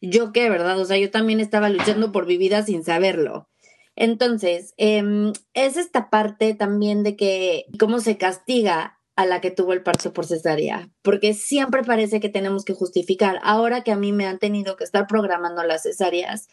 yo 0.00 0.32
qué, 0.32 0.48
¿verdad? 0.48 0.78
O 0.78 0.84
sea, 0.84 0.96
yo 0.96 1.10
también 1.10 1.40
estaba 1.40 1.68
luchando 1.68 2.12
por 2.12 2.26
mi 2.26 2.38
vida 2.38 2.62
sin 2.62 2.84
saberlo. 2.84 3.48
Entonces, 3.96 4.72
em, 4.76 5.32
es 5.54 5.76
esta 5.76 6.08
parte 6.08 6.54
también 6.54 7.02
de 7.02 7.16
que 7.16 7.66
cómo 7.78 7.98
se 7.98 8.16
castiga 8.16 9.00
a 9.16 9.26
la 9.26 9.40
que 9.40 9.50
tuvo 9.50 9.72
el 9.72 9.82
parto 9.82 10.12
por 10.12 10.24
cesárea, 10.24 10.88
porque 11.02 11.34
siempre 11.34 11.82
parece 11.82 12.20
que 12.20 12.28
tenemos 12.28 12.64
que 12.64 12.74
justificar. 12.74 13.40
Ahora 13.42 13.82
que 13.82 13.90
a 13.90 13.96
mí 13.96 14.12
me 14.12 14.26
han 14.26 14.38
tenido 14.38 14.76
que 14.76 14.84
estar 14.84 15.08
programando 15.08 15.64
las 15.64 15.82
cesáreas 15.82 16.48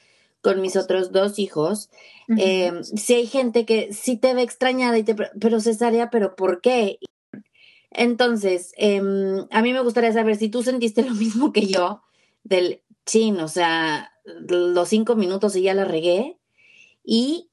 con 0.45 0.61
mis 0.61 0.75
otros 0.75 1.11
dos 1.11 1.39
hijos, 1.39 1.89
em, 2.27 2.83
si 2.83 3.15
hay 3.15 3.25
gente 3.25 3.65
que 3.65 3.91
sí 3.91 4.15
te 4.15 4.35
ve 4.35 4.43
extrañada 4.43 4.95
y 4.95 5.03
te, 5.03 5.15
pero 5.15 5.59
cesárea, 5.59 6.11
pero 6.11 6.35
¿por 6.35 6.61
qué? 6.61 6.99
Entonces, 7.89 8.71
em, 8.77 9.47
a 9.49 9.63
mí 9.63 9.73
me 9.73 9.81
gustaría 9.81 10.13
saber 10.13 10.35
si 10.35 10.49
tú 10.49 10.61
sentiste 10.61 11.01
lo 11.01 11.15
mismo 11.15 11.51
que 11.51 11.65
yo 11.65 12.03
del 12.43 12.83
chin, 13.07 13.39
o 13.39 13.47
sea, 13.47 14.11
los 14.47 14.87
cinco 14.87 15.15
minutos 15.15 15.55
y 15.55 15.63
ya 15.63 15.73
la 15.73 15.83
regué, 15.83 16.37
y 17.03 17.49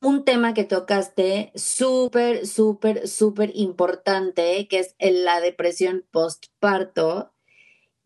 un 0.00 0.24
tema 0.24 0.54
que 0.54 0.64
tocaste 0.64 1.52
súper, 1.54 2.48
súper, 2.48 3.06
súper 3.06 3.52
importante, 3.54 4.66
que 4.66 4.80
es 4.80 4.96
la 4.98 5.40
depresión 5.40 6.04
postparto, 6.10 7.32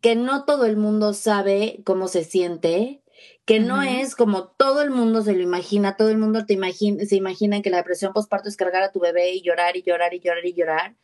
que 0.03 0.17
no 0.17 0.45
todo 0.45 0.67
el 0.67 0.77
mundo 0.77 1.15
sabe 1.15 1.81
cómo 1.87 2.09
se 2.09 2.25
siente, 2.25 3.03
que 3.49 3.61
no 3.61 3.81
es 3.81 4.15
como 4.15 4.49
todo 4.49 4.83
el 4.83 4.91
mundo 4.91 5.23
se 5.23 5.33
lo 5.33 5.41
imagina, 5.41 5.97
todo 5.97 6.11
el 6.11 6.19
mundo 6.19 6.45
te 6.45 6.53
imagina, 6.53 7.07
se 7.07 7.17
imagina 7.17 7.63
que 7.63 7.71
la 7.71 7.79
depresión 7.79 8.13
postparto 8.13 8.47
es 8.47 8.59
cargar 8.59 8.83
a 8.83 8.93
tu 8.93 9.01
bebé 9.01 9.33
y 9.33 9.41
llorar 9.41 9.75
y 9.75 9.83
llorar 9.83 10.13
y 10.13 10.21
llorar 10.21 10.45
y 10.45 10.53
llorar, 10.53 10.97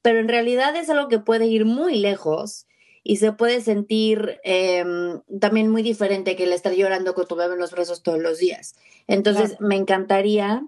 pero 0.00 0.20
en 0.20 0.28
realidad 0.28 0.76
es 0.76 0.88
algo 0.88 1.08
que 1.08 1.18
puede 1.18 1.46
ir 1.46 1.64
muy 1.64 1.98
lejos 1.98 2.68
y 3.02 3.16
se 3.16 3.32
puede 3.32 3.60
sentir 3.60 4.38
em, 4.44 5.20
también 5.40 5.68
muy 5.68 5.82
diferente 5.82 6.36
que 6.36 6.44
el 6.44 6.52
estar 6.52 6.72
llorando 6.72 7.12
con 7.12 7.26
tu 7.26 7.34
bebé 7.34 7.54
en 7.54 7.58
los 7.58 7.72
brazos 7.72 8.04
todos 8.04 8.20
los 8.20 8.38
días. 8.38 8.76
Entonces, 9.08 9.56
me 9.58 9.74
encantaría 9.74 10.64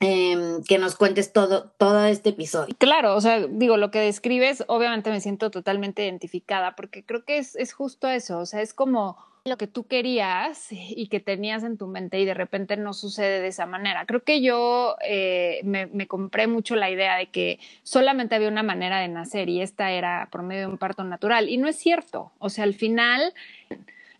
em, 0.00 0.62
que 0.62 0.78
nos 0.78 0.96
cuentes 0.96 1.34
todo, 1.34 1.74
todo 1.76 2.06
este 2.06 2.30
episodio. 2.30 2.74
Claro, 2.78 3.14
o 3.14 3.20
sea, 3.20 3.46
digo, 3.46 3.76
lo 3.76 3.90
que 3.90 3.98
describes, 3.98 4.64
obviamente 4.68 5.10
me 5.10 5.20
siento 5.20 5.50
totalmente 5.50 6.02
identificada, 6.02 6.74
porque 6.76 7.04
creo 7.04 7.26
que 7.26 7.36
es, 7.36 7.56
es 7.56 7.74
justo 7.74 8.08
eso, 8.08 8.38
o 8.38 8.46
sea, 8.46 8.62
es 8.62 8.72
como 8.72 9.18
lo 9.50 9.58
que 9.58 9.66
tú 9.66 9.84
querías 9.84 10.68
y 10.70 11.08
que 11.08 11.20
tenías 11.20 11.64
en 11.64 11.76
tu 11.76 11.86
mente 11.88 12.18
y 12.18 12.24
de 12.24 12.32
repente 12.32 12.78
no 12.78 12.94
sucede 12.94 13.40
de 13.40 13.48
esa 13.48 13.66
manera. 13.66 14.06
Creo 14.06 14.22
que 14.22 14.40
yo 14.40 14.96
eh, 15.04 15.60
me, 15.64 16.06
compré 16.06 16.46
mucho 16.46 16.76
la 16.76 16.88
idea 16.88 17.16
de 17.16 17.26
que 17.26 17.58
solamente 17.82 18.34
había 18.34 18.48
una 18.48 18.62
manera 18.62 19.00
de 19.00 19.08
nacer 19.08 19.48
y 19.50 19.60
esta 19.60 19.90
era 19.90 20.28
por 20.30 20.42
medio 20.42 20.62
de 20.62 20.66
un 20.68 20.78
parto 20.78 21.04
natural 21.04 21.48
y 21.48 21.58
no 21.58 21.68
es 21.68 21.76
cierto. 21.76 22.32
O 22.38 22.48
sea, 22.48 22.64
al 22.64 22.74
final 22.74 23.34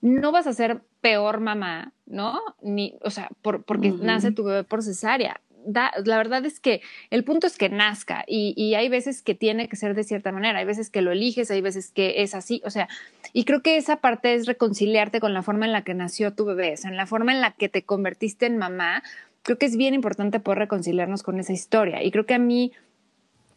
no 0.03 0.33
vas 0.33 0.47
a 0.47 0.53
ser 0.53 0.83
peor 1.01 1.41
mamá, 1.41 1.93
¿no? 2.07 2.41
Ni, 2.61 2.99
o 3.03 3.11
sea, 3.11 3.31
por, 3.41 3.63
porque 3.63 3.91
nace 3.91 4.33
tu 4.33 4.45
bebé 4.45 4.65
por 4.65 4.83
cesárea 4.83 5.41
la 5.67 6.17
verdad 6.17 6.45
es 6.45 6.61
que 6.61 6.81
el 7.11 7.25
punto 7.25 7.47
es 7.47 7.59
que 7.59 7.69
nazca 7.69 8.25
y, 8.27 8.75
hay 8.75 8.89
veces 8.89 9.23
que 9.23 9.35
tiene 9.35 9.69
que 9.69 9.77
ser 9.77 9.95
de 9.95 10.05
cierta 10.05 10.33
manera, 10.33 10.59
hay 10.59 10.65
veces 10.65 10.91
que 10.91 11.03
lo 11.03 11.13
eliges, 11.13 11.51
hay 11.51 11.61
veces 11.61 11.91
que 11.91 12.23
es 12.23 12.35
así, 12.35 12.63
o 12.65 12.71
sea, 12.71 12.89
y 13.33 13.45
creo 13.45 13.63
que 13.63 13.77
esa 13.77 13.97
parte 13.97 14.35
es 14.35 14.47
reconciliarte 14.47 15.21
con 15.21 15.35
la 15.35 15.43
forma 15.43 15.67
en 15.67 15.73
la 15.73 15.83
que 15.83 15.95
nació 15.95 16.33
tu 16.33 16.45
bebé, 16.45 16.75
o 16.75 16.77
sea, 16.77 16.91
en 16.91 16.97
la 16.97 17.07
forma 17.07 17.33
en 17.33 17.41
la 17.41 17.53
que 17.53 17.69
te 17.69 17.83
convertiste 17.83 18.47
en 18.47 18.57
mamá, 18.57 19.03
creo 19.43 19.59
que 19.59 19.67
es 19.67 19.77
bien 19.77 19.95
importante 19.95 20.41
poder 20.41 20.59
reconciliarnos 20.61 21.23
con 21.23 21.39
esa 21.41 21.53
historia 21.53 22.03
y 22.03 22.11
creo 22.11 22.27
que 22.27 22.35
a 22.35 22.39
mí 22.39 22.73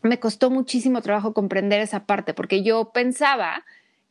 me 0.02 0.20
costó 0.20 0.50
muchísimo 0.50 1.02
trabajo 1.02 1.34
comprender 1.34 1.80
esa 1.82 2.06
parte 2.06 2.34
porque 2.34 2.64
yo 2.64 2.92
pensaba 2.94 3.64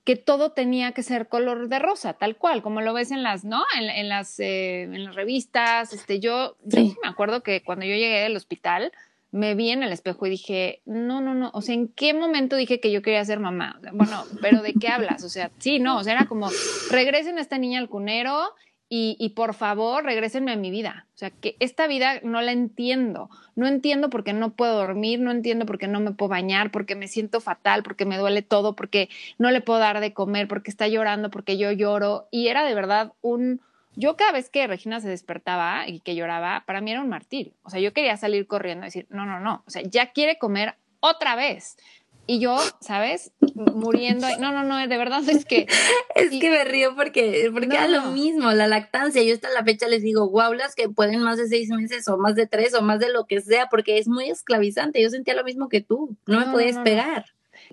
que 0.05 0.17
todo 0.17 0.51
tenía 0.51 0.93
que 0.93 1.03
ser 1.03 1.29
color 1.29 1.69
de 1.69 1.79
rosa, 1.79 2.15
tal 2.15 2.37
cual, 2.37 2.62
como 2.62 2.81
lo 2.81 2.93
ves 2.93 3.11
en 3.12 3.23
las, 3.23 3.45
¿no? 3.45 3.62
En, 3.79 4.09
las, 4.09 4.41
eh, 4.41 4.83
en 4.83 5.05
las 5.05 5.15
revistas. 5.15 5.93
Este, 5.93 6.19
yo, 6.19 6.57
me 6.65 6.95
acuerdo 7.05 7.43
que 7.43 7.62
cuando 7.62 7.85
yo 7.85 7.95
llegué 7.95 8.21
del 8.21 8.37
hospital, 8.37 8.93
me 9.31 9.55
vi 9.55 9.71
en 9.71 9.83
el 9.83 9.93
espejo 9.93 10.27
y 10.27 10.31
dije, 10.31 10.83
no, 10.85 11.21
no, 11.21 11.35
no, 11.35 11.51
o 11.55 11.62
sea, 11.62 11.75
¿en 11.75 11.88
qué 11.88 12.12
momento 12.15 12.57
dije 12.57 12.81
que 12.81 12.93
yo 12.93 13.01
quería 13.01 13.25
ser 13.25 13.38
mamá? 13.38 13.81
Bueno, 13.93 14.25
pero 14.43 14.61
¿de 14.61 14.75
qué 14.75 14.88
hablas? 14.88 15.25
O 15.25 15.29
sea, 15.29 15.51
sí, 15.59 15.79
no, 15.79 15.99
o 15.99 16.05
sea, 16.05 16.12
era 16.15 16.27
como, 16.27 16.51
regresen 16.91 17.38
a 17.38 17.41
esta 17.41 17.57
niña 17.57 17.79
al 17.79 17.88
cunero 17.88 18.55
y, 18.94 19.31
por 19.31 19.55
favor 19.55 20.05
regresenme 20.05 20.52
a 20.52 20.57
mi 20.57 20.70
vida. 20.70 21.07
O 21.14 21.18
sea, 21.18 21.31
que 21.31 21.57
esta 21.61 21.87
vida 21.87 22.20
no 22.22 22.42
la 22.42 22.52
entiendo. 22.52 23.31
No 23.57 23.66
entiendo 23.66 24.11
porque 24.11 24.35
no 24.35 24.50
puedo 24.52 24.76
dormir, 24.76 25.18
no 25.18 25.31
entiendo 25.31 25.64
porque 25.64 25.88
no 25.88 25.98
me 25.98 26.11
puedo 26.11 26.28
bañar, 26.28 26.70
porque 26.70 26.94
me 26.94 27.09
siento 27.09 27.40
fatal, 27.40 27.83
porque 27.83 28.05
me 28.05 28.18
duele 28.18 28.42
todo, 28.42 28.76
porque 28.76 29.09
no 29.38 29.50
le 29.50 29.62
puedo 29.62 29.78
dar 29.78 30.00
de 30.00 30.12
comer, 30.12 30.46
porque 30.46 30.70
está 30.70 30.88
llorando, 30.88 31.31
porque 31.31 31.57
yo 31.57 31.72
lloro. 31.72 32.28
Y 32.31 32.48
era 32.48 32.64
de 32.64 32.74
verdad 32.74 33.14
un, 33.22 33.62
Yo 33.96 34.18
cada 34.18 34.33
vez 34.33 34.50
que 34.50 34.66
Regina 34.66 35.00
se 35.00 35.09
despertaba 35.09 35.88
y 35.88 36.00
que 36.00 36.14
lloraba, 36.14 36.64
para 36.66 36.83
mí 36.83 36.90
era 36.90 37.00
un 37.00 37.09
martirio. 37.09 37.55
O 37.62 37.70
sea, 37.70 37.81
yo 37.81 37.94
quería 37.94 38.18
salir 38.18 38.46
corriendo 38.46 38.85
y 38.85 38.88
decir, 38.88 39.07
no, 39.09 39.24
no, 39.24 39.40
no, 39.40 39.62
o 39.66 39.70
sea, 39.70 39.81
ya 39.81 40.12
quiere 40.12 40.37
comer 40.37 40.74
otra 41.00 41.35
vez. 41.35 41.78
Y 42.27 42.39
yo, 42.39 42.57
¿sabes? 42.81 43.33
Muriendo. 43.55 44.27
No, 44.39 44.53
no, 44.53 44.63
no, 44.63 44.79
de 44.79 44.97
verdad 44.97 45.23
es 45.29 45.45
que. 45.45 45.67
es 46.15 46.31
que 46.31 46.51
me 46.51 46.65
río 46.65 46.95
porque, 46.95 47.51
porque 47.53 47.75
era 47.75 47.89
lo 47.89 48.13
mismo, 48.13 48.53
la 48.53 48.69
lactancia. 48.69 49.23
Yo 49.23 49.35
hasta 49.35 49.51
la 49.51 49.65
fecha 49.65 49.89
les 49.89 50.03
digo, 50.03 50.31
wow, 50.31 50.53
las 50.53 50.75
que 50.75 50.89
pueden 50.89 51.21
más 51.21 51.37
de 51.37 51.49
seis 51.49 51.69
meses 51.71 52.09
o 52.09 52.17
más 52.17 52.35
de 52.37 52.47
tres 52.47 52.75
o 52.75 52.83
más 52.83 53.01
de 53.01 53.11
lo 53.11 53.27
que 53.27 53.41
sea, 53.41 53.69
porque 53.69 53.99
es 53.99 54.09
muy 54.09 54.31
esclavizante. 54.31 55.03
Yo 55.03 55.11
sentía 55.11 55.35
lo 55.35 55.45
mismo 55.45 55.69
que 55.69 55.81
tú, 55.81 56.17
no, 56.27 56.41
me 56.41 56.53
podías 56.53 56.79
pegar. 56.79 57.27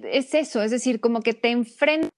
Es 0.04 0.34
eso, 0.34 0.62
es 0.62 0.72
decir, 0.72 1.00
como 1.00 1.22
que 1.22 1.34
te 1.34 1.50
enfrentas 1.50 2.10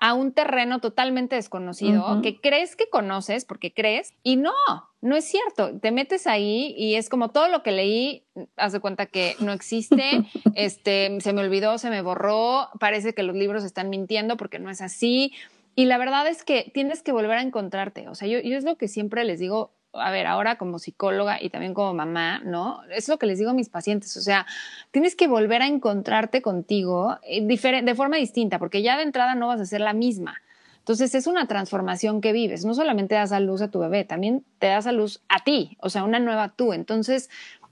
a 0.00 0.14
un 0.14 0.32
terreno 0.32 0.80
totalmente 0.80 1.36
desconocido 1.36 2.22
que 2.22 2.40
crees 2.40 2.76
que 2.76 2.88
conoces 2.88 3.44
porque 3.44 3.72
crees 3.72 4.14
y 4.22 4.36
no, 4.36 4.52
no 5.00 5.16
es 5.16 5.24
cierto. 5.24 5.78
Te 5.80 5.90
metes 5.90 6.26
ahí 6.26 6.74
y 6.76 6.94
es 6.94 7.08
como 7.08 7.30
todo 7.30 7.48
lo 7.48 7.62
que 7.62 7.72
leí, 7.72 8.24
haz 8.56 8.72
de 8.72 8.80
cuenta 8.80 9.06
que 9.06 9.34
no 9.40 9.52
existe, 9.52 10.24
este, 10.54 11.20
se 11.20 11.32
me 11.32 11.42
olvidó, 11.42 11.78
se 11.78 11.90
me 11.90 12.02
borró, 12.02 12.68
parece 12.78 13.12
que 13.12 13.24
los 13.24 13.34
libros 13.34 13.64
están 13.64 13.90
mintiendo 13.90 14.36
porque 14.36 14.58
no 14.58 14.70
es 14.70 14.80
así. 14.80 15.32
Y 15.74 15.84
la 15.84 15.98
verdad 15.98 16.26
es 16.26 16.44
que 16.44 16.70
tienes 16.74 17.02
que 17.02 17.12
volver 17.12 17.38
a 17.38 17.42
encontrarte. 17.42 18.08
O 18.08 18.14
sea, 18.14 18.26
yo, 18.26 18.40
yo 18.40 18.56
es 18.56 18.64
lo 18.64 18.76
que 18.76 18.88
siempre 18.88 19.24
les 19.24 19.38
digo 19.38 19.72
a 20.00 20.10
ver, 20.10 20.26
ahora 20.26 20.56
como 20.56 20.78
psicóloga 20.78 21.42
y 21.42 21.50
también 21.50 21.74
como 21.74 21.94
mamá, 21.94 22.40
¿no? 22.44 22.80
Es 22.90 23.08
lo 23.08 23.18
que 23.18 23.26
les 23.26 23.38
digo 23.38 23.50
a 23.50 23.54
mis 23.54 23.68
pacientes, 23.68 24.16
o 24.16 24.20
sea, 24.20 24.46
tienes 24.90 25.16
que 25.16 25.28
volver 25.28 25.62
a 25.62 25.66
encontrarte 25.66 26.42
contigo 26.42 27.18
eh, 27.22 27.42
de 27.42 27.94
forma 27.94 28.16
distinta, 28.16 28.58
porque 28.58 28.82
ya 28.82 28.96
de 28.96 29.02
entrada 29.02 29.34
no 29.34 29.48
vas 29.48 29.60
a 29.60 29.66
ser 29.66 29.80
la 29.80 29.92
misma. 29.92 30.40
Entonces 30.88 31.14
es 31.14 31.26
una 31.26 31.46
transformación 31.46 32.22
que 32.22 32.32
vives, 32.32 32.64
no 32.64 32.72
solamente 32.72 33.14
das 33.14 33.32
a 33.32 33.40
luz 33.40 33.60
a 33.60 33.68
tu 33.68 33.78
bebé, 33.78 34.04
también 34.04 34.42
te 34.58 34.68
das 34.68 34.86
a 34.86 34.92
luz 34.92 35.20
a 35.28 35.44
ti, 35.44 35.76
o 35.80 35.90
sea, 35.90 36.02
una 36.02 36.18
nueva 36.18 36.54
tú. 36.56 36.72
Entonces, 36.72 37.28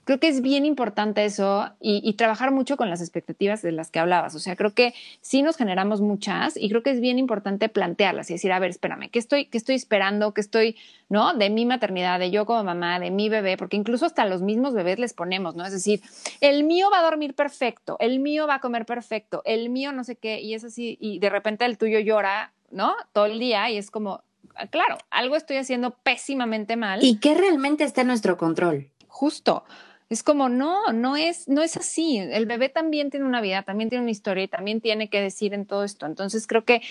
creo 0.07 0.21
que 0.21 0.29
es 0.29 0.41
bien 0.41 0.65
importante 0.65 1.25
eso 1.25 1.69
y, 1.81 2.13
trabajar 2.13 2.51
mucho 2.51 2.77
con 2.77 2.89
las 2.89 3.01
expectativas 3.01 3.61
de 3.61 3.73
las 3.73 3.91
que 3.91 3.99
hablabas. 3.99 4.35
O 4.35 4.39
sea, 4.39 4.55
creo 4.55 4.73
que 4.73 4.93
sí 5.19 5.41
nos 5.41 5.57
generamos 5.57 5.99
muchas 5.99 6.55
y 6.55 6.69
creo 6.69 6.81
que 6.81 6.91
es 6.91 7.01
bien 7.01 7.19
importante 7.19 7.67
plantearlas 7.67 8.29
y 8.29 8.33
decir, 8.33 8.53
a 8.53 8.59
ver, 8.59 8.69
espérame, 8.69 9.09
¿qué 9.11 9.19
estoy, 9.19 9.47
qué 9.47 9.57
estoy 9.57 9.75
esperando? 9.75 10.33
¿Qué 10.33 10.39
estoy, 10.39 10.77
no? 11.09 11.33
De 11.33 11.49
mi 11.49 11.65
maternidad, 11.65 12.19
de 12.19 12.31
yo 12.31 12.45
como 12.45 12.63
mamá, 12.63 13.01
de 13.01 13.11
mi 13.11 13.27
bebé, 13.27 13.57
porque 13.57 13.75
incluso 13.75 14.05
hasta 14.05 14.25
los 14.25 14.41
mismos 14.41 14.73
bebés 14.73 14.97
les 14.97 15.13
ponemos, 15.13 15.57
¿no? 15.57 15.65
Es 15.65 15.73
decir, 15.73 16.01
el 16.39 16.63
mío 16.63 16.87
va 16.89 16.99
a 16.99 17.03
dormir 17.03 17.35
perfecto, 17.35 17.97
el 17.99 18.19
mío 18.19 18.47
va 18.47 18.55
a 18.55 18.59
comer 18.61 18.85
perfecto, 18.85 19.41
el 19.43 19.69
mío 19.69 19.91
no 19.91 20.05
sé 20.05 20.15
qué, 20.15 20.39
y 20.39 20.53
es 20.53 20.63
así, 20.63 20.97
y 21.01 21.19
de 21.19 21.29
repente 21.29 21.65
el 21.65 21.77
tuyo 21.77 21.99
llora, 21.99 22.53
¿no? 22.71 22.95
Todo 23.11 23.25
el 23.25 23.39
día 23.39 23.69
y 23.69 23.77
es 23.77 23.91
como, 23.91 24.23
ah, 24.55 24.67
claro, 24.67 24.97
algo 25.09 25.35
estoy 25.35 25.57
haciendo 25.57 25.91
pésimamente 25.91 26.77
mal. 26.77 27.03
¿Y 27.03 27.19
qué 27.19 27.35
realmente 27.35 27.83
está 27.83 28.01
en 28.01 28.07
nuestro 28.07 28.37
control? 28.37 28.89
Justo. 29.09 29.65
Es 30.09 30.23
como, 30.23 30.47
no, 30.47 30.93
no 30.93 31.17
es, 31.17 31.49
no 31.49 31.61
es 31.61 31.75
así. 31.75 32.17
El 32.17 32.45
bebé 32.45 32.69
también 32.69 33.09
tiene 33.09 33.25
una 33.25 33.41
vida, 33.41 33.63
también 33.63 33.89
tiene 33.89 34.03
una 34.03 34.11
historia 34.11 34.45
y 34.45 34.47
también 34.47 34.79
tiene 34.79 35.09
que 35.09 35.21
decir 35.21 35.53
en 35.53 35.65
todo 35.65 35.83
esto. 35.83 36.05
Entonces 36.05 36.47
creo 36.47 36.63
que, 36.63 36.81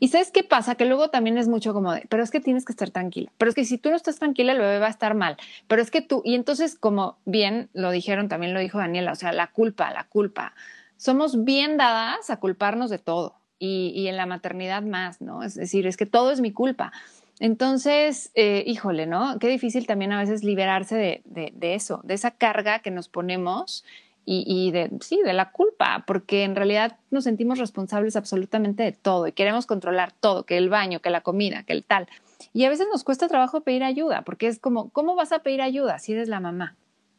y 0.00 0.08
sabes 0.08 0.32
qué 0.32 0.42
pasa, 0.42 0.74
que 0.74 0.84
luego 0.84 1.08
también 1.08 1.38
es 1.38 1.46
mucho 1.46 1.72
como 1.72 1.92
de, 1.92 2.04
pero 2.08 2.22
es 2.22 2.30
que 2.30 2.40
tienes 2.40 2.64
que 2.64 2.72
estar 2.72 2.90
tranquila, 2.90 3.30
pero 3.38 3.48
es 3.48 3.54
que 3.54 3.64
si 3.64 3.78
tú 3.78 3.90
no 3.90 3.96
estás 3.96 4.18
tranquila, 4.18 4.52
el 4.52 4.58
bebé 4.58 4.78
va 4.80 4.88
a 4.88 4.90
estar 4.90 5.14
mal, 5.14 5.36
pero 5.68 5.82
es 5.82 5.90
que 5.90 6.02
tú, 6.02 6.20
y 6.24 6.34
entonces 6.34 6.76
como 6.76 7.16
bien 7.24 7.68
lo 7.74 7.90
dijeron, 7.92 8.28
también 8.28 8.54
lo 8.54 8.60
dijo 8.60 8.78
Daniela, 8.78 9.12
o 9.12 9.16
sea, 9.16 9.32
la 9.32 9.46
culpa, 9.48 9.92
la 9.92 10.04
culpa. 10.04 10.54
Somos 10.96 11.44
bien 11.44 11.76
dadas 11.76 12.28
a 12.30 12.38
culparnos 12.38 12.90
de 12.90 12.98
todo 12.98 13.36
y, 13.58 13.92
y 13.94 14.08
en 14.08 14.16
la 14.16 14.26
maternidad 14.26 14.82
más, 14.82 15.20
¿no? 15.20 15.42
Es 15.42 15.54
decir, 15.54 15.86
es 15.86 15.96
que 15.96 16.06
todo 16.06 16.32
es 16.32 16.40
mi 16.40 16.52
culpa. 16.52 16.92
Entonces, 17.40 18.30
eh, 18.34 18.62
híjole, 18.66 19.06
¿no? 19.06 19.38
Qué 19.38 19.48
difícil 19.48 19.86
también 19.86 20.12
a 20.12 20.18
veces 20.18 20.44
liberarse 20.44 20.96
de, 20.96 21.22
de, 21.54 21.74
eso, 21.74 22.00
de 22.04 22.14
esa 22.14 22.30
carga 22.30 22.78
que 22.78 22.90
nos 22.90 23.08
ponemos 23.08 23.84
y, 24.26 24.70
de, 24.70 24.90
sí, 25.00 25.20
de 25.22 25.34
la 25.34 25.50
culpa, 25.50 26.04
porque 26.06 26.44
en 26.44 26.56
realidad 26.56 26.96
nos 27.10 27.24
sentimos 27.24 27.58
responsables 27.58 28.16
absolutamente 28.16 28.82
de 28.82 28.92
todo 28.92 29.26
y 29.26 29.32
queremos 29.32 29.66
controlar 29.66 30.12
todo, 30.12 30.44
que 30.44 30.56
el 30.56 30.70
baño, 30.70 31.00
que 31.00 31.10
la 31.10 31.20
comida, 31.20 31.62
que 31.64 31.74
el 31.74 31.84
tal. 31.84 32.08
Y 32.54 32.64
a 32.64 32.70
veces 32.70 32.86
nos 32.90 33.04
cuesta 33.04 33.28
trabajo 33.28 33.60
pedir 33.60 33.84
ayuda, 33.84 34.22
porque 34.22 34.46
es 34.46 34.58
como, 34.58 34.88
¿cómo 34.90 35.14
vas 35.14 35.32
a 35.32 35.40
pedir 35.40 35.60
ayuda 35.60 35.98
si 35.98 36.12
eres 36.12 36.28
la 36.28 36.40
mamá? 36.40 36.74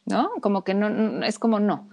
¿No? 0.05 0.31
Como 0.41 0.63
que 0.63 0.73
no, 0.73 1.23
es 1.23 1.37
como 1.37 1.59
no. 1.59 1.87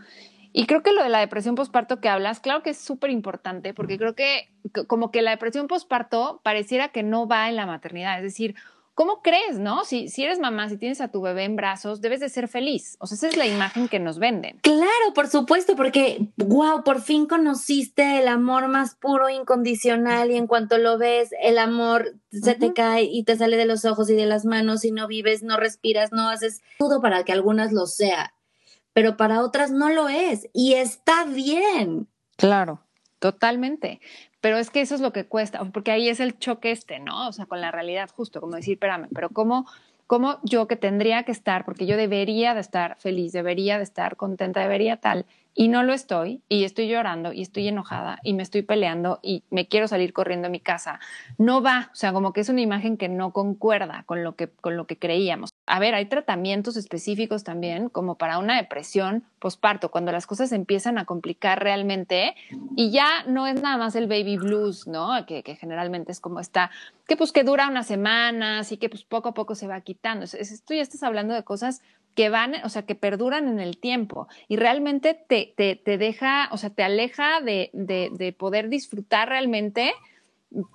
Y 0.52 0.66
creo 0.66 0.82
que 0.82 0.92
lo 0.92 1.02
de 1.02 1.08
la 1.08 1.20
depresión 1.20 1.54
postparto 1.54 2.00
que 2.00 2.08
hablas, 2.08 2.40
claro 2.40 2.62
que 2.62 2.70
es 2.70 2.78
súper 2.78 3.10
importante, 3.10 3.74
porque 3.74 3.98
creo 3.98 4.14
que 4.14 4.50
como 4.86 5.10
que 5.10 5.22
la 5.22 5.30
depresión 5.30 5.66
postparto 5.66 6.40
pareciera 6.42 6.88
que 6.88 7.02
no 7.02 7.26
va 7.26 7.48
en 7.48 7.56
la 7.56 7.66
maternidad. 7.66 8.18
Es 8.18 8.24
decir, 8.24 8.54
¿cómo 8.94 9.22
crees, 9.22 9.58
no? 9.58 9.84
Si, 9.84 10.08
si 10.08 10.24
eres 10.24 10.38
mamá, 10.38 10.68
si 10.68 10.76
tienes 10.76 11.00
a 11.00 11.08
tu 11.08 11.22
bebé 11.22 11.44
en 11.44 11.56
brazos, 11.56 12.00
debes 12.00 12.20
de 12.20 12.28
ser 12.28 12.48
feliz. 12.48 12.96
O 13.00 13.06
sea, 13.06 13.16
esa 13.16 13.28
es 13.28 13.36
la 13.36 13.46
imagen 13.46 13.88
que 13.88 13.98
nos 13.98 14.18
venden. 14.18 14.58
Claro, 14.62 15.14
por 15.14 15.28
supuesto, 15.28 15.76
porque, 15.76 16.28
wow, 16.36 16.84
por 16.84 17.00
fin 17.00 17.26
conociste 17.26 18.18
el 18.18 18.28
amor 18.28 18.68
más 18.68 18.94
puro, 18.94 19.30
incondicional, 19.30 20.30
y 20.30 20.36
en 20.36 20.46
cuanto 20.46 20.78
lo 20.78 20.98
ves, 20.98 21.30
el 21.40 21.58
amor 21.58 22.14
se 22.30 22.54
te 22.54 22.72
cae 22.72 23.04
y 23.04 23.24
te 23.24 23.36
sale 23.36 23.56
de 23.56 23.66
los 23.66 23.84
ojos 23.84 24.10
y 24.10 24.14
de 24.14 24.26
las 24.26 24.44
manos 24.44 24.84
y 24.84 24.90
no 24.90 25.06
vives, 25.06 25.42
no 25.42 25.56
respiras, 25.56 26.12
no 26.12 26.28
haces 26.28 26.60
todo 26.78 27.00
para 27.00 27.24
que 27.24 27.32
algunas 27.32 27.72
lo 27.72 27.86
sea 27.86 28.34
pero 28.92 29.16
para 29.16 29.42
otras 29.42 29.70
no 29.70 29.90
lo 29.90 30.08
es 30.08 30.48
y 30.52 30.74
está 30.74 31.24
bien. 31.24 32.08
Claro, 32.36 32.80
totalmente. 33.18 34.00
Pero 34.40 34.58
es 34.58 34.70
que 34.70 34.80
eso 34.80 34.94
es 34.94 35.00
lo 35.00 35.12
que 35.12 35.26
cuesta, 35.26 35.64
porque 35.72 35.92
ahí 35.92 36.08
es 36.08 36.18
el 36.18 36.38
choque 36.38 36.72
este, 36.72 36.98
¿no? 36.98 37.28
O 37.28 37.32
sea, 37.32 37.46
con 37.46 37.60
la 37.60 37.70
realidad 37.70 38.10
justo, 38.12 38.40
como 38.40 38.56
decir, 38.56 38.74
espérame, 38.74 39.08
pero 39.14 39.30
¿cómo, 39.30 39.66
cómo 40.08 40.40
yo 40.42 40.66
que 40.66 40.76
tendría 40.76 41.22
que 41.22 41.30
estar, 41.32 41.64
porque 41.64 41.86
yo 41.86 41.96
debería 41.96 42.52
de 42.52 42.60
estar 42.60 42.96
feliz, 42.98 43.32
debería 43.32 43.78
de 43.78 43.84
estar 43.84 44.16
contenta, 44.16 44.60
debería 44.60 44.96
tal, 44.96 45.26
y 45.54 45.68
no 45.68 45.82
lo 45.82 45.92
estoy 45.92 46.42
y 46.48 46.64
estoy 46.64 46.88
llorando 46.88 47.32
y 47.32 47.42
estoy 47.42 47.68
enojada 47.68 48.18
y 48.22 48.34
me 48.34 48.42
estoy 48.42 48.62
peleando 48.62 49.20
y 49.22 49.44
me 49.50 49.68
quiero 49.68 49.86
salir 49.86 50.12
corriendo 50.12 50.48
a 50.48 50.50
mi 50.50 50.60
casa. 50.60 50.98
No 51.38 51.62
va, 51.62 51.90
o 51.92 51.94
sea, 51.94 52.12
como 52.12 52.32
que 52.32 52.40
es 52.40 52.48
una 52.48 52.62
imagen 52.62 52.96
que 52.96 53.08
no 53.08 53.32
concuerda 53.32 54.02
con 54.06 54.24
lo 54.24 54.34
que, 54.34 54.48
con 54.48 54.76
lo 54.76 54.86
que 54.86 54.98
creíamos. 54.98 55.51
A 55.64 55.78
ver, 55.78 55.94
hay 55.94 56.06
tratamientos 56.06 56.76
específicos 56.76 57.44
también 57.44 57.88
como 57.88 58.16
para 58.16 58.38
una 58.38 58.56
depresión 58.56 59.22
posparto, 59.38 59.90
cuando 59.92 60.10
las 60.10 60.26
cosas 60.26 60.50
empiezan 60.50 60.98
a 60.98 61.04
complicar 61.04 61.62
realmente 61.62 62.34
y 62.76 62.90
ya 62.90 63.22
no 63.28 63.46
es 63.46 63.62
nada 63.62 63.76
más 63.76 63.94
el 63.94 64.08
baby 64.08 64.38
blues, 64.38 64.88
¿no? 64.88 65.24
Que, 65.24 65.42
generalmente 65.60 66.10
es 66.10 66.18
como 66.18 66.40
está, 66.40 66.72
que 67.06 67.16
pues 67.16 67.30
que 67.30 67.44
dura 67.44 67.68
unas 67.68 67.86
semanas 67.86 68.72
y 68.72 68.76
que 68.76 68.88
pues 68.88 69.04
poco 69.04 69.28
a 69.28 69.34
poco 69.34 69.54
se 69.54 69.68
va 69.68 69.80
quitando. 69.82 70.24
Esto 70.24 70.74
ya 70.74 70.82
estás 70.82 71.04
hablando 71.04 71.32
de 71.32 71.44
cosas 71.44 71.80
que 72.16 72.28
van, 72.28 72.54
o 72.64 72.68
sea, 72.68 72.82
que 72.82 72.96
perduran 72.96 73.48
en 73.48 73.60
el 73.60 73.78
tiempo 73.78 74.26
y 74.48 74.56
realmente 74.56 75.14
te, 75.14 75.54
te, 75.56 75.76
te 75.76 75.96
deja, 75.96 76.48
o 76.50 76.56
sea, 76.56 76.70
te 76.70 76.82
aleja 76.82 77.40
de, 77.40 77.70
de, 77.72 78.10
de, 78.12 78.32
poder 78.32 78.68
disfrutar 78.68 79.28
realmente 79.28 79.92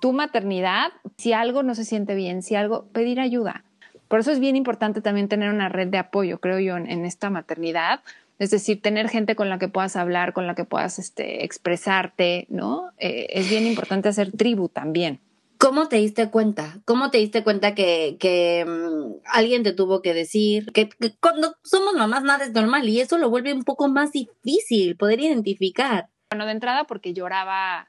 tu 0.00 0.12
maternidad 0.12 0.92
si 1.18 1.34
algo 1.34 1.62
no 1.62 1.74
se 1.74 1.84
siente 1.84 2.14
bien, 2.14 2.42
si 2.42 2.54
algo, 2.54 2.86
pedir 2.88 3.20
ayuda. 3.20 3.64
Por 4.08 4.20
eso 4.20 4.32
es 4.32 4.40
bien 4.40 4.56
importante 4.56 5.00
también 5.00 5.28
tener 5.28 5.50
una 5.50 5.68
red 5.68 5.88
de 5.88 5.98
apoyo, 5.98 6.40
creo 6.40 6.58
yo, 6.58 6.76
en, 6.76 7.04
esta 7.04 7.30
maternidad. 7.30 8.00
Es 8.38 8.50
decir, 8.50 8.80
tener 8.80 9.08
gente 9.08 9.36
con 9.36 9.48
la 9.48 9.58
que 9.58 9.68
puedas 9.68 9.96
hablar, 9.96 10.32
con 10.32 10.46
la 10.46 10.54
que 10.54 10.64
puedas 10.64 10.98
este, 10.98 11.44
expresarte, 11.44 12.46
¿no? 12.48 12.90
Eh, 12.98 13.26
es 13.30 13.50
bien 13.50 13.66
importante 13.66 14.08
hacer 14.08 14.32
tribu 14.32 14.68
también. 14.68 15.20
¿Cómo 15.58 15.88
te 15.88 15.96
diste 15.96 16.30
cuenta? 16.30 16.78
¿Cómo 16.84 17.10
te 17.10 17.18
diste 17.18 17.42
cuenta 17.42 17.74
que, 17.74 18.16
que 18.20 18.64
mm, 18.64 19.22
alguien 19.24 19.64
te 19.64 19.72
tuvo 19.72 20.02
que 20.02 20.14
decir 20.14 20.70
que, 20.72 20.88
cuando 21.20 21.56
somos 21.64 21.94
mamás 21.94 22.22
nada 22.22 22.44
es 22.44 22.52
normal 22.52 22.88
y 22.88 23.00
eso 23.00 23.18
lo 23.18 23.28
vuelve 23.28 23.52
un 23.52 23.64
poco 23.64 23.88
más 23.88 24.12
difícil 24.12 24.96
poder 24.96 25.20
identificar? 25.20 26.10
Bueno, 26.30 26.46
de 26.46 26.52
entrada 26.52 26.84
porque 26.84 27.12
lloraba, 27.12 27.88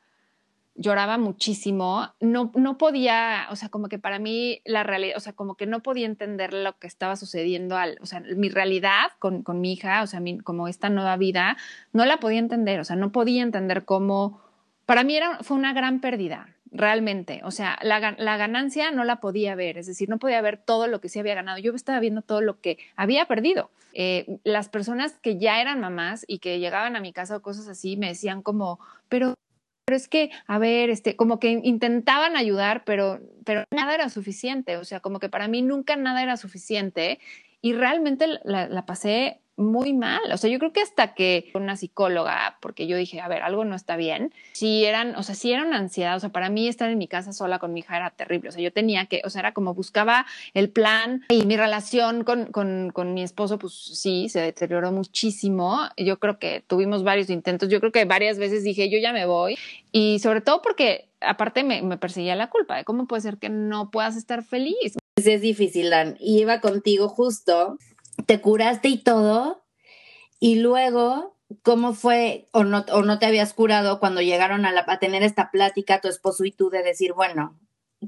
lloraba 0.79 1.17
muchísimo, 1.17 2.07
no, 2.21 2.51
no 2.55 2.77
podía, 2.77 3.47
o 3.51 3.57
sea, 3.57 3.67
como 3.67 3.89
que 3.89 3.99
para 3.99 4.17
mí 4.17 4.61
la 4.63 4.83
realidad, 4.83 5.17
o 5.17 5.19
sea, 5.19 5.33
como 5.33 5.55
que 5.55 5.65
no 5.65 5.81
podía 5.81 6.05
entender 6.05 6.53
lo 6.53 6.77
que 6.79 6.87
estaba 6.87 7.17
sucediendo, 7.17 7.75
al, 7.75 7.97
o 8.01 8.05
sea, 8.05 8.21
mi 8.21 8.47
realidad 8.47 9.11
con, 9.19 9.43
con 9.43 9.59
mi 9.59 9.73
hija, 9.73 10.01
o 10.01 10.07
sea, 10.07 10.21
mi, 10.21 10.39
como 10.39 10.69
esta 10.69 10.89
nueva 10.89 11.17
vida, 11.17 11.57
no 11.91 12.05
la 12.05 12.17
podía 12.21 12.39
entender, 12.39 12.79
o 12.79 12.85
sea, 12.85 12.95
no 12.95 13.11
podía 13.11 13.43
entender 13.43 13.83
cómo, 13.83 14.41
para 14.85 15.03
mí 15.03 15.17
era, 15.17 15.39
fue 15.43 15.57
una 15.57 15.73
gran 15.73 15.99
pérdida 15.99 16.55
realmente. 16.71 17.41
O 17.43 17.51
sea, 17.51 17.77
la, 17.81 18.15
la, 18.17 18.37
ganancia 18.37 18.91
no 18.91 19.03
la 19.03 19.19
podía 19.19 19.55
ver, 19.55 19.77
es 19.77 19.87
decir, 19.87 20.09
no 20.09 20.19
podía 20.19 20.41
ver 20.41 20.57
todo 20.57 20.87
lo 20.87 21.01
que 21.01 21.09
se 21.09 21.19
había 21.19 21.35
ganado. 21.35 21.57
Yo 21.57 21.73
estaba 21.73 21.99
viendo 21.99 22.21
todo 22.21 22.41
lo 22.41 22.59
que 22.59 22.77
había 22.95 23.25
perdido. 23.25 23.71
Eh, 23.93 24.39
las 24.43 24.69
personas 24.69 25.13
que 25.13 25.37
ya 25.37 25.61
eran 25.61 25.79
mamás 25.79 26.23
y 26.27 26.39
que 26.39 26.59
llegaban 26.59 26.95
a 26.95 27.01
mi 27.01 27.11
casa 27.11 27.37
o 27.37 27.41
cosas 27.41 27.67
así 27.67 27.97
me 27.97 28.07
decían 28.07 28.41
como, 28.41 28.79
pero, 29.09 29.33
pero 29.89 29.97
es 29.97 30.07
que, 30.07 30.29
a 30.45 30.59
ver, 30.59 30.91
este, 30.91 31.15
como 31.15 31.39
que 31.39 31.49
intentaban 31.49 32.35
ayudar, 32.35 32.83
pero, 32.85 33.21
pero 33.43 33.63
nada 33.71 33.95
era 33.95 34.09
suficiente. 34.09 34.77
O 34.77 34.85
sea, 34.85 34.99
como 34.99 35.17
que 35.19 35.29
para 35.29 35.47
mí 35.47 35.63
nunca 35.63 35.95
nada 35.95 36.21
era 36.21 36.37
suficiente 36.37 37.17
y 37.59 37.73
realmente 37.73 38.27
la, 38.43 38.67
la 38.67 38.85
pasé 38.85 39.41
muy 39.59 39.93
mal. 39.93 40.21
O 40.31 40.37
sea, 40.37 40.49
yo 40.49 40.57
creo 40.57 40.73
que 40.73 40.81
hasta 40.81 41.13
que 41.13 41.51
una 41.53 41.75
psicóloga, 41.75 42.57
porque 42.61 42.87
yo 42.87 42.97
dije, 42.97 43.21
a 43.21 43.27
ver, 43.27 43.43
algo 43.43 43.65
no 43.65 43.75
está 43.75 43.97
bien, 43.97 44.33
si 44.53 44.85
eran, 44.85 45.15
o 45.15 45.23
sea, 45.23 45.35
si 45.35 45.51
era 45.51 45.63
ansiedad, 45.75 46.15
o 46.15 46.19
sea, 46.19 46.29
para 46.29 46.49
mí 46.49 46.67
estar 46.67 46.89
en 46.89 46.97
mi 46.97 47.07
casa 47.07 47.33
sola 47.33 47.59
con 47.59 47.73
mi 47.73 47.81
hija 47.81 47.97
era 47.97 48.09
terrible. 48.11 48.49
O 48.49 48.51
sea, 48.51 48.61
yo 48.61 48.71
tenía 48.71 49.05
que, 49.05 49.21
o 49.25 49.29
sea, 49.29 49.41
era 49.41 49.53
como 49.53 49.73
buscaba 49.73 50.25
el 50.53 50.69
plan 50.69 51.23
y 51.29 51.45
mi 51.45 51.57
relación 51.57 52.23
con, 52.23 52.47
con, 52.47 52.91
con 52.91 53.13
mi 53.13 53.21
esposo, 53.21 53.59
pues 53.59 53.73
sí, 53.73 54.29
se 54.29 54.39
deterioró 54.39 54.91
muchísimo. 54.91 55.79
Yo 55.97 56.19
creo 56.19 56.39
que 56.39 56.63
tuvimos 56.65 57.03
varios 57.03 57.29
intentos. 57.29 57.69
Yo 57.69 57.79
creo 57.79 57.91
que 57.91 58.05
varias 58.05 58.39
veces 58.39 58.63
dije, 58.63 58.89
yo 58.89 58.97
ya 58.97 59.13
me 59.13 59.25
voy. 59.25 59.57
Y 59.91 60.19
sobre 60.19 60.41
todo 60.41 60.61
porque 60.61 61.09
aparte 61.21 61.63
me, 61.63 61.81
me 61.81 61.97
perseguía 61.97 62.35
la 62.35 62.49
culpa 62.49 62.77
de 62.77 62.85
cómo 62.85 63.07
puede 63.07 63.21
ser 63.21 63.37
que 63.37 63.49
no 63.49 63.91
puedas 63.91 64.15
estar 64.15 64.43
feliz. 64.43 64.97
Es 65.17 65.41
difícil, 65.41 65.89
Dan. 65.89 66.15
Y 66.19 66.39
iba 66.39 66.61
contigo 66.61 67.09
justo 67.09 67.77
te 68.25 68.41
curaste 68.41 68.87
y 68.89 68.97
todo, 68.97 69.63
y 70.39 70.59
luego, 70.59 71.37
¿cómo 71.63 71.93
fue 71.93 72.45
o 72.51 72.63
no, 72.63 72.85
o 72.91 73.03
no 73.03 73.19
te 73.19 73.25
habías 73.25 73.53
curado 73.53 73.99
cuando 73.99 74.21
llegaron 74.21 74.65
a, 74.65 74.73
a 74.87 74.99
tener 74.99 75.23
esta 75.23 75.51
plática 75.51 76.01
tu 76.01 76.07
esposo 76.07 76.45
y 76.45 76.51
tú 76.51 76.69
de 76.69 76.83
decir, 76.83 77.13
bueno, 77.13 77.57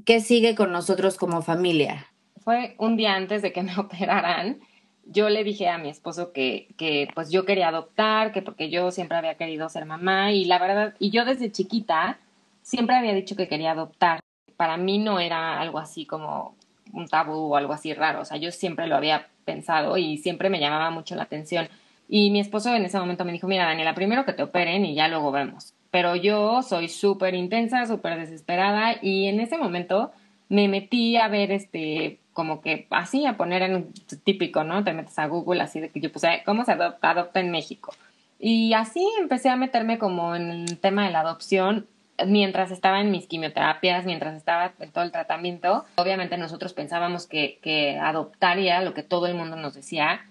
¿qué 0.04 0.20
sigue 0.20 0.54
con 0.54 0.72
nosotros 0.72 1.16
como 1.16 1.42
familia? 1.42 2.06
Fue 2.42 2.74
un 2.78 2.96
día 2.96 3.14
antes 3.14 3.42
de 3.42 3.52
que 3.52 3.62
me 3.62 3.76
operaran. 3.78 4.60
Yo 5.04 5.28
le 5.28 5.44
dije 5.44 5.68
a 5.68 5.78
mi 5.78 5.88
esposo 5.88 6.32
que, 6.32 6.68
que 6.78 7.08
pues 7.14 7.30
yo 7.30 7.44
quería 7.44 7.68
adoptar, 7.68 8.32
que 8.32 8.40
porque 8.40 8.70
yo 8.70 8.90
siempre 8.92 9.18
había 9.18 9.36
querido 9.36 9.68
ser 9.68 9.84
mamá 9.84 10.32
y 10.32 10.44
la 10.44 10.58
verdad, 10.58 10.94
y 11.00 11.10
yo 11.10 11.24
desde 11.24 11.50
chiquita 11.50 12.20
siempre 12.62 12.96
había 12.96 13.12
dicho 13.12 13.34
que 13.34 13.48
quería 13.48 13.72
adoptar. 13.72 14.20
Para 14.56 14.76
mí 14.76 14.98
no 14.98 15.18
era 15.18 15.60
algo 15.60 15.80
así 15.80 16.06
como 16.06 16.56
un 16.92 17.08
tabú 17.08 17.52
o 17.52 17.56
algo 17.56 17.72
así 17.72 17.92
raro, 17.94 18.20
o 18.20 18.24
sea, 18.24 18.36
yo 18.36 18.52
siempre 18.52 18.86
lo 18.86 18.96
había 18.96 19.31
pensado 19.44 19.96
y 19.96 20.18
siempre 20.18 20.50
me 20.50 20.60
llamaba 20.60 20.90
mucho 20.90 21.14
la 21.14 21.24
atención. 21.24 21.68
Y 22.08 22.30
mi 22.30 22.40
esposo 22.40 22.74
en 22.74 22.84
ese 22.84 22.98
momento 22.98 23.24
me 23.24 23.32
dijo, 23.32 23.48
mira, 23.48 23.64
Daniela, 23.64 23.94
primero 23.94 24.24
que 24.24 24.32
te 24.32 24.42
operen 24.42 24.84
y 24.84 24.94
ya 24.94 25.08
luego 25.08 25.32
vemos. 25.32 25.74
Pero 25.90 26.16
yo 26.16 26.62
soy 26.62 26.88
súper 26.88 27.34
intensa, 27.34 27.86
súper 27.86 28.18
desesperada 28.18 28.96
y 29.00 29.26
en 29.26 29.40
ese 29.40 29.58
momento 29.58 30.12
me 30.48 30.68
metí 30.68 31.16
a 31.16 31.28
ver 31.28 31.50
este, 31.52 32.18
como 32.32 32.60
que 32.60 32.86
así, 32.90 33.26
a 33.26 33.36
poner 33.36 33.62
en 33.62 33.92
típico, 34.24 34.64
¿no? 34.64 34.84
Te 34.84 34.92
metes 34.92 35.18
a 35.18 35.26
Google 35.26 35.62
así 35.62 35.80
de 35.80 35.90
que 35.90 36.00
yo 36.00 36.12
puse, 36.12 36.42
¿cómo 36.44 36.64
se 36.64 36.72
adopta, 36.72 37.10
adopta 37.10 37.40
en 37.40 37.50
México? 37.50 37.94
Y 38.38 38.74
así 38.74 39.06
empecé 39.20 39.48
a 39.48 39.56
meterme 39.56 39.98
como 39.98 40.34
en 40.34 40.50
el 40.50 40.78
tema 40.78 41.06
de 41.06 41.12
la 41.12 41.20
adopción 41.20 41.86
mientras 42.26 42.70
estaba 42.70 43.00
en 43.00 43.10
mis 43.10 43.26
quimioterapias, 43.26 44.04
mientras 44.04 44.34
estaba 44.34 44.72
en 44.78 44.90
todo 44.90 45.04
el 45.04 45.12
tratamiento, 45.12 45.84
obviamente 45.96 46.36
nosotros 46.36 46.72
pensábamos 46.72 47.26
que, 47.26 47.58
que 47.62 47.98
adoptaría 47.98 48.80
lo 48.82 48.94
que 48.94 49.02
todo 49.02 49.26
el 49.26 49.34
mundo 49.34 49.56
nos 49.56 49.74
decía, 49.74 50.26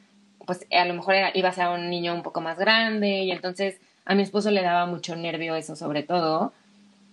pues 0.45 0.65
a 0.71 0.85
lo 0.85 0.93
mejor 0.93 1.15
iba 1.33 1.49
a 1.49 1.53
ser 1.53 1.67
un 1.67 1.89
niño 1.89 2.13
un 2.13 2.23
poco 2.23 2.41
más 2.41 2.57
grande 2.57 3.23
y 3.23 3.31
entonces 3.31 3.79
a 4.05 4.15
mi 4.15 4.23
esposo 4.23 4.51
le 4.51 4.61
daba 4.61 4.85
mucho 4.85 5.15
nervio 5.15 5.55
eso 5.55 5.75
sobre 5.75 6.03
todo 6.03 6.53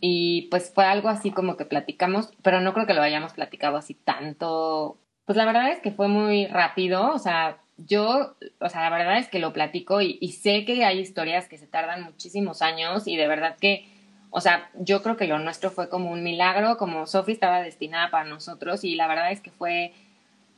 y 0.00 0.48
pues 0.50 0.72
fue 0.72 0.84
algo 0.84 1.08
así 1.08 1.30
como 1.30 1.56
que 1.56 1.64
platicamos, 1.64 2.30
pero 2.42 2.60
no 2.60 2.72
creo 2.72 2.86
que 2.86 2.94
lo 2.94 3.02
hayamos 3.02 3.32
platicado 3.32 3.76
así 3.76 3.94
tanto. 3.94 4.96
Pues 5.24 5.36
la 5.36 5.44
verdad 5.44 5.70
es 5.70 5.80
que 5.80 5.90
fue 5.90 6.08
muy 6.08 6.46
rápido, 6.46 7.12
o 7.12 7.18
sea, 7.18 7.58
yo, 7.76 8.34
o 8.60 8.68
sea, 8.68 8.82
la 8.82 8.96
verdad 8.96 9.18
es 9.18 9.28
que 9.28 9.38
lo 9.38 9.52
platico 9.52 10.00
y, 10.00 10.18
y 10.20 10.32
sé 10.32 10.64
que 10.64 10.84
hay 10.84 11.00
historias 11.00 11.48
que 11.48 11.58
se 11.58 11.66
tardan 11.66 12.04
muchísimos 12.04 12.62
años 12.62 13.06
y 13.06 13.16
de 13.16 13.28
verdad 13.28 13.56
que 13.60 13.88
o 14.30 14.40
sea, 14.40 14.70
yo 14.74 15.02
creo 15.02 15.16
que 15.16 15.26
lo 15.26 15.38
nuestro 15.38 15.70
fue 15.70 15.88
como 15.88 16.10
un 16.10 16.22
milagro, 16.22 16.76
como 16.76 17.06
Sofi 17.06 17.32
estaba 17.32 17.62
destinada 17.62 18.10
para 18.10 18.28
nosotros 18.28 18.84
y 18.84 18.94
la 18.94 19.06
verdad 19.06 19.32
es 19.32 19.40
que 19.40 19.50
fue, 19.50 19.92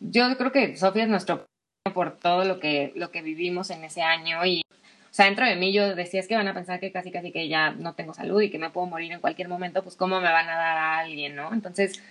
yo 0.00 0.36
creo 0.36 0.52
que 0.52 0.76
Sofi 0.76 1.00
es 1.00 1.08
nuestro 1.08 1.46
por 1.94 2.16
todo 2.18 2.44
lo 2.44 2.60
que, 2.60 2.92
lo 2.96 3.10
que 3.10 3.22
vivimos 3.22 3.70
en 3.70 3.84
ese 3.84 4.02
año 4.02 4.44
y, 4.44 4.62
o 4.62 5.12
sea, 5.12 5.26
dentro 5.26 5.46
de 5.46 5.56
mí 5.56 5.72
yo 5.72 5.94
decía, 5.94 6.20
es 6.20 6.28
que 6.28 6.36
van 6.36 6.48
a 6.48 6.54
pensar 6.54 6.80
que 6.80 6.92
casi 6.92 7.10
casi 7.10 7.32
que 7.32 7.48
ya 7.48 7.70
no 7.70 7.94
tengo 7.94 8.14
salud 8.14 8.40
y 8.42 8.50
que 8.50 8.58
me 8.58 8.70
puedo 8.70 8.86
morir 8.86 9.12
en 9.12 9.20
cualquier 9.20 9.48
momento, 9.48 9.82
pues 9.82 9.96
cómo 9.96 10.20
me 10.20 10.30
van 10.30 10.48
a 10.48 10.56
dar 10.56 10.76
a 10.76 10.98
alguien, 10.98 11.36
¿no? 11.36 11.52
Entonces, 11.52 12.02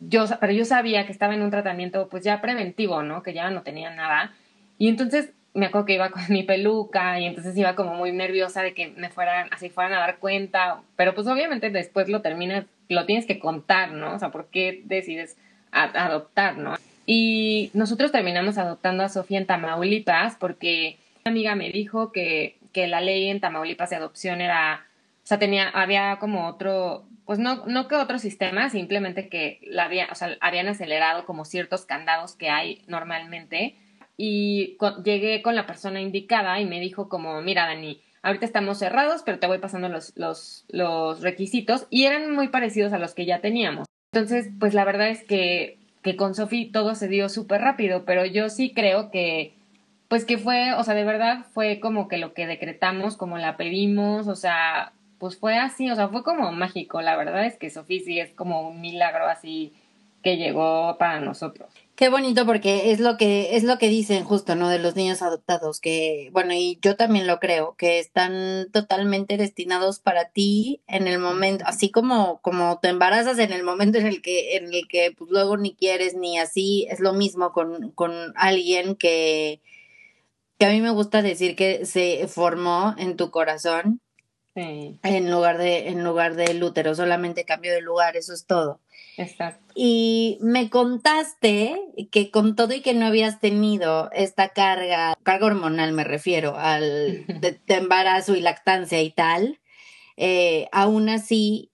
yo, 0.00 0.24
pero 0.40 0.52
yo 0.52 0.64
sabía 0.64 1.06
que 1.06 1.12
estaba 1.12 1.34
en 1.34 1.42
un 1.42 1.50
tratamiento 1.50 2.08
pues 2.08 2.24
ya 2.24 2.40
preventivo, 2.40 3.02
¿no? 3.02 3.22
Que 3.22 3.34
ya 3.34 3.50
no 3.50 3.62
tenía 3.62 3.90
nada. 3.90 4.32
Y 4.78 4.88
entonces 4.88 5.32
me 5.54 5.66
acuerdo 5.66 5.86
que 5.86 5.94
iba 5.94 6.10
con 6.10 6.22
mi 6.28 6.42
peluca 6.42 7.18
y 7.20 7.26
entonces 7.26 7.56
iba 7.56 7.74
como 7.74 7.94
muy 7.94 8.12
nerviosa 8.12 8.62
de 8.62 8.74
que 8.74 8.88
me 8.88 9.10
fueran, 9.10 9.48
así 9.52 9.68
fueran 9.68 9.94
a 9.94 10.00
dar 10.00 10.18
cuenta, 10.18 10.82
pero 10.96 11.14
pues 11.14 11.26
obviamente 11.26 11.70
después 11.70 12.08
lo 12.08 12.22
terminas, 12.22 12.66
lo 12.88 13.06
tienes 13.06 13.26
que 13.26 13.38
contar, 13.38 13.92
¿no? 13.92 14.14
O 14.14 14.18
sea, 14.18 14.30
¿por 14.30 14.48
qué 14.48 14.82
decides 14.84 15.36
adoptar, 15.72 16.56
¿no? 16.58 16.76
Y 17.06 17.70
nosotros 17.74 18.12
terminamos 18.12 18.58
adoptando 18.58 19.02
a 19.02 19.08
Sofía 19.08 19.38
en 19.38 19.46
Tamaulipas 19.46 20.36
porque 20.36 20.98
una 21.24 21.32
amiga 21.32 21.54
me 21.54 21.70
dijo 21.70 22.12
que, 22.12 22.56
que 22.72 22.86
la 22.86 23.00
ley 23.00 23.28
en 23.28 23.40
Tamaulipas 23.40 23.90
de 23.90 23.96
adopción 23.96 24.40
era, 24.40 24.86
o 25.24 25.26
sea, 25.26 25.38
tenía, 25.38 25.68
había 25.68 26.18
como 26.20 26.46
otro, 26.46 27.04
pues 27.24 27.38
no, 27.38 27.66
no 27.66 27.88
que 27.88 27.96
otro 27.96 28.18
sistema, 28.18 28.70
simplemente 28.70 29.28
que 29.28 29.60
la 29.64 29.84
había, 29.84 30.08
o 30.10 30.14
sea, 30.14 30.36
habían 30.40 30.68
acelerado 30.68 31.24
como 31.24 31.44
ciertos 31.44 31.84
candados 31.84 32.34
que 32.34 32.48
hay 32.48 32.82
normalmente 32.86 33.76
y 34.22 34.76
llegué 35.02 35.40
con 35.40 35.54
la 35.54 35.66
persona 35.66 35.98
indicada 35.98 36.60
y 36.60 36.66
me 36.66 36.78
dijo 36.78 37.08
como, 37.08 37.40
mira 37.40 37.64
Dani, 37.64 38.02
ahorita 38.20 38.44
estamos 38.44 38.78
cerrados, 38.78 39.22
pero 39.24 39.38
te 39.38 39.46
voy 39.46 39.56
pasando 39.56 39.88
los, 39.88 41.22
requisitos 41.22 41.86
y 41.88 42.04
eran 42.04 42.30
muy 42.34 42.48
parecidos 42.48 42.92
a 42.92 42.98
los 42.98 43.14
que 43.14 43.24
ya 43.24 43.40
teníamos. 43.40 43.86
Entonces, 44.12 44.50
pues 44.60 44.74
la 44.74 44.84
verdad 44.84 45.08
es 45.08 45.24
que, 45.24 45.78
que 46.02 46.16
con 46.16 46.34
Sofi 46.34 46.66
todo 46.66 46.94
se 46.94 47.08
dio 47.08 47.30
súper 47.30 47.62
rápido, 47.62 48.04
pero 48.04 48.26
yo 48.26 48.50
sí 48.50 48.74
creo 48.74 49.10
que, 49.10 49.54
pues 50.08 50.26
que 50.26 50.36
fue, 50.36 50.74
o 50.74 50.84
sea, 50.84 50.92
de 50.92 51.04
verdad 51.04 51.46
fue 51.54 51.80
como 51.80 52.06
que 52.06 52.18
lo 52.18 52.34
que 52.34 52.46
decretamos, 52.46 53.16
como 53.16 53.38
la 53.38 53.56
pedimos, 53.56 54.28
o 54.28 54.36
sea, 54.36 54.92
pues 55.18 55.38
fue 55.38 55.56
así, 55.56 55.90
o 55.90 55.94
sea, 55.94 56.08
fue 56.08 56.22
como 56.22 56.52
mágico. 56.52 57.00
La 57.00 57.16
verdad 57.16 57.46
es 57.46 57.56
que 57.56 57.70
Sofi 57.70 58.00
sí 58.00 58.20
es 58.20 58.34
como 58.34 58.68
un 58.68 58.82
milagro 58.82 59.24
así 59.28 59.72
que 60.22 60.36
llegó 60.36 60.98
para 60.98 61.20
nosotros. 61.20 61.72
Qué 62.00 62.08
bonito 62.08 62.46
porque 62.46 62.92
es 62.92 62.98
lo 62.98 63.18
que 63.18 63.56
es 63.56 63.62
lo 63.62 63.76
que 63.76 63.90
dicen 63.90 64.24
justo, 64.24 64.54
¿no? 64.54 64.70
De 64.70 64.78
los 64.78 64.96
niños 64.96 65.20
adoptados 65.20 65.80
que 65.80 66.30
bueno, 66.32 66.54
y 66.54 66.78
yo 66.80 66.96
también 66.96 67.26
lo 67.26 67.38
creo, 67.40 67.74
que 67.76 67.98
están 67.98 68.68
totalmente 68.72 69.36
destinados 69.36 69.98
para 69.98 70.30
ti 70.30 70.80
en 70.86 71.06
el 71.06 71.18
momento, 71.18 71.62
así 71.66 71.90
como 71.90 72.40
como 72.40 72.78
te 72.80 72.88
embarazas 72.88 73.38
en 73.38 73.52
el 73.52 73.64
momento 73.64 73.98
en 73.98 74.06
el 74.06 74.22
que 74.22 74.56
en 74.56 74.72
el 74.72 74.88
que 74.88 75.12
pues 75.14 75.30
luego 75.30 75.58
ni 75.58 75.74
quieres 75.74 76.14
ni 76.14 76.38
así, 76.38 76.86
es 76.88 77.00
lo 77.00 77.12
mismo 77.12 77.52
con 77.52 77.90
con 77.90 78.32
alguien 78.34 78.96
que 78.96 79.60
que 80.58 80.64
a 80.64 80.70
mí 80.70 80.80
me 80.80 80.92
gusta 80.92 81.20
decir 81.20 81.54
que 81.54 81.84
se 81.84 82.26
formó 82.28 82.94
en 82.96 83.18
tu 83.18 83.30
corazón. 83.30 84.00
En 84.54 85.30
lugar 85.30 85.58
de 85.58 85.88
en 85.88 86.02
lugar 86.02 86.34
del 86.34 86.62
útero, 86.62 86.94
solamente 86.94 87.44
cambio 87.44 87.72
de 87.74 87.82
lugar, 87.82 88.16
eso 88.16 88.32
es 88.32 88.46
todo. 88.46 88.80
Exacto. 89.20 89.74
Y 89.74 90.38
me 90.40 90.70
contaste 90.70 91.78
que 92.10 92.30
con 92.30 92.56
todo 92.56 92.72
y 92.72 92.80
que 92.80 92.94
no 92.94 93.04
habías 93.04 93.38
tenido 93.38 94.10
esta 94.12 94.48
carga, 94.48 95.14
carga 95.22 95.46
hormonal 95.46 95.92
me 95.92 96.04
refiero, 96.04 96.56
al 96.56 97.26
de, 97.40 97.60
embarazo 97.68 98.34
y 98.34 98.40
lactancia 98.40 99.02
y 99.02 99.10
tal, 99.10 99.60
eh, 100.16 100.68
aún 100.72 101.10
así 101.10 101.70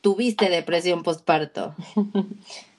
tuviste 0.00 0.48
depresión 0.48 1.02
postparto. 1.02 1.74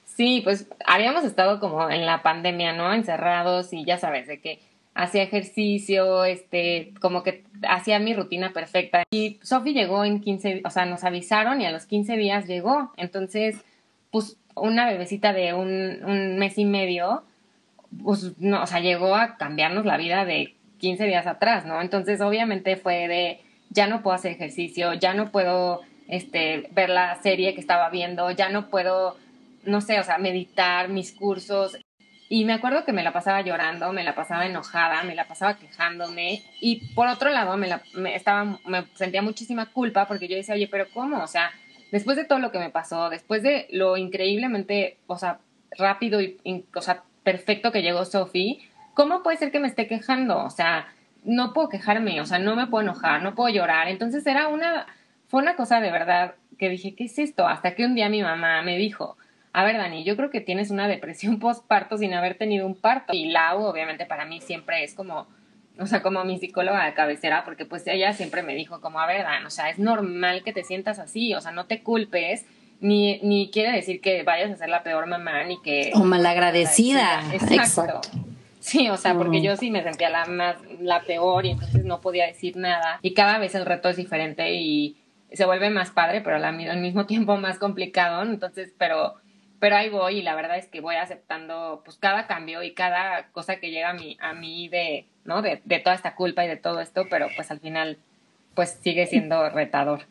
Sí, 0.05 0.41
pues 0.43 0.67
habíamos 0.85 1.23
estado 1.23 1.61
como 1.61 1.89
en 1.89 2.05
la 2.05 2.21
pandemia, 2.23 2.73
¿no? 2.73 2.93
Encerrados 2.93 3.71
y 3.71 3.85
ya 3.85 3.97
sabes, 3.97 4.27
de 4.27 4.41
que 4.41 4.59
hacía 4.93 5.23
ejercicio, 5.23 6.25
este, 6.25 6.93
como 7.01 7.23
que 7.23 7.43
hacía 7.67 7.99
mi 7.99 8.13
rutina 8.13 8.51
perfecta. 8.51 9.03
Y 9.11 9.39
Sofi 9.41 9.73
llegó 9.73 10.03
en 10.03 10.21
15, 10.21 10.63
o 10.65 10.69
sea, 10.69 10.85
nos 10.85 11.03
avisaron 11.03 11.61
y 11.61 11.65
a 11.65 11.71
los 11.71 11.85
15 11.85 12.17
días 12.17 12.47
llegó. 12.47 12.91
Entonces, 12.97 13.57
pues 14.11 14.37
una 14.55 14.89
bebecita 14.89 15.33
de 15.33 15.53
un, 15.53 16.03
un 16.03 16.37
mes 16.37 16.57
y 16.57 16.65
medio, 16.65 17.23
pues 18.03 18.37
no, 18.39 18.63
o 18.63 18.67
sea, 18.67 18.79
llegó 18.79 19.15
a 19.15 19.37
cambiarnos 19.37 19.85
la 19.85 19.97
vida 19.97 20.25
de 20.25 20.55
15 20.79 21.05
días 21.05 21.27
atrás, 21.27 21.65
¿no? 21.65 21.81
Entonces, 21.81 22.21
obviamente 22.21 22.75
fue 22.75 23.07
de, 23.07 23.39
ya 23.69 23.87
no 23.87 24.01
puedo 24.01 24.15
hacer 24.15 24.31
ejercicio, 24.31 24.93
ya 24.93 25.13
no 25.13 25.31
puedo, 25.31 25.81
este, 26.07 26.67
ver 26.71 26.89
la 26.89 27.21
serie 27.21 27.53
que 27.53 27.61
estaba 27.61 27.89
viendo, 27.89 28.31
ya 28.31 28.49
no 28.49 28.69
puedo, 28.69 29.17
no 29.63 29.81
sé, 29.81 29.99
o 29.99 30.03
sea, 30.03 30.17
meditar 30.17 30.89
mis 30.89 31.11
cursos. 31.11 31.77
Y 32.31 32.45
me 32.45 32.53
acuerdo 32.53 32.85
que 32.85 32.93
me 32.93 33.01
la 33.01 33.11
pasaba 33.11 33.41
llorando, 33.41 33.91
me 33.91 34.03
la 34.03 34.13
pasaba 34.13 34.45
enojada, 34.45 35.03
me 35.03 35.15
la 35.15 35.27
pasaba 35.27 35.57
quejándome. 35.57 36.43
Y 36.61 36.93
por 36.93 37.07
otro 37.07 37.31
lado, 37.31 37.57
me, 37.57 37.67
la, 37.67 37.81
me, 37.95 38.15
estaba, 38.15 38.59
me 38.65 38.85
sentía 38.93 39.23
muchísima 39.23 39.65
culpa 39.65 40.07
porque 40.07 40.27
yo 40.27 40.35
decía, 40.35 40.53
oye, 40.53 40.67
pero 40.67 40.85
¿cómo? 40.93 41.23
O 41.23 41.27
sea, 41.27 41.51
después 41.91 42.15
de 42.17 42.25
todo 42.25 42.37
lo 42.37 42.51
que 42.51 42.59
me 42.59 42.69
pasó, 42.69 43.09
después 43.09 43.41
de 43.41 43.67
lo 43.71 43.97
increíblemente, 43.97 44.99
o 45.07 45.17
sea, 45.17 45.39
rápido 45.71 46.21
y, 46.21 46.65
o 46.75 46.81
sea, 46.81 47.01
perfecto 47.23 47.71
que 47.71 47.81
llegó 47.81 48.05
Sophie, 48.05 48.59
¿cómo 48.93 49.23
puede 49.23 49.37
ser 49.37 49.51
que 49.51 49.59
me 49.59 49.67
esté 49.67 49.87
quejando? 49.87 50.37
O 50.43 50.51
sea, 50.51 50.87
no 51.23 51.51
puedo 51.51 51.69
quejarme, 51.69 52.21
o 52.21 52.25
sea, 52.25 52.37
no 52.37 52.55
me 52.55 52.67
puedo 52.67 52.83
enojar, 52.83 53.23
no 53.23 53.33
puedo 53.33 53.53
llorar. 53.53 53.87
Entonces 53.87 54.25
era 54.27 54.49
una, 54.49 54.85
fue 55.27 55.41
una 55.41 55.55
cosa 55.55 55.81
de 55.81 55.91
verdad 55.91 56.35
que 56.59 56.69
dije, 56.69 56.93
¿qué 56.93 57.05
es 57.05 57.17
esto? 57.17 57.47
Hasta 57.47 57.73
que 57.73 57.85
un 57.85 57.95
día 57.95 58.07
mi 58.07 58.21
mamá 58.21 58.61
me 58.61 58.77
dijo, 58.77 59.17
a 59.51 59.63
ver, 59.63 59.77
Dani, 59.77 60.03
yo 60.03 60.15
creo 60.15 60.29
que 60.29 60.41
tienes 60.41 60.71
una 60.71 60.87
depresión 60.87 61.39
postparto 61.39 61.97
sin 61.97 62.13
haber 62.13 62.35
tenido 62.35 62.65
un 62.65 62.75
parto. 62.75 63.13
Y 63.13 63.25
Lau, 63.25 63.63
obviamente, 63.63 64.05
para 64.05 64.25
mí 64.25 64.41
siempre 64.41 64.83
es 64.83 64.93
como, 64.93 65.27
o 65.79 65.85
sea, 65.87 66.01
como 66.01 66.23
mi 66.23 66.39
psicóloga 66.39 66.85
de 66.85 66.93
cabecera, 66.93 67.43
porque 67.45 67.65
pues 67.65 67.85
ella 67.87 68.13
siempre 68.13 68.43
me 68.43 68.55
dijo 68.55 68.81
como, 68.81 68.99
a 68.99 69.07
ver, 69.07 69.23
Dan, 69.23 69.45
o 69.45 69.49
sea, 69.49 69.69
es 69.69 69.79
normal 69.79 70.43
que 70.43 70.53
te 70.53 70.63
sientas 70.63 70.99
así, 70.99 71.33
o 71.33 71.41
sea, 71.41 71.51
no 71.51 71.65
te 71.65 71.81
culpes, 71.81 72.45
ni, 72.81 73.19
ni 73.19 73.49
quiere 73.51 73.71
decir 73.71 73.99
que 73.99 74.23
vayas 74.23 74.51
a 74.51 74.55
ser 74.55 74.69
la 74.69 74.83
peor 74.83 75.07
mamá, 75.07 75.43
ni 75.43 75.61
que... 75.61 75.91
O 75.95 75.99
malagradecida. 75.99 77.21
Exacto. 77.33 77.53
Exacto. 77.53 78.01
Sí, 78.59 78.89
o 78.89 78.97
sea, 78.97 79.15
porque 79.15 79.41
yo 79.41 79.55
sí 79.55 79.71
me 79.71 79.83
sentía 79.83 80.09
la 80.09 80.25
más, 80.25 80.57
la 80.81 81.01
peor 81.01 81.45
y 81.45 81.51
entonces 81.51 81.85
no 81.85 82.01
podía 82.01 82.27
decir 82.27 82.57
nada. 82.57 82.99
Y 83.01 83.13
cada 83.13 83.37
vez 83.39 83.55
el 83.55 83.65
reto 83.65 83.87
es 83.87 83.95
diferente 83.95 84.53
y 84.53 84.97
se 85.31 85.45
vuelve 85.45 85.69
más 85.69 85.91
padre, 85.91 86.21
pero 86.21 86.35
al 86.35 86.81
mismo 86.81 87.05
tiempo 87.05 87.37
más 87.37 87.57
complicado. 87.57 88.21
Entonces, 88.23 88.73
pero 88.77 89.15
pero 89.59 89.75
ahí 89.75 89.89
voy 89.89 90.19
y 90.19 90.21
la 90.21 90.35
verdad 90.35 90.57
es 90.57 90.67
que 90.67 90.81
voy 90.81 90.95
aceptando 90.95 91.81
pues 91.83 91.97
cada 91.97 92.27
cambio 92.27 92.63
y 92.63 92.73
cada 92.73 93.27
cosa 93.31 93.57
que 93.57 93.71
llega 93.71 93.89
a 93.89 93.93
mí, 93.93 94.17
a 94.21 94.33
mí 94.33 94.69
de, 94.69 95.05
¿no? 95.25 95.41
De, 95.41 95.61
de 95.65 95.79
toda 95.79 95.95
esta 95.95 96.15
culpa 96.15 96.45
y 96.45 96.47
de 96.47 96.57
todo 96.57 96.79
esto, 96.79 97.05
pero 97.09 97.27
pues 97.35 97.51
al 97.51 97.59
final 97.59 97.97
pues 98.55 98.77
sigue 98.81 99.07
siendo 99.07 99.49
retador. 99.49 100.01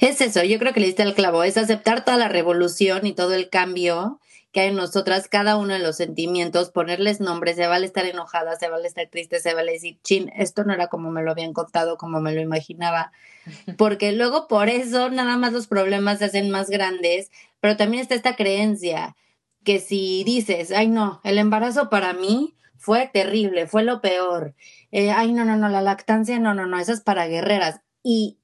Es 0.00 0.20
eso, 0.20 0.42
yo 0.42 0.58
creo 0.58 0.72
que 0.72 0.80
le 0.80 0.86
diste 0.86 1.02
el 1.02 1.14
clavo, 1.14 1.44
es 1.44 1.56
aceptar 1.56 2.04
toda 2.04 2.16
la 2.16 2.28
revolución 2.28 3.06
y 3.06 3.12
todo 3.12 3.34
el 3.34 3.50
cambio 3.50 4.18
que 4.52 4.60
hay 4.60 4.68
en 4.68 4.76
nosotras, 4.76 5.28
cada 5.28 5.56
uno 5.56 5.74
de 5.74 5.78
los 5.78 5.96
sentimientos, 5.96 6.70
ponerles 6.70 7.20
nombres, 7.20 7.56
se 7.56 7.66
vale 7.68 7.86
estar 7.86 8.04
enojada, 8.04 8.56
se 8.56 8.68
vale 8.68 8.88
estar 8.88 9.06
triste, 9.06 9.38
se 9.38 9.54
vale 9.54 9.72
decir, 9.72 9.98
chin, 10.02 10.32
esto 10.36 10.64
no 10.64 10.72
era 10.72 10.88
como 10.88 11.10
me 11.10 11.22
lo 11.22 11.30
habían 11.30 11.52
contado, 11.52 11.96
como 11.96 12.20
me 12.20 12.32
lo 12.32 12.40
imaginaba, 12.40 13.12
porque 13.78 14.12
luego 14.12 14.48
por 14.48 14.68
eso 14.68 15.08
nada 15.10 15.36
más 15.36 15.52
los 15.52 15.68
problemas 15.68 16.18
se 16.18 16.24
hacen 16.24 16.50
más 16.50 16.68
grandes, 16.68 17.30
pero 17.60 17.76
también 17.76 18.02
está 18.02 18.14
esta 18.14 18.36
creencia 18.36 19.16
que 19.64 19.78
si 19.78 20.24
dices, 20.24 20.72
ay 20.72 20.88
no, 20.88 21.20
el 21.24 21.38
embarazo 21.38 21.90
para 21.90 22.12
mí 22.12 22.56
fue 22.76 23.10
terrible, 23.12 23.66
fue 23.66 23.82
lo 23.82 24.00
peor, 24.00 24.54
eh, 24.90 25.10
ay 25.10 25.32
no, 25.32 25.44
no, 25.44 25.56
no, 25.56 25.68
la 25.68 25.82
lactancia, 25.82 26.38
no, 26.38 26.54
no, 26.54 26.66
no, 26.66 26.78
eso 26.78 26.92
es 26.92 27.02
para 27.02 27.26
guerreras, 27.26 27.80
y 28.02 28.38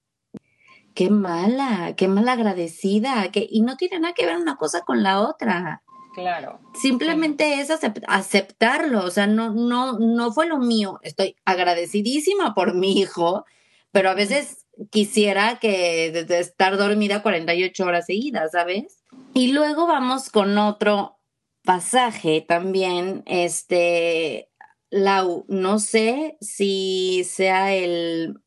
qué 0.94 1.10
mala, 1.10 1.94
qué 1.96 2.08
mal 2.08 2.28
agradecida, 2.28 3.30
que, 3.30 3.46
y 3.48 3.60
no 3.60 3.76
tiene 3.76 4.00
nada 4.00 4.14
que 4.14 4.26
ver 4.26 4.36
una 4.36 4.56
cosa 4.56 4.80
con 4.80 5.02
la 5.02 5.20
otra. 5.20 5.82
Claro. 6.14 6.60
Simplemente 6.74 7.60
es 7.60 7.70
aceptarlo, 8.08 9.04
o 9.04 9.10
sea, 9.10 9.26
no, 9.26 9.52
no, 9.52 9.98
no 9.98 10.32
fue 10.32 10.46
lo 10.46 10.56
mío. 10.56 10.98
Estoy 11.02 11.36
agradecidísima 11.44 12.54
por 12.54 12.74
mi 12.74 12.98
hijo, 12.98 13.44
pero 13.92 14.08
a 14.08 14.14
veces 14.14 14.64
quisiera 14.90 15.58
que 15.58 16.24
de 16.26 16.40
estar 16.40 16.78
dormida 16.78 17.22
48 17.22 17.84
horas 17.84 18.06
seguidas, 18.06 18.52
¿sabes? 18.52 19.04
Y 19.36 19.48
luego 19.48 19.86
vamos 19.86 20.30
con 20.30 20.56
otro 20.56 21.18
pasaje 21.62 22.40
también, 22.40 23.22
este, 23.26 24.48
Lau, 24.88 25.44
no 25.46 25.78
sé 25.78 26.38
si 26.40 27.22
sea 27.28 27.74
el, 27.74 28.40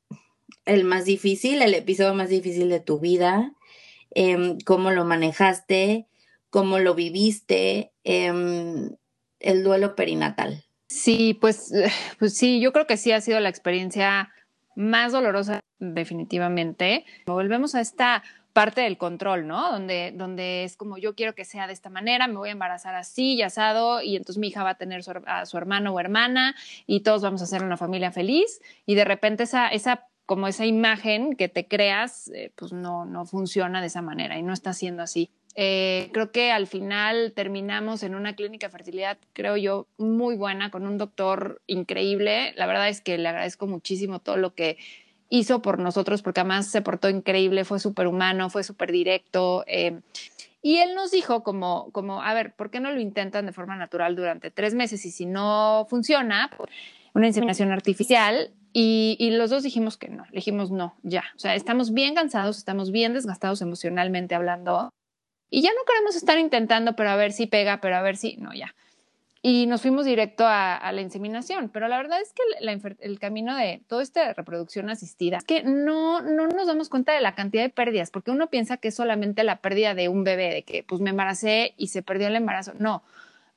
el 0.65 0.85
más 0.85 1.05
difícil, 1.05 1.61
el 1.61 1.75
episodio 1.75 2.15
más 2.15 2.29
difícil 2.29 2.69
de 2.69 2.79
tu 2.79 2.99
vida, 2.99 3.53
eh, 4.15 4.57
cómo 4.65 4.89
lo 4.89 5.05
manejaste, 5.05 6.07
cómo 6.49 6.79
lo 6.79 6.95
viviste, 6.95 7.91
em, 8.03 8.95
el 9.39 9.63
duelo 9.63 9.93
perinatal. 9.93 10.63
Sí, 10.87 11.37
pues, 11.39 11.71
pues 12.17 12.35
sí, 12.35 12.59
yo 12.61 12.73
creo 12.73 12.87
que 12.87 12.97
sí 12.97 13.11
ha 13.11 13.21
sido 13.21 13.39
la 13.39 13.49
experiencia 13.49 14.31
más 14.75 15.11
dolorosa 15.11 15.59
definitivamente. 15.77 17.05
Volvemos 17.27 17.75
a 17.75 17.81
esta 17.81 18.23
parte 18.53 18.81
del 18.81 18.97
control, 18.97 19.47
¿no? 19.47 19.71
Donde, 19.71 20.11
donde 20.15 20.63
es 20.63 20.75
como 20.75 20.97
yo 20.97 21.15
quiero 21.15 21.35
que 21.35 21.45
sea 21.45 21.67
de 21.67 21.73
esta 21.73 21.89
manera, 21.89 22.27
me 22.27 22.35
voy 22.35 22.49
a 22.49 22.53
embarazar 22.53 22.95
así 22.95 23.35
y 23.35 23.41
asado, 23.41 24.01
y 24.01 24.15
entonces 24.15 24.39
mi 24.39 24.47
hija 24.47 24.63
va 24.63 24.71
a 24.71 24.77
tener 24.77 25.01
a 25.25 25.45
su 25.45 25.57
hermano 25.57 25.93
o 25.93 25.99
hermana 25.99 26.55
y 26.87 27.01
todos 27.01 27.21
vamos 27.21 27.41
a 27.41 27.45
ser 27.45 27.63
una 27.63 27.77
familia 27.77 28.11
feliz, 28.11 28.61
y 28.85 28.95
de 28.95 29.05
repente 29.05 29.43
esa, 29.43 29.67
esa 29.67 30.07
como 30.25 30.47
esa 30.47 30.65
imagen 30.65 31.35
que 31.35 31.49
te 31.49 31.67
creas, 31.67 32.29
eh, 32.35 32.51
pues 32.55 32.71
no, 32.71 33.03
no 33.05 33.25
funciona 33.25 33.81
de 33.81 33.87
esa 33.87 34.03
manera 34.03 34.37
y 34.37 34.43
no 34.43 34.53
está 34.53 34.73
siendo 34.73 35.01
así. 35.01 35.31
Eh, 35.55 36.09
creo 36.13 36.31
que 36.31 36.51
al 36.51 36.67
final 36.67 37.33
terminamos 37.35 38.03
en 38.03 38.13
una 38.13 38.35
clínica 38.35 38.67
de 38.67 38.71
fertilidad, 38.71 39.17
creo 39.33 39.57
yo, 39.57 39.87
muy 39.97 40.35
buena, 40.35 40.69
con 40.69 40.85
un 40.85 40.97
doctor 40.97 41.61
increíble. 41.65 42.53
La 42.55 42.67
verdad 42.67 42.89
es 42.89 43.01
que 43.01 43.17
le 43.17 43.27
agradezco 43.27 43.65
muchísimo 43.65 44.19
todo 44.19 44.37
lo 44.37 44.53
que 44.53 44.77
hizo 45.29 45.61
por 45.61 45.79
nosotros, 45.79 46.21
porque 46.21 46.41
además 46.41 46.67
se 46.67 46.81
portó 46.81 47.09
increíble, 47.09 47.63
fue 47.63 47.79
súper 47.79 48.07
humano, 48.07 48.49
fue 48.49 48.63
súper 48.63 48.91
directo. 48.91 49.63
Eh, 49.67 50.01
y 50.61 50.77
él 50.77 50.95
nos 50.95 51.11
dijo 51.11 51.43
como, 51.43 51.91
como, 51.91 52.21
a 52.21 52.33
ver, 52.33 52.53
¿por 52.53 52.69
qué 52.69 52.79
no 52.79 52.91
lo 52.91 52.99
intentan 52.99 53.45
de 53.45 53.53
forma 53.53 53.77
natural 53.77 54.15
durante 54.15 54.51
tres 54.51 54.73
meses? 54.73 55.05
Y 55.05 55.11
si 55.11 55.25
no 55.25 55.85
funciona, 55.89 56.49
pues, 56.57 56.69
una 57.13 57.27
inseminación 57.27 57.71
artificial. 57.71 58.51
Y, 58.71 59.15
y, 59.19 59.31
los 59.31 59.49
dos 59.49 59.63
dijimos 59.63 59.97
que 59.97 60.09
no, 60.09 60.25
dijimos 60.31 60.69
no, 60.69 60.95
ya. 61.01 61.23
O 61.35 61.39
sea, 61.39 61.55
estamos 61.55 61.91
bien 61.91 62.13
cansados, 62.13 62.57
estamos 62.57 62.91
bien 62.91 63.13
desgastados 63.13 63.61
emocionalmente 63.61 64.35
hablando. 64.35 64.91
Y 65.49 65.61
ya 65.61 65.71
no 65.71 65.85
queremos 65.87 66.15
estar 66.15 66.37
intentando, 66.37 66.95
pero 66.95 67.09
a 67.09 67.15
ver 67.15 67.31
si 67.31 67.47
pega, 67.47 67.81
pero 67.81 67.95
a 67.95 68.01
ver 68.03 68.15
si, 68.15 68.37
no, 68.37 68.53
ya. 68.53 68.75
Y 69.41 69.67
nos 69.67 69.81
fuimos 69.81 70.05
directo 70.05 70.43
a, 70.45 70.91
la 70.91 71.01
inseminación, 71.01 71.69
pero 71.69 71.87
la 71.87 71.95
verdad 71.95 72.19
es 72.21 72.33
que 72.33 72.43
el 72.99 73.19
camino 73.19 73.55
de 73.55 73.81
toda 73.87 74.03
esta 74.03 74.33
reproducción 74.33 74.89
asistida, 74.89 75.37
es 75.37 75.45
que 75.45 75.63
no, 75.63 76.21
no 76.21 76.47
nos 76.47 76.67
damos 76.67 76.89
cuenta 76.89 77.13
de 77.13 77.21
la 77.21 77.35
cantidad 77.35 77.63
de 77.63 77.69
pérdidas, 77.69 78.11
porque 78.11 78.31
uno 78.31 78.49
piensa 78.49 78.77
que 78.77 78.89
es 78.89 78.95
solamente 78.95 79.45
la 79.45 79.61
pérdida 79.61 79.93
de 79.93 80.09
un 80.09 80.25
bebé, 80.25 80.53
de 80.53 80.63
que 80.63 80.83
pues 80.83 80.99
me 80.99 81.11
embaracé 81.11 81.73
y 81.77 81.87
se 81.87 82.01
perdió 82.01 82.27
el 82.27 82.35
embarazo. 82.35 82.73
No, 82.79 83.03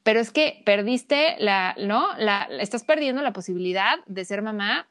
pero 0.05 0.20
es 0.20 0.30
que 0.30 0.62
perdiste 0.64 1.37
la, 1.39 1.74
¿no? 1.78 2.07
La, 2.16 2.49
estás 2.61 2.85
perdiendo 2.85 3.22
la 3.22 3.33
posibilidad 3.33 3.99
de 4.07 4.24
ser 4.24 4.43
mamá 4.43 4.89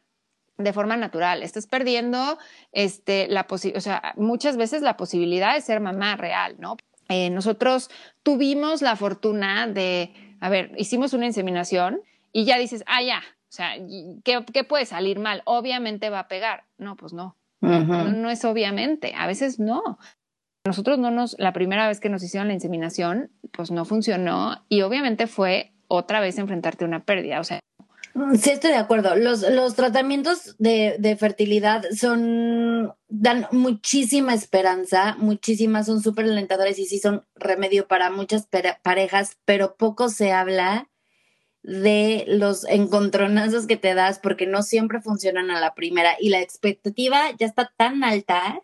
de 0.57 0.73
forma 0.73 0.97
natural. 0.97 1.41
Estás 1.43 1.67
perdiendo 1.67 2.37
este, 2.71 3.27
la 3.29 3.47
o 3.49 3.57
sea, 3.57 4.13
muchas 4.17 4.57
veces 4.57 4.81
la 4.81 4.97
posibilidad 4.97 5.55
de 5.55 5.61
ser 5.61 5.79
mamá 5.79 6.17
real, 6.17 6.55
¿no? 6.59 6.77
Eh, 7.09 7.29
nosotros 7.29 7.89
tuvimos 8.23 8.81
la 8.81 8.95
fortuna 8.95 9.67
de, 9.67 10.13
a 10.41 10.49
ver, 10.49 10.71
hicimos 10.77 11.13
una 11.13 11.27
inseminación 11.27 12.01
y 12.33 12.45
ya 12.45 12.57
dices, 12.57 12.83
ah, 12.87 13.01
ya, 13.01 13.19
o 13.19 13.53
sea, 13.53 13.73
¿qué, 14.23 14.63
puede 14.63 14.85
salir 14.85 15.19
mal? 15.19 15.43
Obviamente 15.45 16.09
va 16.09 16.19
a 16.19 16.27
pegar. 16.27 16.63
No, 16.77 16.95
pues 16.95 17.13
no. 17.13 17.37
no. 17.61 18.29
es 18.29 18.43
obviamente, 18.43 19.13
a 19.15 19.27
veces 19.27 19.59
no. 19.59 19.99
Nosotros 20.65 20.99
no 20.99 21.11
nos, 21.11 21.35
la 21.37 21.53
primera 21.53 21.87
vez 21.87 21.99
que 21.99 22.09
nos 22.09 22.23
hicieron 22.23 22.47
la 22.47 22.53
inseminación, 22.53 23.29
pues 23.51 23.71
no 23.71 23.85
funcionó 23.85 24.63
y 24.67 24.81
obviamente 24.81 25.27
fue 25.27 25.73
otra 25.87 26.19
vez 26.19 26.37
enfrentarte 26.37 26.85
a 26.85 26.87
una 26.87 27.03
pérdida. 27.03 27.39
O 27.39 27.43
sea, 27.43 27.59
Sí, 28.13 28.49
estoy 28.49 28.71
de 28.71 28.77
acuerdo. 28.77 29.15
Los, 29.15 29.41
los 29.41 29.75
tratamientos 29.75 30.55
de, 30.57 30.97
de, 30.99 31.15
fertilidad 31.15 31.83
son, 31.97 32.93
dan 33.07 33.47
muchísima 33.51 34.33
esperanza, 34.33 35.15
muchísimas, 35.17 35.85
son 35.85 36.01
súper 36.01 36.25
alentadores 36.25 36.77
y 36.79 36.85
sí 36.85 36.99
son 36.99 37.25
remedio 37.35 37.87
para 37.87 38.09
muchas 38.09 38.47
parejas, 38.83 39.37
pero 39.45 39.75
poco 39.75 40.09
se 40.09 40.31
habla 40.31 40.89
de 41.63 42.25
los 42.27 42.67
encontronazos 42.67 43.67
que 43.67 43.77
te 43.77 43.93
das 43.93 44.19
porque 44.19 44.47
no 44.47 44.63
siempre 44.63 45.01
funcionan 45.01 45.51
a 45.51 45.59
la 45.59 45.75
primera 45.75 46.15
y 46.19 46.29
la 46.29 46.41
expectativa 46.41 47.31
ya 47.37 47.45
está 47.45 47.71
tan 47.77 48.03
alta 48.03 48.61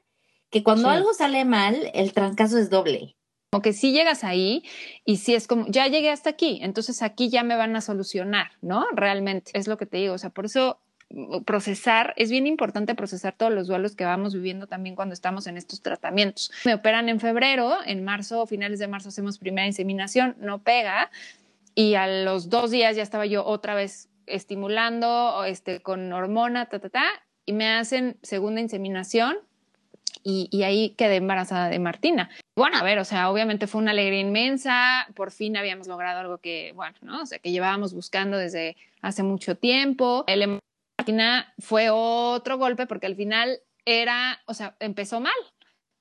que 0.50 0.64
cuando 0.64 0.90
algo 0.90 1.14
sale 1.14 1.46
mal, 1.46 1.92
el 1.94 2.14
trancazo 2.14 2.58
es 2.58 2.70
doble. 2.70 3.18
Como 3.52 3.62
que 3.62 3.74
si 3.74 3.94
llegas 3.94 4.24
ahí 4.24 4.64
y 5.06 5.18
si 5.18 5.34
es 5.34 5.48
como, 5.48 5.66
ya 5.68 5.88
llegué 5.88 6.10
hasta 6.10 6.30
aquí, 6.30 6.60
entonces 6.62 7.02
aquí 7.02 7.30
ya 7.30 7.44
me 7.44 7.56
van 7.56 7.76
a 7.76 7.82
solucionar, 7.82 8.52
¿no? 8.62 8.86
Realmente, 8.94 9.52
es 9.54 9.68
lo 9.68 9.78
que 9.78 9.86
te 9.86 9.98
digo, 9.98 10.14
o 10.14 10.18
sea, 10.18 10.32
por 10.32 10.46
eso 10.46 10.80
mm, 11.10 11.44
procesar, 11.44 12.14
es 12.18 12.30
bien 12.30 12.46
importante 12.46 12.94
procesar 12.94 13.36
todos 13.38 13.54
los 13.54 13.68
duelos 13.68 13.96
que 13.96 14.04
vamos 14.04 14.34
viviendo 14.34 14.68
también 14.68 14.96
cuando 14.96 15.14
estamos 15.14 15.48
en 15.48 15.56
estos 15.56 15.82
tratamientos. 15.82 16.52
Me 16.66 16.74
operan 16.74 17.08
en 17.08 17.22
febrero, 17.22 17.78
en 17.86 18.04
marzo, 18.04 18.46
finales 18.48 18.80
de 18.80 18.88
marzo 18.90 19.10
hacemos 19.10 19.38
primera 19.38 19.66
inseminación, 19.66 20.36
no 20.40 20.62
pega, 20.62 21.10
y 21.74 21.96
a 21.96 22.08
los 22.08 22.50
dos 22.50 22.72
días 22.72 22.98
ya 22.98 23.04
estaba 23.04 23.26
yo 23.26 23.46
otra 23.46 23.76
vez 23.76 24.10
estimulando 24.26 25.46
este, 25.46 25.80
con 25.82 26.12
hormona, 26.12 26.66
ta, 26.66 26.80
ta, 26.80 26.90
ta, 26.90 27.06
y 27.46 27.54
me 27.54 27.70
hacen 27.70 28.18
segunda 28.24 28.60
inseminación 28.60 29.38
y, 30.24 30.64
ahí 30.64 30.90
quedé 30.98 31.16
embarazada 31.16 31.70
de 31.70 31.80
Martina. 31.80 32.30
Bueno, 32.58 32.78
a 32.78 32.84
ver, 32.84 32.98
o 32.98 33.06
sea, 33.06 33.30
obviamente 33.30 33.68
fue 33.68 33.82
una 33.82 33.92
alegría 33.92 34.20
inmensa, 34.20 35.08
por 35.16 35.30
fin 35.30 35.56
habíamos 35.58 35.88
logrado 35.88 36.22
algo 36.22 36.40
que, 36.40 36.72
bueno, 36.74 36.96
¿no? 37.04 37.22
O 37.22 37.26
sea, 37.28 37.38
que 37.38 37.52
llevábamos 37.52 37.94
buscando 37.94 38.36
desde 38.36 38.76
hace 39.04 39.22
mucho 39.22 39.56
tiempo. 39.56 40.24
El 40.26 40.40
de 40.40 40.60
Martina 40.98 41.54
fue 41.60 41.92
otro 41.92 42.58
golpe 42.58 42.88
porque 42.88 43.06
al 43.06 43.16
final 43.16 43.60
era, 43.86 44.40
o 44.48 44.56
sea, 44.56 44.76
empezó 44.80 45.20
mal. 45.20 45.36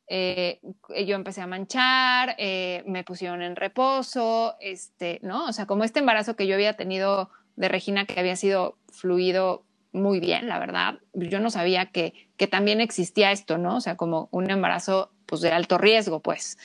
Eh, 0.09 0.61
yo 1.07 1.17
empecé 1.17 1.43
a 1.43 1.47
manchar, 1.47 2.37
eh, 2.39 2.83
me 2.87 3.05
pusieron 3.05 3.43
en 3.43 3.55
reposo, 3.55 4.57
este, 4.59 5.21
¿no? 5.23 5.45
O 5.45 5.53
sea, 5.53 5.67
como 5.67 5.85
este 5.85 5.99
embarazo 5.99 6.37
que 6.37 6.47
yo 6.47 6.55
había 6.55 6.73
tenido 6.73 7.29
de 7.57 7.69
Regina, 7.69 8.07
que 8.07 8.19
había 8.19 8.35
sido 8.35 8.79
fluido 8.89 9.67
muy 9.93 10.21
bien, 10.21 10.49
la 10.49 10.59
verdad. 10.59 11.01
Yo 11.13 11.39
no 11.39 11.51
sabía 11.51 11.91
que, 11.93 12.15
que 12.39 12.47
también 12.47 12.81
existía 12.81 13.31
esto, 13.31 13.59
¿no? 13.59 13.77
O 13.77 13.81
sea, 13.83 13.99
como 13.99 14.31
un 14.31 14.51
embarazo 14.51 15.11
pues 15.27 15.41
de 15.41 15.51
alto 15.51 15.77
riesgo, 15.77 16.21
pues. 16.21 16.57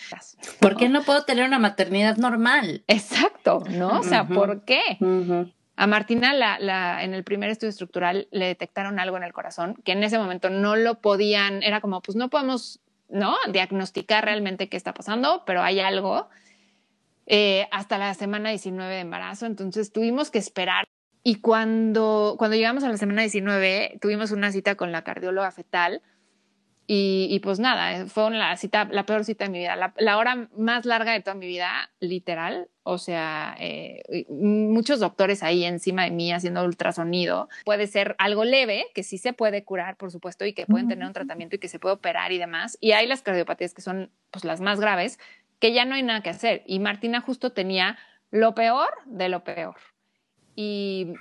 ¿Por 0.60 0.78
qué 0.78 0.88
no 0.88 1.04
puedo 1.04 1.26
tener 1.26 1.46
una 1.46 1.60
maternidad 1.60 2.18
normal? 2.18 2.84
Exacto, 2.88 3.64
¿no? 3.70 4.00
O 4.00 4.04
sea, 4.04 4.28
¿por 4.28 4.64
qué? 4.64 4.98
A 5.76 5.88
Martina 5.88 6.34
la, 6.34 6.60
la, 6.60 7.04
en 7.04 7.14
el 7.14 7.24
primer 7.24 7.50
estudio 7.50 7.70
estructural 7.70 8.28
le 8.32 8.46
detectaron 8.46 9.00
algo 9.00 9.18
en 9.18 9.24
el 9.24 9.34
corazón 9.34 9.76
que 9.84 9.94
en 9.94 10.04
ese 10.04 10.20
momento 10.20 10.50
no 10.50 10.76
lo 10.76 11.02
podían, 11.02 11.64
era 11.64 11.82
como, 11.82 12.02
pues 12.02 12.16
no 12.16 12.30
podemos, 12.30 12.80
¿no? 13.10 13.36
Diagnosticar 13.52 14.24
realmente 14.24 14.70
qué 14.70 14.78
está 14.78 14.94
pasando, 14.94 15.44
pero 15.46 15.64
hay 15.64 15.80
algo. 15.80 16.30
Eh, 17.26 17.68
hasta 17.72 17.98
la 17.98 18.14
semana 18.14 18.50
19 18.50 18.94
de 18.94 19.00
embarazo, 19.00 19.46
entonces 19.46 19.92
tuvimos 19.92 20.30
que 20.30 20.40
esperar. 20.40 20.88
Y 21.24 21.36
cuando, 21.36 22.36
cuando 22.38 22.58
llegamos 22.58 22.84
a 22.84 22.90
la 22.90 22.98
semana 22.98 23.22
19, 23.22 24.00
tuvimos 24.02 24.32
una 24.32 24.52
cita 24.52 24.76
con 24.76 24.92
la 24.92 25.04
cardióloga 25.04 25.52
fetal 25.52 26.02
y, 26.94 27.40
pues 27.40 27.58
nada, 27.58 28.06
fue 28.08 28.30
la 28.32 28.58
cita, 28.58 28.86
la 28.92 29.06
peor 29.06 29.24
cita 29.24 29.46
de 29.46 29.50
mi 29.50 29.60
vida, 29.60 29.94
la, 29.96 30.18
hora 30.18 30.50
más 30.58 30.86
larga 30.86 31.14
de 31.14 31.22
toda 31.22 31.36
mi 31.36 31.48
vida, 31.48 31.90
literal. 32.02 32.68
O 32.84 32.98
sea, 32.98 33.56
eh, 33.60 34.26
muchos 34.28 35.00
doctores 35.00 35.42
ahí 35.42 35.64
encima 35.64 36.04
de 36.04 36.12
mí 36.12 36.34
haciendo 36.34 36.66
ultrasonido. 36.66 37.48
Puede 37.64 37.88
ser 37.88 38.18
algo 38.18 38.44
leve, 38.44 38.88
que 38.94 39.04
sí 39.04 39.18
se 39.18 39.32
puede 39.32 39.64
curar, 39.64 39.96
por 39.96 40.12
supuesto, 40.12 40.46
y 40.46 40.52
que 40.52 40.66
pueden 40.66 40.90
tener 40.90 41.08
un 41.08 41.14
tratamiento 41.14 41.56
y 41.56 41.60
que 41.60 41.70
se 41.70 41.80
puede 41.80 41.96
operar 41.96 42.34
y 42.34 42.40
demás. 42.40 42.78
Y 42.82 42.92
hay 42.92 43.08
las 43.08 43.22
cardiopatías 43.22 43.74
que 43.74 43.82
son 43.82 44.12
pues 44.30 44.44
las 44.44 44.60
más 44.60 44.82
graves, 44.82 45.18
que 45.60 45.72
ya 45.72 45.86
no 45.86 45.96
hay 45.96 46.04
nada 46.04 46.22
que 46.22 46.32
hacer. 46.32 46.62
Y 46.66 46.80
Martina 46.80 47.22
justo 47.22 47.54
tenía 47.54 47.98
lo 48.32 48.54
peor 48.54 48.90
de 49.06 49.30
lo 49.30 49.46
peor. 49.46 49.78
Y 50.58 51.14
no 51.14 51.20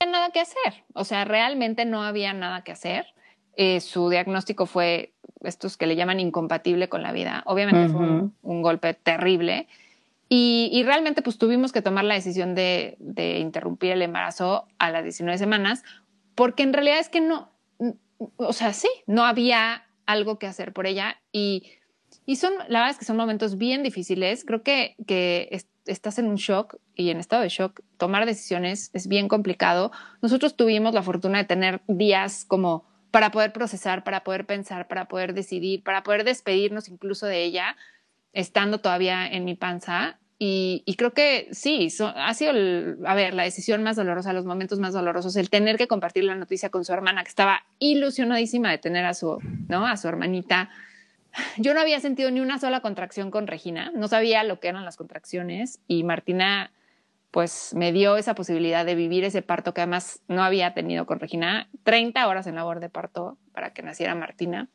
había 0.00 0.12
nada 0.12 0.30
que 0.32 0.40
hacer. 0.40 0.82
O 0.92 1.04
sea, 1.04 1.24
realmente 1.24 1.84
no 1.84 2.02
había 2.02 2.32
nada 2.32 2.64
que 2.64 2.72
hacer 2.72 3.06
eh, 3.56 3.80
su 3.80 4.08
diagnóstico 4.08 4.66
fue 4.66 5.12
estos 5.42 5.76
que 5.76 5.86
le 5.86 5.96
llaman 5.96 6.20
incompatible 6.20 6.88
con 6.88 7.02
la 7.02 7.12
vida. 7.12 7.42
Obviamente 7.46 7.92
fue 7.92 8.30
un, 8.42 8.62
golpe 8.62 8.94
terrible. 8.94 9.66
Y, 10.28 10.82
realmente 10.86 11.20
pues 11.20 11.36
tuvimos 11.36 11.72
que 11.72 11.82
tomar 11.82 12.04
la 12.04 12.14
decisión 12.14 12.54
de, 12.54 12.96
interrumpir 13.40 13.92
el 13.92 14.02
embarazo 14.02 14.66
a 14.78 14.90
las 14.90 15.02
19 15.02 15.36
semanas, 15.36 15.82
porque 16.34 16.62
en 16.62 16.72
realidad 16.72 17.00
es 17.00 17.10
que 17.10 17.20
no, 17.20 17.50
o 18.36 18.52
sea, 18.52 18.72
sí, 18.72 18.88
no 19.06 19.24
había 19.24 19.84
algo 20.06 20.38
que 20.38 20.46
hacer 20.46 20.72
por 20.72 20.86
ella. 20.86 21.20
Y, 21.32 21.64
y 22.24 22.36
son, 22.36 22.54
la 22.68 22.80
verdad 22.80 22.90
es 22.90 22.98
que 22.98 23.04
son 23.04 23.16
momentos 23.16 23.58
bien 23.58 23.82
difíciles. 23.82 24.44
Creo 24.46 24.62
que, 24.62 24.94
que 25.06 25.50
estás 25.86 26.18
en 26.18 26.28
un 26.28 26.36
shock 26.36 26.76
y 26.94 27.10
en 27.10 27.18
estado 27.18 27.42
de 27.42 27.48
shock, 27.48 27.80
tomar 27.96 28.24
decisiones 28.26 28.90
es 28.94 29.08
bien 29.08 29.28
complicado. 29.28 29.92
Nosotros 30.22 30.56
tuvimos 30.56 30.94
la 30.94 31.02
fortuna 31.02 31.38
de 31.38 31.44
tener 31.44 31.82
días 31.88 32.44
como 32.44 32.84
para 33.12 33.30
poder 33.30 33.52
procesar, 33.52 34.02
para 34.02 34.24
poder 34.24 34.46
pensar, 34.46 34.88
para 34.88 35.04
poder 35.04 35.34
decidir, 35.34 35.84
para 35.84 36.02
poder 36.02 36.24
despedirnos 36.24 36.88
incluso 36.88 37.26
de 37.26 37.44
ella, 37.44 37.76
estando 38.32 38.78
todavía 38.78 39.28
en 39.28 39.44
mi 39.44 39.54
panza. 39.54 40.18
Y, 40.44 40.82
creo 40.98 41.12
que 41.12 41.46
sí, 41.52 41.86
ha 42.16 42.34
sido, 42.34 42.52
a 43.06 43.14
ver, 43.14 43.32
la 43.32 43.44
decisión 43.44 43.84
más 43.84 43.94
dolorosa, 43.94 44.32
los 44.32 44.44
momentos 44.44 44.80
más 44.80 44.92
dolorosos, 44.92 45.36
el 45.36 45.50
tener 45.50 45.76
que 45.76 45.86
compartir 45.86 46.24
la 46.24 46.34
noticia 46.34 46.68
con 46.68 46.84
su 46.84 46.92
hermana, 46.92 47.22
que 47.22 47.28
estaba 47.28 47.62
ilusionadísima 47.78 48.68
de 48.68 48.78
tener 48.78 49.04
a 49.04 49.14
su, 49.14 49.38
¿no? 49.68 49.86
A 49.86 49.96
su 49.96 50.08
hermanita. 50.08 50.68
Yo 51.58 51.74
no 51.74 51.80
había 51.80 52.00
sentido 52.00 52.32
ni 52.32 52.40
una 52.40 52.58
sola 52.58 52.80
contracción 52.80 53.30
con 53.30 53.46
Regina, 53.46 53.92
no 53.94 54.08
sabía 54.08 54.42
lo 54.42 54.58
que 54.58 54.66
eran 54.66 54.84
las 54.84 54.96
contracciones 54.96 55.78
y 55.86 56.02
Martina 56.02 56.72
pues 57.32 57.72
me 57.74 57.92
dio 57.92 58.16
esa 58.16 58.34
posibilidad 58.34 58.84
de 58.84 58.94
vivir 58.94 59.24
ese 59.24 59.40
parto 59.40 59.72
que 59.72 59.80
además 59.80 60.20
no 60.28 60.44
había 60.44 60.74
tenido 60.74 61.06
con 61.06 61.18
Regina, 61.18 61.68
30 61.82 62.28
horas 62.28 62.46
en 62.46 62.54
labor 62.54 62.78
de 62.78 62.90
parto 62.90 63.38
para 63.52 63.72
que 63.72 63.82
naciera 63.82 64.14
Martina, 64.14 64.68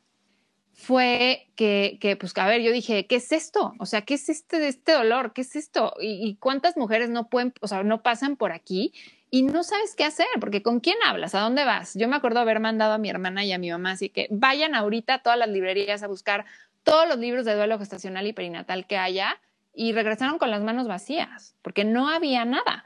fue 0.74 1.49
que, 1.55 1.97
que, 2.01 2.16
pues, 2.16 2.38
a 2.38 2.47
ver, 2.47 2.62
yo 2.62 2.72
dije, 2.72 3.08
¿qué 3.08 3.16
es 3.16 3.32
esto? 3.32 3.74
O 3.80 3.86
sea, 3.86 4.01
¿qué 4.01 4.16
es 4.16 4.30
este, 4.30 4.68
este 4.68 4.91
dolor? 4.91 5.34
¿Qué 5.34 5.41
es 5.41 5.55
esto? 5.55 5.93
¿Y, 5.99 6.36
cuántas 6.38 6.78
mujeres 6.78 7.10
no 7.10 7.30
pueden, 7.30 7.53
o 7.62 7.68
sea, 7.68 7.84
no 7.84 8.01
pasan 8.03 8.38
por 8.38 8.51
aquí 8.51 8.93
y 9.32 9.43
no 9.43 9.64
sabes 9.64 9.95
qué 9.95 10.03
hacer? 10.03 10.28
Porque 10.39 10.62
¿con 10.62 10.80
quién 10.80 10.97
hablas? 11.05 11.36
¿A 11.36 11.41
dónde 11.41 11.64
vas? 11.64 11.93
Yo 11.95 12.08
me 12.08 12.16
acuerdo 12.16 12.39
haber 12.39 12.60
mandado 12.60 12.93
a 12.93 12.99
mi 12.99 13.10
hermana 13.10 13.43
y 13.43 13.53
a 13.53 13.60
mi 13.60 13.72
mamá, 13.72 13.91
así 13.91 14.10
que 14.10 14.28
vayan 14.32 14.76
ahorita 14.76 15.16
a 15.16 15.24
todas 15.24 15.38
las 15.38 15.49
librerías 15.49 16.01
a 16.03 16.08
buscar 16.08 16.45
todos 16.84 17.08
los 17.08 17.18
libros 17.18 17.45
de 17.45 17.55
duelo 17.55 17.80
gestacional 17.80 18.26
y 18.28 18.34
perinatal 18.34 18.88
que 18.88 18.97
haya 18.97 19.39
y 19.78 19.93
regresaron 19.93 20.39
con 20.39 20.49
las 20.49 20.61
manos 20.61 20.88
vacías, 20.88 21.55
porque 21.61 21.86
no 21.86 22.09
había 22.09 22.43
nada. 22.43 22.84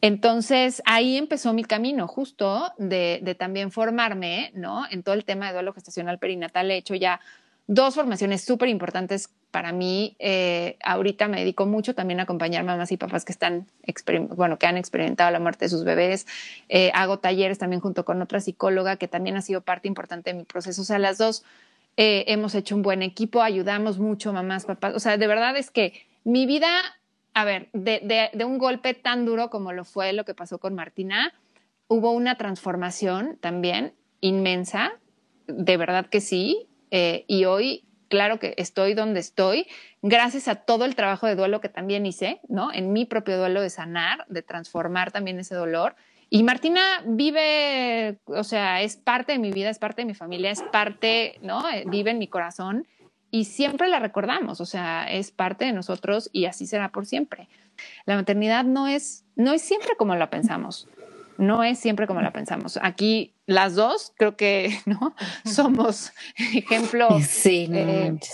Entonces 0.00 0.82
ahí 0.86 1.18
empezó 1.18 1.52
mi 1.52 1.64
camino 1.64 2.06
justo 2.06 2.72
de, 2.78 3.36
también 3.38 3.72
formarme, 3.72 4.52
¿no? 4.54 4.84
En 4.90 5.02
todo 5.02 5.14
el 5.14 5.24
tema 5.24 5.48
de 5.48 5.54
duelo 5.54 5.74
gestacional 5.74 6.18
perinatal 6.18 6.70
he 6.70 6.76
hecho 6.76 6.94
ya 6.94 7.20
dos 7.66 7.96
formaciones 7.96 8.42
súper 8.42 8.68
importantes 8.68 9.30
para 9.50 9.72
mí. 9.72 10.16
Eh, 10.20 10.78
ahorita 10.82 11.26
me 11.26 11.40
dedico 11.40 11.66
mucho 11.66 11.94
también 11.94 12.20
a 12.20 12.22
acompañar 12.22 12.64
mamás 12.64 12.92
y 12.92 12.96
papás 12.96 13.24
que 13.24 13.32
están, 13.32 13.66
bueno, 14.30 14.58
que 14.58 14.66
han 14.66 14.76
experimentado 14.76 15.30
la 15.32 15.40
muerte 15.40 15.64
de 15.66 15.68
sus 15.70 15.84
bebés. 15.84 16.26
Eh, 16.68 16.92
hago 16.94 17.18
talleres 17.18 17.58
también 17.58 17.80
junto 17.80 18.04
con 18.04 18.22
otra 18.22 18.40
psicóloga 18.40 18.96
que 18.96 19.08
también 19.08 19.36
ha 19.36 19.42
sido 19.42 19.60
parte 19.60 19.88
importante 19.88 20.30
de 20.30 20.38
mi 20.38 20.44
proceso. 20.44 20.82
O 20.82 20.84
sea, 20.84 20.98
las 20.98 21.18
dos 21.18 21.44
eh, 21.96 22.24
hemos 22.28 22.54
hecho 22.54 22.76
un 22.76 22.82
buen 22.82 23.02
equipo, 23.02 23.42
ayudamos 23.42 23.98
mucho, 23.98 24.32
mamás, 24.32 24.64
papás. 24.64 24.94
O 24.94 25.00
sea, 25.00 25.16
de 25.16 25.26
verdad 25.26 25.56
es 25.56 25.70
que 25.70 26.06
mi 26.24 26.46
vida, 26.46 26.68
a 27.34 27.44
ver, 27.44 27.68
de, 27.72 28.30
un 28.44 28.58
golpe 28.58 28.94
tan 28.94 29.26
duro 29.26 29.50
como 29.50 29.72
lo 29.72 29.84
fue 29.84 30.12
lo 30.12 30.24
que 30.24 30.34
pasó 30.34 30.58
con 30.58 30.74
Martina, 30.74 31.32
hubo 31.88 32.12
una 32.12 32.36
transformación 32.36 33.38
también 33.40 33.94
inmensa, 34.20 34.92
de 35.46 35.76
verdad 35.76 36.06
que 36.06 36.20
sí. 36.20 36.68
Eh, 36.90 37.24
y 37.28 37.44
hoy, 37.44 37.84
claro 38.08 38.38
que 38.38 38.54
estoy 38.56 38.94
donde 38.94 39.20
estoy, 39.20 39.66
gracias 40.02 40.48
a 40.48 40.56
todo 40.56 40.84
el 40.84 40.96
trabajo 40.96 41.26
de 41.26 41.36
duelo 41.36 41.60
que 41.60 41.68
también 41.68 42.06
hice, 42.06 42.40
¿no? 42.48 42.72
En 42.72 42.92
mi 42.92 43.04
propio 43.04 43.38
duelo 43.38 43.60
de 43.60 43.70
sanar, 43.70 44.24
de 44.28 44.42
transformar 44.42 45.12
también 45.12 45.38
ese 45.38 45.54
dolor 45.54 45.94
y 46.32 46.44
Martina 46.44 47.02
vive, 47.04 48.20
o 48.26 48.44
sea, 48.44 48.82
es 48.82 48.96
parte 48.96 49.32
de 49.32 49.38
mi 49.40 49.50
vida, 49.50 49.68
es 49.68 49.80
parte 49.80 50.02
de 50.02 50.06
mi 50.06 50.14
familia, 50.14 50.52
es 50.52 50.62
parte, 50.62 51.40
¿no? 51.42 51.68
Eh, 51.68 51.82
vive 51.88 52.12
en 52.12 52.18
mi 52.18 52.28
corazón 52.28 52.86
y 53.32 53.46
siempre 53.46 53.88
la 53.88 53.98
recordamos, 53.98 54.60
o 54.60 54.66
sea, 54.66 55.10
es 55.10 55.32
parte 55.32 55.64
de 55.64 55.72
nosotros 55.72 56.30
y 56.32 56.44
así 56.44 56.68
será 56.68 56.90
por 56.90 57.04
siempre. 57.04 57.48
La 58.06 58.14
maternidad 58.14 58.64
no 58.64 58.86
es, 58.86 59.24
no 59.34 59.52
es 59.52 59.62
siempre 59.62 59.90
como 59.98 60.14
la 60.14 60.30
pensamos, 60.30 60.86
no 61.36 61.64
es 61.64 61.80
siempre 61.80 62.06
como 62.06 62.22
la 62.22 62.32
pensamos. 62.32 62.78
Aquí 62.80 63.34
las 63.46 63.74
dos 63.74 64.12
creo 64.16 64.36
que, 64.36 64.78
¿no? 64.86 65.16
Somos 65.44 66.12
ejemplo, 66.54 67.08
sí, 67.26 67.66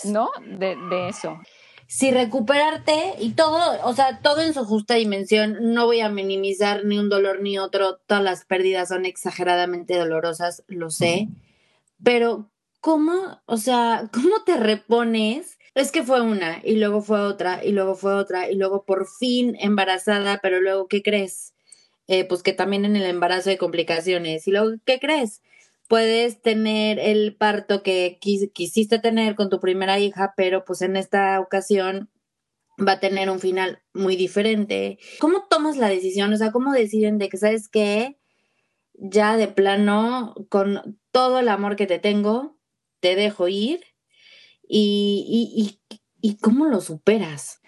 ¿no? 0.05 0.31
Eh, 0.43 0.59
de, 0.59 0.77
de 0.77 1.09
eso 1.09 1.41
si 1.87 2.11
recuperarte 2.11 3.15
y 3.21 3.31
todo, 3.31 3.81
o 3.85 3.95
sea, 3.95 4.21
todo 4.21 4.43
en 4.43 4.55
su 4.55 4.65
justa 4.65 4.95
dimensión, 4.95 5.59
no 5.75 5.87
voy 5.87 6.01
a 6.01 6.09
minimizar 6.09 6.85
ni 6.85 6.99
un 6.99 7.09
dolor 7.09 7.41
ni 7.41 7.59
otro, 7.59 7.99
todas 8.07 8.23
las 8.23 8.45
pérdidas 8.45 8.89
son 8.89 9.07
exageradamente 9.07 9.97
dolorosas, 9.97 10.65
lo 10.67 10.91
sé, 10.91 11.29
pero 12.03 12.51
¿cómo, 12.81 13.41
o 13.47 13.57
sea, 13.57 14.11
cómo 14.13 14.43
te 14.45 14.57
repones? 14.57 15.59
Es 15.75 15.93
que 15.93 16.03
fue 16.03 16.23
una 16.23 16.61
y 16.65 16.77
luego 16.77 17.03
fue 17.03 17.21
otra 17.21 17.63
y 17.63 17.73
luego 17.73 17.95
fue 17.95 18.15
otra 18.15 18.51
y 18.51 18.55
luego 18.55 18.85
por 18.85 19.07
fin 19.07 19.57
embarazada, 19.61 20.41
pero 20.43 20.61
luego, 20.61 20.89
¿qué 20.89 21.03
crees? 21.03 21.53
Eh, 22.09 22.25
pues 22.25 22.43
que 22.43 22.53
también 22.53 22.85
en 22.85 22.97
el 22.97 23.05
embarazo 23.05 23.51
hay 23.51 23.57
complicaciones 23.57 24.47
y 24.49 24.53
luego, 24.53 24.71
¿qué 24.85 24.99
crees? 24.99 25.43
Puedes 25.89 26.43
tener 26.43 26.99
el 26.99 27.37
parto 27.37 27.83
que 27.83 28.19
quisiste 28.21 28.99
tener 28.99 29.35
con 29.35 29.51
tu 29.51 29.61
primera 29.61 29.99
hija, 29.99 30.35
pero 30.37 30.65
pues 30.65 30.83
en 30.83 30.97
esta 30.97 31.41
ocasión 31.41 32.11
va 32.79 32.93
a 32.93 33.01
tener 33.01 33.31
un 33.31 33.41
final 33.41 33.83
muy 33.95 34.17
diferente. 34.17 34.99
¿Cómo 35.19 35.47
tomas 35.49 35.77
la 35.77 35.89
decisión? 35.89 36.33
O 36.33 36.37
sea, 36.37 36.53
¿cómo 36.53 36.73
deciden 36.73 37.19
de 37.19 37.29
que, 37.29 37.37
sabes 37.37 37.69
qué? 37.69 38.19
Ya 38.95 39.37
de 39.37 39.49
plano, 39.49 40.35
con 40.49 40.99
todo 41.11 41.39
el 41.39 41.49
amor 41.49 41.77
que 41.77 41.87
te 41.87 41.99
tengo, 41.99 42.59
te 43.01 43.15
dejo 43.15 43.49
ir. 43.49 43.81
¿Y, 44.69 45.79
y, 45.89 45.99
y, 46.21 46.39
cómo 46.39 46.67
lo 46.67 46.81
superas? 46.81 47.61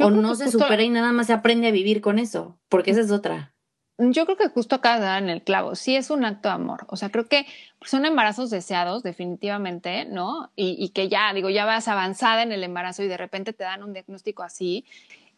o 0.00 0.10
no 0.10 0.34
se 0.34 0.50
supera 0.50 0.82
y 0.82 0.90
nada 0.90 1.12
más 1.12 1.28
se 1.28 1.32
aprende 1.32 1.68
a 1.68 1.70
vivir 1.70 2.00
con 2.00 2.18
eso, 2.18 2.60
porque 2.68 2.90
esa 2.90 3.00
es 3.00 3.10
otra. 3.10 3.53
Yo 3.98 4.24
creo 4.24 4.36
que 4.36 4.48
justo 4.48 4.74
acá 4.74 4.98
dar 4.98 5.22
en 5.22 5.28
el 5.28 5.42
clavo, 5.42 5.76
sí 5.76 5.94
es 5.94 6.10
un 6.10 6.24
acto 6.24 6.48
de 6.48 6.54
amor. 6.54 6.84
O 6.88 6.96
sea, 6.96 7.10
creo 7.10 7.26
que 7.26 7.46
son 7.82 8.04
embarazos 8.04 8.50
deseados, 8.50 9.04
definitivamente, 9.04 10.04
¿no? 10.04 10.50
Y, 10.56 10.88
que 10.88 11.08
ya, 11.08 11.32
digo, 11.32 11.48
ya 11.48 11.64
vas 11.64 11.86
avanzada 11.86 12.42
en 12.42 12.50
el 12.50 12.64
embarazo 12.64 13.04
y 13.04 13.08
de 13.08 13.16
repente 13.16 13.52
te 13.52 13.62
dan 13.62 13.84
un 13.84 13.92
diagnóstico 13.92 14.42
así. 14.42 14.84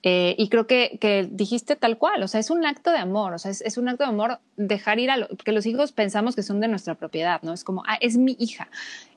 Eh, 0.03 0.35
y 0.39 0.49
creo 0.49 0.67
que, 0.67 0.99
que, 1.01 1.29
dijiste 1.31 1.77
tal 1.77 1.99
cual, 1.99 2.23
o 2.23 2.29
sea, 2.29 2.41
es 2.41 2.51
un 2.51 2.65
acto 2.65 2.91
de 2.93 2.99
amor, 2.99 3.35
o 3.35 3.39
sea, 3.39 3.51
es, 3.51 3.77
un 3.77 3.89
acto 3.89 4.05
de 4.05 4.11
amor 4.11 4.39
dejar 4.57 5.01
ir 5.01 5.11
a 5.11 5.17
lo, 5.17 5.29
porque 5.29 5.53
los 5.53 5.67
hijos 5.67 5.93
pensamos 5.93 6.37
que 6.37 6.43
son 6.43 6.61
de 6.61 6.69
nuestra 6.69 6.95
propiedad, 6.95 7.43
¿no? 7.43 7.53
Es 7.53 7.65
como, 7.65 7.83
ah, 7.87 7.99
es 8.01 8.17
mi 8.17 8.37
hija, 8.39 8.69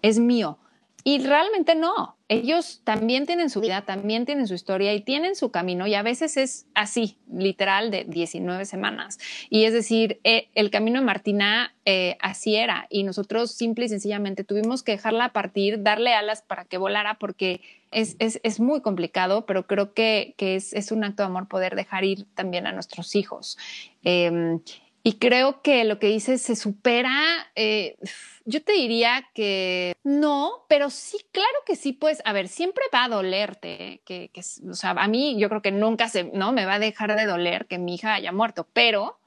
es 0.01 0.19
mío. 0.19 0.57
Y 1.03 1.19
realmente 1.19 1.75
no. 1.75 2.17
Ellos 2.27 2.81
también 2.83 3.25
tienen 3.25 3.49
su 3.49 3.61
vida, 3.61 3.83
también 3.83 4.25
tienen 4.25 4.47
su 4.47 4.53
historia 4.53 4.93
y 4.93 5.01
tienen 5.01 5.35
su 5.35 5.49
camino 5.49 5.87
y 5.87 5.95
a 5.95 6.03
veces 6.03 6.37
es 6.37 6.67
así, 6.75 7.17
literal, 7.31 7.89
de 7.89 8.03
19 8.03 8.65
semanas. 8.65 9.17
Y 9.49 9.63
es 9.63 9.73
decir, 9.73 10.19
eh, 10.23 10.49
el 10.53 10.69
camino 10.69 10.99
de 10.99 11.05
Martina 11.05 11.73
eh, 11.85 12.17
así 12.21 12.55
era 12.55 12.85
y 12.89 13.03
nosotros 13.03 13.51
simple 13.51 13.85
y 13.85 13.89
sencillamente 13.89 14.43
tuvimos 14.43 14.83
que 14.83 14.91
dejarla 14.91 15.33
partir, 15.33 15.81
darle 15.81 16.13
alas 16.13 16.43
para 16.43 16.65
que 16.65 16.77
volara 16.77 17.17
porque 17.17 17.61
es, 17.91 18.15
es, 18.19 18.39
es 18.43 18.59
muy 18.59 18.81
complicado, 18.81 19.47
pero 19.47 19.65
creo 19.65 19.93
que, 19.93 20.35
que 20.37 20.55
es, 20.55 20.73
es, 20.73 20.91
un 20.91 21.03
acto 21.03 21.23
de 21.23 21.27
amor 21.27 21.47
poder 21.47 21.75
dejar 21.75 22.03
ir 22.03 22.25
también 22.35 22.67
a 22.67 22.71
nuestros 22.71 23.15
hijos. 23.15 23.57
Eh, 24.03 24.59
y 25.03 25.13
creo 25.13 25.61
que 25.61 25.85
lo 25.85 25.97
que 25.99 26.07
dices 26.07 26.41
se 26.41 26.55
supera, 26.55 27.13
eh, 27.55 27.97
yo 28.45 28.61
te 28.61 28.73
diría 28.73 29.27
que 29.33 29.93
no, 30.03 30.65
pero 30.67 30.89
sí, 30.89 31.17
claro 31.31 31.47
que 31.65 31.75
sí, 31.75 31.93
pues, 31.93 32.21
a 32.25 32.33
ver, 32.33 32.47
siempre 32.47 32.83
va 32.93 33.05
a 33.05 33.09
dolerte, 33.09 34.01
que, 34.05 34.29
que, 34.33 34.41
o 34.41 34.73
sea, 34.73 34.91
a 34.91 35.07
mí 35.07 35.39
yo 35.39 35.47
creo 35.49 35.61
que 35.61 35.71
nunca 35.71 36.09
se, 36.09 36.25
no, 36.25 36.51
me 36.51 36.65
va 36.65 36.75
a 36.75 36.79
dejar 36.79 37.15
de 37.15 37.25
doler 37.25 37.65
que 37.67 37.77
mi 37.77 37.95
hija 37.95 38.13
haya 38.13 38.31
muerto, 38.31 38.67
pero, 38.73 39.19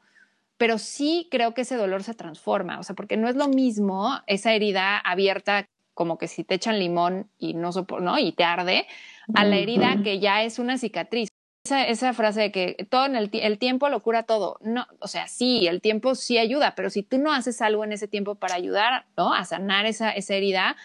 pero 0.58 0.78
sí 0.78 1.28
creo 1.30 1.54
que 1.54 1.62
ese 1.62 1.76
dolor 1.76 2.02
se 2.02 2.14
transforma, 2.14 2.78
o 2.78 2.82
sea, 2.82 2.94
porque 2.94 3.16
no 3.16 3.28
es 3.28 3.36
lo 3.36 3.48
mismo 3.48 4.10
esa 4.26 4.52
herida 4.52 4.98
abierta 4.98 5.68
como 5.94 6.18
que 6.18 6.28
si 6.28 6.44
te 6.44 6.54
echan 6.54 6.78
limón 6.78 7.30
y 7.38 7.54
no, 7.54 7.70
¿no? 8.00 8.18
y 8.18 8.32
te 8.32 8.44
arde, 8.44 8.86
a 9.34 9.44
la 9.44 9.56
herida 9.56 10.02
que 10.02 10.20
ya 10.20 10.42
es 10.42 10.58
una 10.58 10.78
cicatriz. 10.78 11.31
Esa, 11.72 12.12
frase 12.12 12.40
de 12.40 12.52
que 12.52 12.86
todo 12.88 13.06
el, 13.06 13.58
tiempo 13.58 13.88
lo 13.88 14.02
cura 14.02 14.22
todo. 14.22 14.58
No, 14.60 14.86
o 15.00 15.08
sea, 15.08 15.28
sí, 15.28 15.66
el 15.66 15.80
tiempo 15.80 16.14
sí 16.14 16.38
ayuda, 16.38 16.74
pero 16.74 16.90
si 16.90 17.02
tú 17.02 17.18
no 17.18 17.32
haces 17.32 17.62
algo 17.62 17.84
en 17.84 17.92
ese 17.92 18.08
tiempo 18.08 18.34
para 18.34 18.54
ayudar 18.54 19.06
¿no? 19.16 19.34
a 19.34 19.44
sanar 19.44 19.86
esa, 19.86 20.10
esa 20.10 20.34
herida, 20.34 20.76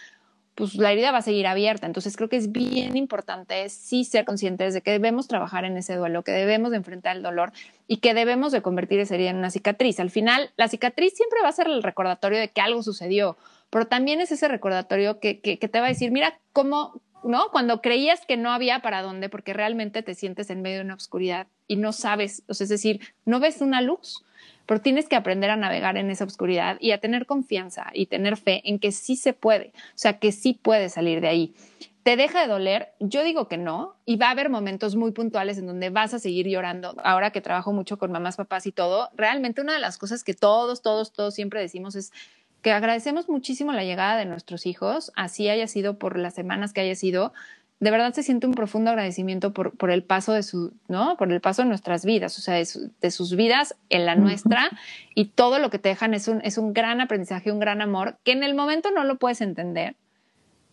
pues 0.58 0.74
la 0.74 0.92
herida 0.92 1.12
va 1.12 1.20
a 1.20 1.22
seguir 1.22 1.46
abierta. 1.46 1.86
Entonces 1.86 2.18
creo 2.18 2.30
que 2.30 2.36
es 2.36 2.52
bien 2.52 2.98
importante 2.98 3.70
sí 3.70 4.04
ser 4.04 4.26
conscientes 4.26 4.74
de 4.74 4.82
que 4.82 4.92
debemos 4.92 5.28
trabajar 5.28 5.66
en 5.66 5.78
ese 5.78 5.96
duelo, 5.96 6.24
que 6.24 6.32
debemos 6.32 6.72
de 6.72 6.78
enfrentar 6.78 7.16
el 7.16 7.22
dolor 7.22 7.52
y 7.88 7.98
que 7.98 8.16
debemos 8.16 8.52
de 8.52 8.64
convertir 8.64 9.00
esa 9.00 9.14
herida 9.14 9.30
en 9.30 9.38
una 9.38 9.52
cicatriz. 9.52 10.00
Al 10.00 10.10
final, 10.10 10.50
la 10.58 10.68
cicatriz 10.68 11.14
siempre 11.14 11.40
va 11.44 11.50
a 11.50 11.52
ser 11.52 11.68
el 11.68 11.84
recordatorio 11.84 12.40
de 12.40 12.50
que 12.50 12.62
algo 12.62 12.82
sucedió, 12.82 13.38
pero 13.70 13.86
también 13.86 14.20
es 14.20 14.32
ese 14.32 14.48
recordatorio 14.48 15.20
que, 15.20 15.42
que, 15.42 15.60
que 15.60 15.68
te 15.68 15.80
va 15.80 15.86
a 15.86 15.90
decir, 15.90 16.10
mira 16.10 16.40
cómo, 16.54 17.02
¿no? 17.28 17.50
Cuando 17.52 17.82
creías 17.82 18.26
que 18.26 18.38
no 18.38 18.52
había 18.52 18.82
para 18.82 19.02
dónde, 19.02 19.30
porque 19.30 19.54
realmente 19.54 20.02
te 20.02 20.16
sientes 20.16 20.50
en 20.50 20.62
medio 20.62 20.78
de 20.78 20.86
una 20.86 20.96
oscuridad 20.96 21.48
y 21.68 21.76
no 21.76 21.94
sabes, 21.94 22.44
o 22.48 22.54
sea, 22.54 22.66
es 22.66 22.70
decir, 22.70 23.02
no 23.26 23.40
ves 23.40 23.62
una 23.62 23.82
luz, 23.82 24.24
pero 24.66 24.82
tienes 24.82 25.08
que 25.08 25.16
aprender 25.16 25.50
a 25.50 25.56
navegar 25.56 25.98
en 25.98 26.10
esa 26.10 26.26
oscuridad 26.26 26.78
y 26.80 26.92
a 26.92 27.00
tener 27.00 27.26
confianza 27.26 27.88
y 27.94 28.08
tener 28.08 28.38
fe 28.38 28.62
en 28.66 28.80
que 28.80 28.92
sí 28.92 29.16
se 29.16 29.34
puede, 29.34 29.74
o 29.76 29.96
sea, 29.98 30.20
que 30.20 30.32
sí 30.32 30.54
puedes 30.54 30.94
salir 30.94 31.22
de 31.22 31.28
ahí. 31.28 31.56
¿Te 32.04 32.16
deja 32.16 32.42
de 32.42 32.48
doler? 32.48 32.94
Yo 33.02 33.22
digo 33.22 33.50
que 33.50 33.58
no, 33.58 33.96
y 34.06 34.16
va 34.16 34.28
a 34.28 34.32
haber 34.32 34.50
momentos 34.50 34.96
muy 34.96 35.12
puntuales 35.12 35.58
en 35.58 35.68
donde 35.68 35.90
vas 35.90 36.14
a 36.14 36.20
seguir 36.20 36.48
llorando. 36.48 36.96
Ahora 37.04 37.32
que 37.32 37.42
trabajo 37.42 37.74
mucho 37.74 37.98
con 37.98 38.14
mamás, 38.14 38.38
papás 38.38 38.66
y 38.66 38.72
todo, 38.72 39.10
realmente 39.18 39.60
una 39.60 39.74
de 39.74 39.80
las 39.80 39.98
cosas 39.98 40.24
que 40.24 40.34
todos, 40.34 40.82
todos, 40.82 41.12
todos 41.12 41.34
siempre 41.34 41.60
decimos 41.60 41.96
es 41.96 42.14
que 42.62 42.72
agradecemos 42.72 43.30
muchísimo 43.30 43.72
la 43.72 43.84
llegada 43.84 44.18
de 44.18 44.26
nuestros 44.26 44.66
hijos, 44.66 45.12
así 45.16 45.50
haya 45.50 45.68
sido 45.68 45.98
por 45.98 46.18
las 46.18 46.34
semanas 46.34 46.74
que 46.74 46.82
haya 46.82 46.96
sido. 46.96 47.34
De 47.80 47.92
verdad 47.92 48.14
se 48.14 48.24
siente 48.24 48.48
un 48.48 48.56
profundo 48.56 48.90
agradecimiento 48.90 49.54
por, 49.54 49.78
por 49.78 49.92
el 49.92 50.04
paso 50.04 50.34
de 50.34 50.42
su, 50.42 50.74
¿no? 50.88 51.16
Por 51.18 51.32
el 51.32 51.42
paso 51.42 51.62
de 51.62 51.68
nuestras 51.68 52.06
vidas, 52.06 52.38
o 52.40 52.42
sea, 52.42 52.56
de, 52.56 52.66
su, 52.66 52.92
de 53.00 53.12
sus 53.12 53.36
vidas 53.36 53.76
en 53.90 54.06
la 54.06 54.16
nuestra 54.16 54.72
y 55.14 55.26
todo 55.26 55.60
lo 55.60 55.70
que 55.70 55.78
te 55.78 55.90
dejan 55.90 56.16
es 56.16 56.28
un, 56.28 56.42
es 56.44 56.58
un 56.58 56.74
gran 56.74 57.02
aprendizaje, 57.02 57.52
un 57.52 57.60
gran 57.60 57.82
amor, 57.82 58.18
que 58.24 58.32
en 58.32 58.44
el 58.44 58.56
momento 58.56 58.90
no 58.90 59.04
lo 59.04 59.18
puedes 59.18 59.42
entender, 59.42 59.96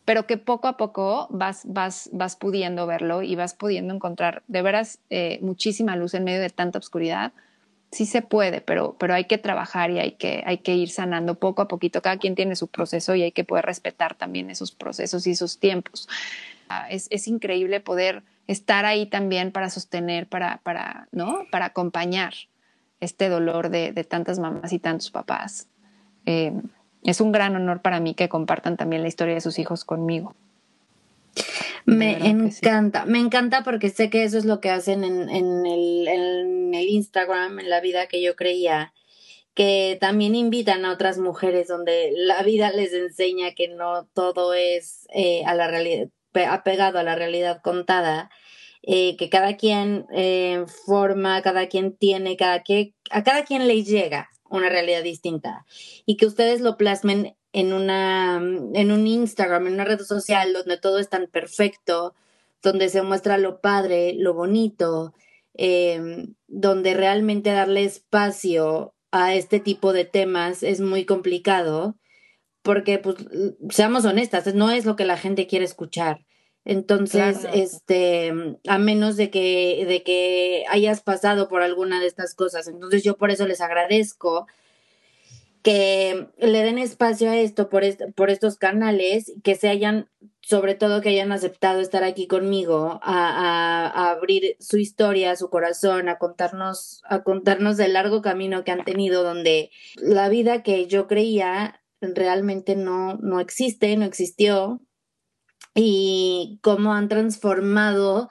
pero 0.06 0.26
que 0.26 0.38
poco 0.38 0.66
a 0.66 0.78
poco 0.78 1.28
vas, 1.30 1.62
vas, 1.66 2.08
vas 2.12 2.36
pudiendo 2.36 2.86
verlo 2.86 3.22
y 3.22 3.36
vas 3.36 3.52
pudiendo 3.52 3.94
encontrar 3.94 4.42
de 4.48 4.62
veras 4.62 4.98
eh, 5.10 5.38
muchísima 5.42 5.96
luz 5.96 6.14
en 6.14 6.24
medio 6.24 6.40
de 6.40 6.50
tanta 6.50 6.78
oscuridad 6.78 7.32
sí 7.94 8.06
se 8.06 8.22
puede, 8.22 8.60
pero, 8.60 8.96
pero 8.98 9.14
hay 9.14 9.24
que 9.24 9.38
trabajar 9.38 9.90
y 9.90 10.00
hay 10.00 10.12
que, 10.12 10.42
hay 10.46 10.58
que 10.58 10.74
ir 10.74 10.90
sanando 10.90 11.36
poco 11.36 11.62
a 11.62 11.68
poquito. 11.68 12.02
Cada 12.02 12.18
quien 12.18 12.34
tiene 12.34 12.56
su 12.56 12.68
proceso 12.68 13.14
y 13.14 13.22
hay 13.22 13.32
que 13.32 13.44
poder 13.44 13.64
respetar 13.64 14.14
también 14.14 14.50
esos 14.50 14.72
procesos 14.72 15.26
y 15.26 15.30
esos 15.30 15.58
tiempos. 15.58 16.08
Uh, 16.68 16.90
es, 16.90 17.06
es, 17.10 17.28
increíble 17.28 17.80
poder 17.80 18.22
estar 18.46 18.84
ahí 18.84 19.06
también 19.06 19.52
para 19.52 19.70
sostener, 19.70 20.26
para, 20.28 20.58
para, 20.62 21.08
¿no? 21.12 21.44
para 21.50 21.66
acompañar 21.66 22.34
este 23.00 23.28
dolor 23.28 23.68
de, 23.68 23.92
de 23.92 24.04
tantas 24.04 24.38
mamás 24.38 24.72
y 24.72 24.78
tantos 24.78 25.10
papás. 25.10 25.68
Eh, 26.26 26.52
es 27.02 27.20
un 27.20 27.32
gran 27.32 27.54
honor 27.54 27.82
para 27.82 28.00
mí 28.00 28.14
que 28.14 28.28
compartan 28.28 28.76
también 28.76 29.02
la 29.02 29.08
historia 29.08 29.34
de 29.34 29.40
sus 29.40 29.58
hijos 29.58 29.84
conmigo. 29.84 30.34
Me 31.86 32.28
encanta, 32.28 33.04
sí. 33.04 33.10
me 33.10 33.18
encanta 33.18 33.62
porque 33.62 33.90
sé 33.90 34.10
que 34.10 34.24
eso 34.24 34.38
es 34.38 34.44
lo 34.44 34.60
que 34.60 34.70
hacen 34.70 35.04
en, 35.04 35.28
en, 35.28 35.66
el, 35.66 36.08
en, 36.08 36.74
el, 36.74 36.88
Instagram, 36.88 37.60
en 37.60 37.68
la 37.68 37.80
vida 37.80 38.06
que 38.06 38.22
yo 38.22 38.36
creía, 38.36 38.94
que 39.54 39.98
también 40.00 40.34
invitan 40.34 40.84
a 40.84 40.92
otras 40.92 41.18
mujeres 41.18 41.68
donde 41.68 42.12
la 42.16 42.42
vida 42.42 42.70
les 42.70 42.92
enseña 42.92 43.54
que 43.54 43.68
no 43.68 44.06
todo 44.14 44.54
es 44.54 45.06
eh, 45.14 45.44
a 45.44 45.54
la 45.54 45.68
realidad, 45.68 46.08
apegado 46.48 46.98
a 46.98 47.02
la 47.02 47.14
realidad 47.14 47.60
contada, 47.62 48.30
eh, 48.82 49.16
que 49.16 49.30
cada 49.30 49.56
quien 49.56 50.06
eh, 50.12 50.64
forma, 50.86 51.40
cada 51.42 51.68
quien 51.68 51.96
tiene, 51.96 52.36
cada 52.36 52.62
quien, 52.62 52.94
a 53.10 53.22
cada 53.22 53.44
quien 53.44 53.66
le 53.66 53.82
llega 53.82 54.28
una 54.50 54.68
realidad 54.68 55.02
distinta 55.02 55.64
y 56.04 56.16
que 56.16 56.26
ustedes 56.26 56.60
lo 56.60 56.76
plasmen 56.76 57.34
en, 57.54 57.72
una, 57.72 58.36
en 58.74 58.90
un 58.90 59.06
Instagram, 59.06 59.68
en 59.68 59.74
una 59.74 59.84
red 59.84 60.00
social 60.00 60.52
donde 60.52 60.76
todo 60.76 60.98
es 60.98 61.08
tan 61.08 61.28
perfecto, 61.28 62.14
donde 62.62 62.88
se 62.88 63.00
muestra 63.02 63.38
lo 63.38 63.60
padre, 63.60 64.12
lo 64.14 64.34
bonito, 64.34 65.14
eh, 65.54 66.26
donde 66.48 66.94
realmente 66.94 67.52
darle 67.52 67.84
espacio 67.84 68.92
a 69.12 69.34
este 69.34 69.60
tipo 69.60 69.92
de 69.92 70.04
temas 70.04 70.64
es 70.64 70.80
muy 70.80 71.04
complicado, 71.04 71.96
porque, 72.62 72.98
pues, 72.98 73.16
seamos 73.70 74.04
honestas, 74.04 74.52
no 74.52 74.72
es 74.72 74.84
lo 74.84 74.96
que 74.96 75.04
la 75.04 75.16
gente 75.16 75.46
quiere 75.46 75.64
escuchar. 75.64 76.26
Entonces, 76.64 77.38
claro. 77.38 77.56
este, 77.56 78.32
a 78.66 78.78
menos 78.78 79.16
de 79.16 79.30
que, 79.30 79.84
de 79.86 80.02
que 80.02 80.64
hayas 80.70 81.02
pasado 81.02 81.48
por 81.48 81.62
alguna 81.62 82.00
de 82.00 82.08
estas 82.08 82.34
cosas. 82.34 82.66
Entonces, 82.66 83.04
yo 83.04 83.16
por 83.16 83.30
eso 83.30 83.46
les 83.46 83.60
agradezco 83.60 84.48
que 85.64 86.28
le 86.36 86.62
den 86.62 86.76
espacio 86.76 87.30
a 87.30 87.38
esto 87.38 87.70
por, 87.70 87.82
por 88.14 88.28
estos 88.28 88.58
canales, 88.58 89.32
que 89.42 89.54
se 89.54 89.70
hayan, 89.70 90.10
sobre 90.42 90.74
todo 90.74 91.00
que 91.00 91.08
hayan 91.08 91.32
aceptado 91.32 91.80
estar 91.80 92.04
aquí 92.04 92.26
conmigo, 92.26 93.00
a, 93.02 94.10
abrir 94.10 94.56
su 94.60 94.76
historia, 94.76 95.36
su 95.36 95.48
corazón, 95.48 96.10
a 96.10 96.18
contarnos, 96.18 97.00
a 97.08 97.22
contarnos 97.22 97.78
del 97.78 97.94
largo 97.94 98.20
camino 98.20 98.62
que 98.62 98.72
han 98.72 98.84
tenido, 98.84 99.22
donde 99.22 99.70
la 99.96 100.28
vida 100.28 100.62
que 100.62 100.86
yo 100.86 101.06
creía 101.06 101.80
realmente 102.02 102.76
no, 102.76 103.16
no 103.16 103.40
existe, 103.40 103.96
no 103.96 104.04
existió, 104.04 104.82
y 105.74 106.60
cómo 106.62 106.92
han 106.92 107.08
transformado 107.08 108.28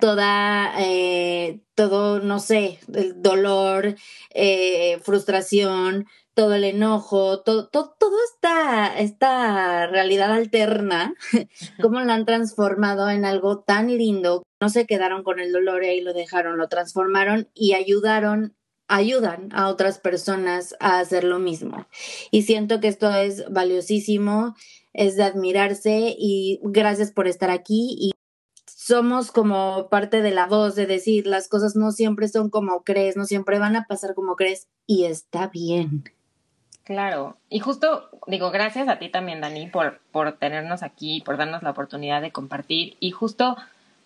toda, 0.00 0.74
eh, 0.78 1.62
todo, 1.74 2.20
no 2.20 2.40
sé, 2.40 2.78
el 2.92 3.22
dolor, 3.22 3.96
eh, 4.34 4.98
frustración, 5.02 6.06
todo 6.38 6.54
el 6.54 6.62
enojo, 6.62 7.40
todo, 7.40 7.66
todo, 7.66 7.96
todo 7.98 8.16
esta, 8.32 8.96
esta 8.96 9.88
realidad 9.88 10.30
alterna, 10.30 11.16
cómo 11.82 11.98
lo 11.98 12.12
han 12.12 12.26
transformado 12.26 13.10
en 13.10 13.24
algo 13.24 13.58
tan 13.58 13.88
lindo. 13.88 14.44
No 14.60 14.68
se 14.68 14.86
quedaron 14.86 15.24
con 15.24 15.40
el 15.40 15.50
dolor 15.50 15.82
y 15.82 15.88
ahí 15.88 16.00
lo 16.00 16.12
dejaron, 16.12 16.56
lo 16.56 16.68
transformaron 16.68 17.48
y 17.54 17.72
ayudaron, 17.72 18.54
ayudan 18.86 19.48
a 19.52 19.66
otras 19.66 19.98
personas 19.98 20.76
a 20.78 21.00
hacer 21.00 21.24
lo 21.24 21.40
mismo. 21.40 21.88
Y 22.30 22.42
siento 22.42 22.78
que 22.78 22.86
esto 22.86 23.10
es 23.10 23.42
valiosísimo, 23.50 24.54
es 24.92 25.16
de 25.16 25.24
admirarse 25.24 26.14
y 26.16 26.60
gracias 26.62 27.10
por 27.10 27.26
estar 27.26 27.50
aquí 27.50 27.96
y 27.98 28.12
somos 28.64 29.32
como 29.32 29.88
parte 29.90 30.22
de 30.22 30.30
la 30.30 30.46
voz 30.46 30.76
de 30.76 30.86
decir 30.86 31.26
las 31.26 31.48
cosas 31.48 31.74
no 31.74 31.90
siempre 31.90 32.28
son 32.28 32.48
como 32.48 32.84
crees, 32.84 33.16
no 33.16 33.24
siempre 33.24 33.58
van 33.58 33.74
a 33.74 33.86
pasar 33.88 34.14
como 34.14 34.36
crees 34.36 34.68
y 34.86 35.06
está 35.06 35.48
bien. 35.48 36.04
Claro, 36.88 37.36
y 37.50 37.58
justo 37.58 38.08
digo, 38.26 38.50
gracias 38.50 38.88
a 38.88 38.98
ti 38.98 39.10
también, 39.10 39.42
Dani, 39.42 39.66
por, 39.66 40.00
por 40.10 40.32
tenernos 40.38 40.82
aquí, 40.82 41.20
por 41.20 41.36
darnos 41.36 41.62
la 41.62 41.72
oportunidad 41.72 42.22
de 42.22 42.32
compartir. 42.32 42.96
Y 42.98 43.10
justo 43.10 43.58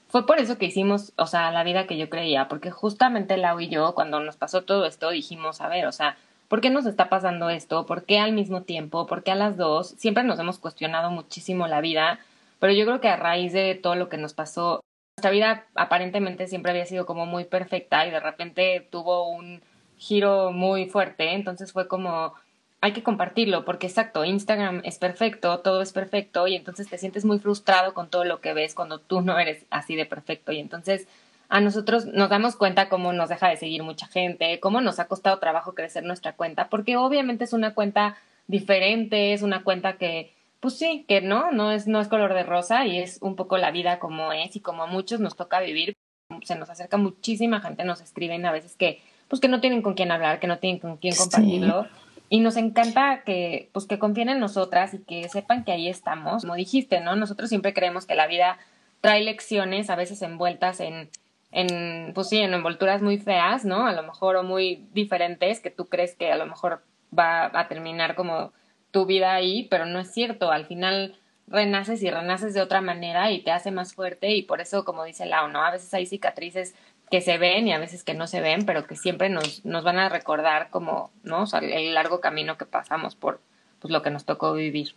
fue 0.08 0.26
por 0.26 0.40
eso 0.40 0.58
que 0.58 0.66
hicimos, 0.66 1.12
o 1.16 1.28
sea, 1.28 1.52
la 1.52 1.62
vida 1.62 1.86
que 1.86 1.96
yo 1.96 2.10
creía, 2.10 2.48
porque 2.48 2.72
justamente 2.72 3.36
Lau 3.36 3.60
y 3.60 3.68
yo, 3.68 3.94
cuando 3.94 4.18
nos 4.18 4.36
pasó 4.36 4.62
todo 4.62 4.84
esto, 4.84 5.10
dijimos, 5.10 5.60
a 5.60 5.68
ver, 5.68 5.86
o 5.86 5.92
sea, 5.92 6.16
¿por 6.48 6.60
qué 6.60 6.70
nos 6.70 6.86
está 6.86 7.08
pasando 7.08 7.50
esto? 7.50 7.86
¿Por 7.86 8.04
qué 8.04 8.18
al 8.18 8.32
mismo 8.32 8.62
tiempo? 8.62 9.06
¿Por 9.06 9.22
qué 9.22 9.30
a 9.30 9.36
las 9.36 9.56
dos? 9.56 9.90
Siempre 9.90 10.24
nos 10.24 10.40
hemos 10.40 10.58
cuestionado 10.58 11.12
muchísimo 11.12 11.68
la 11.68 11.80
vida, 11.80 12.18
pero 12.58 12.72
yo 12.72 12.84
creo 12.84 13.00
que 13.00 13.10
a 13.10 13.16
raíz 13.16 13.52
de 13.52 13.76
todo 13.76 13.94
lo 13.94 14.08
que 14.08 14.16
nos 14.16 14.34
pasó, 14.34 14.80
nuestra 15.16 15.30
vida 15.30 15.66
aparentemente 15.76 16.48
siempre 16.48 16.72
había 16.72 16.86
sido 16.86 17.06
como 17.06 17.26
muy 17.26 17.44
perfecta 17.44 18.04
y 18.08 18.10
de 18.10 18.18
repente 18.18 18.88
tuvo 18.90 19.28
un 19.28 19.62
giro 19.98 20.50
muy 20.50 20.86
fuerte, 20.86 21.32
entonces 21.34 21.70
fue 21.72 21.86
como 21.86 22.34
hay 22.82 22.92
que 22.92 23.04
compartirlo, 23.04 23.64
porque 23.64 23.86
exacto, 23.86 24.24
Instagram 24.24 24.82
es 24.84 24.98
perfecto, 24.98 25.60
todo 25.60 25.82
es 25.82 25.92
perfecto, 25.92 26.48
y 26.48 26.56
entonces 26.56 26.88
te 26.88 26.98
sientes 26.98 27.24
muy 27.24 27.38
frustrado 27.38 27.94
con 27.94 28.10
todo 28.10 28.24
lo 28.24 28.40
que 28.40 28.54
ves 28.54 28.74
cuando 28.74 28.98
tú 28.98 29.20
no 29.20 29.38
eres 29.38 29.64
así 29.70 29.94
de 29.94 30.04
perfecto. 30.04 30.50
Y 30.50 30.58
entonces 30.58 31.06
a 31.48 31.60
nosotros 31.60 32.06
nos 32.06 32.28
damos 32.28 32.56
cuenta 32.56 32.88
cómo 32.88 33.12
nos 33.12 33.28
deja 33.28 33.48
de 33.48 33.56
seguir 33.56 33.84
mucha 33.84 34.08
gente, 34.08 34.58
cómo 34.58 34.80
nos 34.80 34.98
ha 34.98 35.06
costado 35.06 35.38
trabajo 35.38 35.74
crecer 35.74 36.02
nuestra 36.02 36.32
cuenta, 36.32 36.68
porque 36.68 36.96
obviamente 36.96 37.44
es 37.44 37.52
una 37.52 37.72
cuenta 37.72 38.16
diferente, 38.48 39.32
es 39.32 39.42
una 39.42 39.62
cuenta 39.62 39.92
que, 39.96 40.34
pues 40.58 40.76
sí, 40.76 41.04
que 41.06 41.20
no, 41.20 41.52
no 41.52 41.70
es, 41.70 41.86
no 41.86 42.00
es 42.00 42.08
color 42.08 42.34
de 42.34 42.42
rosa 42.42 42.84
y 42.84 42.98
es 42.98 43.18
un 43.22 43.36
poco 43.36 43.58
la 43.58 43.70
vida 43.70 44.00
como 44.00 44.32
es 44.32 44.56
y 44.56 44.60
como 44.60 44.82
a 44.82 44.86
muchos 44.86 45.20
nos 45.20 45.36
toca 45.36 45.60
vivir. 45.60 45.94
Se 46.42 46.56
nos 46.56 46.68
acerca 46.68 46.96
muchísima 46.96 47.60
gente, 47.60 47.84
nos 47.84 48.00
escriben 48.00 48.44
a 48.44 48.50
veces 48.50 48.74
que, 48.74 49.00
pues 49.28 49.40
que 49.40 49.46
no 49.46 49.60
tienen 49.60 49.82
con 49.82 49.94
quién 49.94 50.10
hablar, 50.10 50.40
que 50.40 50.48
no 50.48 50.58
tienen 50.58 50.80
con 50.80 50.96
quién 50.96 51.14
compartirlo. 51.14 51.86
Y 52.32 52.40
nos 52.40 52.56
encanta 52.56 53.24
que, 53.26 53.68
pues, 53.74 53.84
que 53.84 53.98
confíen 53.98 54.30
en 54.30 54.40
nosotras 54.40 54.94
y 54.94 55.00
que 55.00 55.28
sepan 55.28 55.64
que 55.64 55.72
ahí 55.72 55.86
estamos. 55.86 56.44
Como 56.44 56.54
dijiste, 56.54 56.98
¿no? 56.98 57.14
Nosotros 57.14 57.50
siempre 57.50 57.74
creemos 57.74 58.06
que 58.06 58.14
la 58.14 58.26
vida 58.26 58.56
trae 59.02 59.20
lecciones, 59.22 59.90
a 59.90 59.96
veces 59.96 60.22
envueltas 60.22 60.80
en, 60.80 61.10
en, 61.50 62.14
pues 62.14 62.30
sí, 62.30 62.38
en 62.38 62.54
envolturas 62.54 63.02
muy 63.02 63.18
feas, 63.18 63.66
¿no? 63.66 63.86
A 63.86 63.92
lo 63.92 64.02
mejor 64.02 64.36
o 64.36 64.44
muy 64.44 64.86
diferentes, 64.94 65.60
que 65.60 65.68
tú 65.68 65.90
crees 65.90 66.14
que 66.14 66.32
a 66.32 66.38
lo 66.38 66.46
mejor 66.46 66.82
va 67.16 67.50
a 67.52 67.68
terminar 67.68 68.14
como 68.14 68.54
tu 68.92 69.04
vida 69.04 69.34
ahí, 69.34 69.68
pero 69.70 69.84
no 69.84 70.00
es 70.00 70.10
cierto. 70.10 70.50
Al 70.50 70.64
final 70.64 71.14
renaces 71.48 72.02
y 72.02 72.10
renaces 72.10 72.54
de 72.54 72.62
otra 72.62 72.80
manera 72.80 73.30
y 73.30 73.42
te 73.42 73.50
hace 73.50 73.70
más 73.70 73.92
fuerte 73.92 74.34
y 74.34 74.40
por 74.40 74.62
eso, 74.62 74.86
como 74.86 75.04
dice 75.04 75.26
Lau, 75.26 75.48
¿no? 75.48 75.62
A 75.62 75.70
veces 75.70 75.92
hay 75.92 76.06
cicatrices 76.06 76.74
que 77.12 77.20
se 77.20 77.36
ven 77.36 77.68
y 77.68 77.74
a 77.74 77.78
veces 77.78 78.04
que 78.04 78.14
no 78.14 78.26
se 78.26 78.40
ven, 78.40 78.64
pero 78.64 78.86
que 78.86 78.96
siempre 78.96 79.28
nos, 79.28 79.66
nos 79.66 79.84
van 79.84 79.98
a 79.98 80.08
recordar 80.08 80.70
como, 80.70 81.10
¿no? 81.22 81.42
O 81.42 81.46
sea, 81.46 81.60
el 81.60 81.92
largo 81.92 82.22
camino 82.22 82.56
que 82.56 82.64
pasamos 82.64 83.16
por 83.16 83.42
pues, 83.80 83.92
lo 83.92 84.00
que 84.00 84.08
nos 84.08 84.24
tocó 84.24 84.54
vivir. 84.54 84.94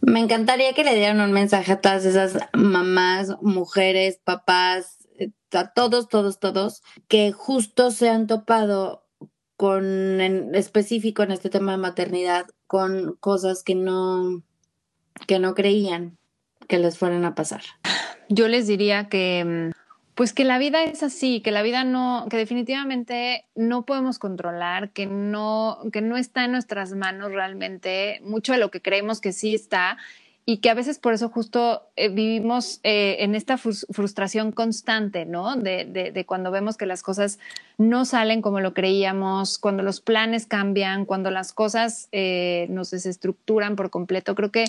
Me 0.00 0.20
encantaría 0.20 0.74
que 0.74 0.84
le 0.84 0.94
dieran 0.94 1.20
un 1.20 1.32
mensaje 1.32 1.72
a 1.72 1.80
todas 1.80 2.04
esas 2.04 2.38
mamás, 2.52 3.34
mujeres, 3.42 4.20
papás, 4.22 5.08
eh, 5.18 5.32
a 5.50 5.72
todos, 5.72 6.08
todos, 6.08 6.38
todos, 6.38 6.84
que 7.08 7.32
justo 7.32 7.90
se 7.90 8.10
han 8.10 8.28
topado 8.28 9.04
con, 9.56 10.20
en 10.20 10.54
específico 10.54 11.24
en 11.24 11.32
este 11.32 11.50
tema 11.50 11.72
de 11.72 11.78
maternidad, 11.78 12.46
con 12.68 13.16
cosas 13.18 13.64
que 13.64 13.74
no, 13.74 14.40
que 15.26 15.40
no 15.40 15.56
creían 15.56 16.16
que 16.68 16.78
les 16.78 16.96
fueran 16.96 17.24
a 17.24 17.34
pasar. 17.34 17.62
Yo 18.28 18.46
les 18.46 18.68
diría 18.68 19.08
que 19.08 19.72
pues 20.16 20.32
que 20.32 20.44
la 20.44 20.56
vida 20.58 20.82
es 20.82 21.02
así, 21.02 21.42
que 21.42 21.50
la 21.50 21.62
vida 21.62 21.84
no, 21.84 22.26
que 22.30 22.38
definitivamente 22.38 23.44
no 23.54 23.84
podemos 23.84 24.18
controlar, 24.18 24.88
que 24.90 25.04
no, 25.04 25.78
que 25.92 26.00
no 26.00 26.16
está 26.16 26.46
en 26.46 26.52
nuestras 26.52 26.94
manos 26.94 27.32
realmente 27.32 28.20
mucho 28.24 28.52
de 28.52 28.58
lo 28.58 28.70
que 28.70 28.80
creemos 28.80 29.20
que 29.20 29.34
sí 29.34 29.54
está 29.54 29.98
y 30.46 30.58
que 30.58 30.70
a 30.70 30.74
veces 30.74 30.98
por 30.98 31.12
eso 31.12 31.28
justo 31.28 31.82
eh, 31.96 32.08
vivimos 32.08 32.80
eh, 32.82 33.16
en 33.18 33.34
esta 33.34 33.58
frustración 33.58 34.52
constante, 34.52 35.26
¿no? 35.26 35.54
De, 35.54 35.84
de, 35.84 36.24
cuando 36.24 36.50
vemos 36.50 36.78
que 36.78 36.86
las 36.86 37.02
cosas 37.02 37.38
no 37.76 38.06
salen 38.06 38.40
como 38.40 38.60
lo 38.60 38.72
creíamos, 38.72 39.58
cuando 39.58 39.82
los 39.82 40.00
planes 40.00 40.46
cambian, 40.46 41.04
cuando 41.04 41.30
las 41.30 41.52
cosas 41.52 42.08
eh, 42.12 42.68
nos 42.70 42.90
desestructuran 42.90 43.76
por 43.76 43.90
completo. 43.90 44.34
Creo 44.34 44.50
que 44.50 44.66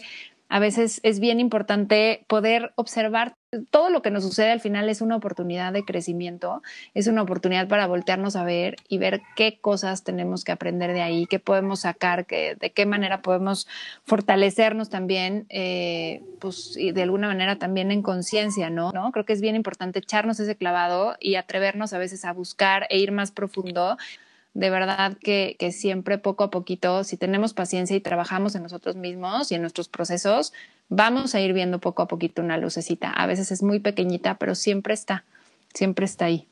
a 0.49 0.59
veces 0.59 0.99
es 1.03 1.19
bien 1.19 1.39
importante 1.39 2.25
poder 2.27 2.71
observar 2.75 3.35
todo 3.71 3.89
lo 3.89 4.01
que 4.01 4.11
nos 4.11 4.23
sucede 4.23 4.51
al 4.51 4.59
final 4.59 4.89
es 4.89 5.01
una 5.01 5.15
oportunidad 5.15 5.71
de 5.71 5.83
crecimiento, 5.83 6.61
es 6.93 7.07
una 7.07 7.21
oportunidad 7.21 7.67
para 7.67 7.87
voltearnos 7.87 8.35
a 8.35 8.43
ver 8.43 8.75
y 8.89 8.97
ver 8.97 9.21
qué 9.35 9.59
cosas 9.59 10.03
tenemos 10.03 10.43
que 10.43 10.51
aprender 10.51 10.93
de 10.93 11.01
ahí, 11.01 11.25
qué 11.27 11.39
podemos 11.39 11.81
sacar, 11.81 12.25
que, 12.25 12.55
de 12.59 12.71
qué 12.71 12.85
manera 12.85 13.21
podemos 13.21 13.67
fortalecernos 14.03 14.89
también, 14.89 15.45
eh, 15.49 16.21
pues 16.39 16.75
y 16.77 16.91
de 16.91 17.03
alguna 17.03 17.27
manera 17.27 17.57
también 17.57 17.91
en 17.91 18.01
conciencia, 18.01 18.69
¿no? 18.69 18.91
¿no? 18.91 19.11
Creo 19.11 19.25
que 19.25 19.33
es 19.33 19.41
bien 19.41 19.55
importante 19.55 19.99
echarnos 19.99 20.39
ese 20.39 20.55
clavado 20.55 21.15
y 21.19 21.35
atrevernos 21.35 21.93
a 21.93 21.97
veces 21.97 22.25
a 22.25 22.33
buscar 22.33 22.85
e 22.89 22.97
ir 22.99 23.11
más 23.11 23.31
profundo 23.31 23.97
de 24.58 24.72
verdad 24.72 25.16
que, 25.22 25.55
que, 25.60 25.72
siempre 25.72 26.18
poco 26.18 26.43
a 26.43 26.49
poquito, 26.49 27.03
si 27.03 27.16
tenemos 27.16 27.53
paciencia 27.53 27.95
y 27.95 28.01
trabajamos 28.01 28.55
en 28.55 28.64
nosotros 28.64 28.95
mismos 28.95 29.51
y 29.51 29.55
en 29.55 29.62
nuestros 29.62 29.88
procesos, 29.88 30.51
vamos 30.89 31.36
a 31.36 31.41
ir 31.41 31.53
viendo 31.53 31.80
poco 31.80 32.01
a 32.01 32.08
poquito 32.08 32.41
una 32.41 32.58
lucecita. 32.58 33.12
A 33.12 33.28
veces 33.28 33.51
es 33.51 33.62
muy 33.62 33.80
pequeñita, 33.80 34.39
pero 34.39 34.55
siempre 34.55 34.95
está, 34.95 35.26
siempre 35.76 36.05
está 36.05 36.26
ahí. 36.26 36.47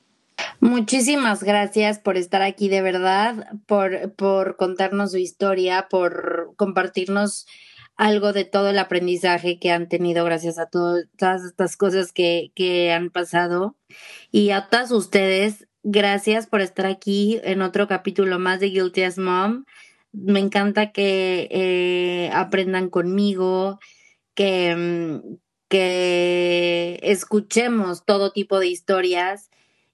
Muchísimas 0.60 1.42
gracias 1.44 1.98
por 1.98 2.16
estar 2.16 2.44
aquí 2.44 2.70
de 2.70 2.84
verdad, 2.84 3.48
por, 3.66 4.14
por 4.14 4.56
contarnos 4.56 5.10
su 5.10 5.18
historia, 5.18 5.88
por 5.90 6.54
compartirnos 6.58 7.48
algo 7.98 8.34
de 8.34 8.46
todo 8.46 8.70
el 8.70 8.78
aprendizaje 8.78 9.58
que 9.58 9.72
han 9.72 9.90
tenido 9.90 10.24
gracias 10.26 10.60
a 10.60 10.68
todas 10.68 11.08
estas 11.44 11.76
cosas 11.76 12.12
que, 12.12 12.52
que 12.54 12.92
han 12.92 13.10
pasado. 13.10 13.76
Y 14.32 14.52
a 14.52 14.68
todas 14.68 14.92
ustedes, 14.92 15.66
Gracias 15.88 16.48
por 16.48 16.62
estar 16.62 16.88
aquí 16.88 17.40
en 17.44 17.62
otro 17.62 17.88
capítulo 17.88 18.40
más 18.40 18.60
de 18.60 18.72
Guilty 18.72 19.04
as 19.04 19.20
Mom. 19.20 19.66
Me 20.14 20.40
encanta 20.40 20.92
que 20.92 21.48
eh, 21.52 22.32
aprendan 22.34 22.90
conmigo, 22.90 23.80
que, 24.34 24.76
mm, 24.76 25.38
que 25.70 27.00
escuchemos 27.04 28.04
todo 28.04 28.32
tipo 28.32 28.60
de 28.60 28.66
historias. 28.66 29.52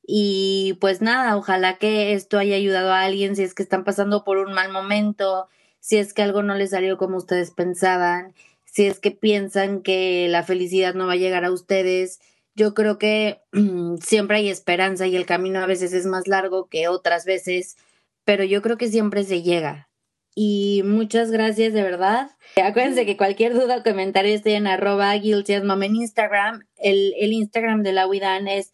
Y 0.07 0.77
pues 0.79 1.01
nada, 1.01 1.35
ojalá 1.35 1.77
que 1.77 2.13
esto 2.13 2.37
haya 2.39 2.55
ayudado 2.55 2.93
a 2.93 3.01
alguien 3.01 3.35
si 3.35 3.43
es 3.43 3.53
que 3.53 3.63
están 3.63 3.83
pasando 3.83 4.23
por 4.23 4.37
un 4.37 4.53
mal 4.53 4.71
momento, 4.71 5.49
si 5.81 5.97
es 5.97 6.13
que 6.13 6.21
algo 6.21 6.41
no 6.41 6.55
les 6.55 6.69
salió 6.69 6.97
como 6.97 7.17
ustedes 7.17 7.51
pensaban, 7.51 8.33
si 8.63 8.85
es 8.87 8.99
que 9.01 9.11
piensan 9.11 9.81
que 9.81 10.27
la 10.29 10.43
felicidad 10.43 10.93
no 10.93 11.07
va 11.07 11.13
a 11.13 11.17
llegar 11.17 11.43
a 11.43 11.51
ustedes 11.51 12.21
yo 12.55 12.73
creo 12.73 12.97
que 12.97 13.41
siempre 14.01 14.37
hay 14.37 14.49
esperanza 14.49 15.07
y 15.07 15.15
el 15.15 15.25
camino 15.25 15.59
a 15.59 15.65
veces 15.65 15.93
es 15.93 16.05
más 16.05 16.27
largo 16.27 16.67
que 16.67 16.87
otras 16.87 17.25
veces, 17.25 17.77
pero 18.25 18.43
yo 18.43 18.61
creo 18.61 18.77
que 18.77 18.89
siempre 18.89 19.23
se 19.23 19.41
llega. 19.41 19.89
Y 20.33 20.83
muchas 20.85 21.29
gracias 21.29 21.73
de 21.73 21.83
verdad. 21.83 22.31
Acuérdense 22.63 23.05
que 23.05 23.17
cualquier 23.17 23.53
duda 23.53 23.77
o 23.77 23.83
comentario 23.83 24.33
estoy 24.33 24.53
en 24.53 24.67
arroba 24.67 25.13
guilty 25.15 25.53
en 25.53 25.95
Instagram. 25.95 26.65
El, 26.77 27.13
el 27.19 27.33
Instagram 27.33 27.83
de 27.83 27.91
la 27.91 28.07
Widan 28.07 28.47
es 28.47 28.71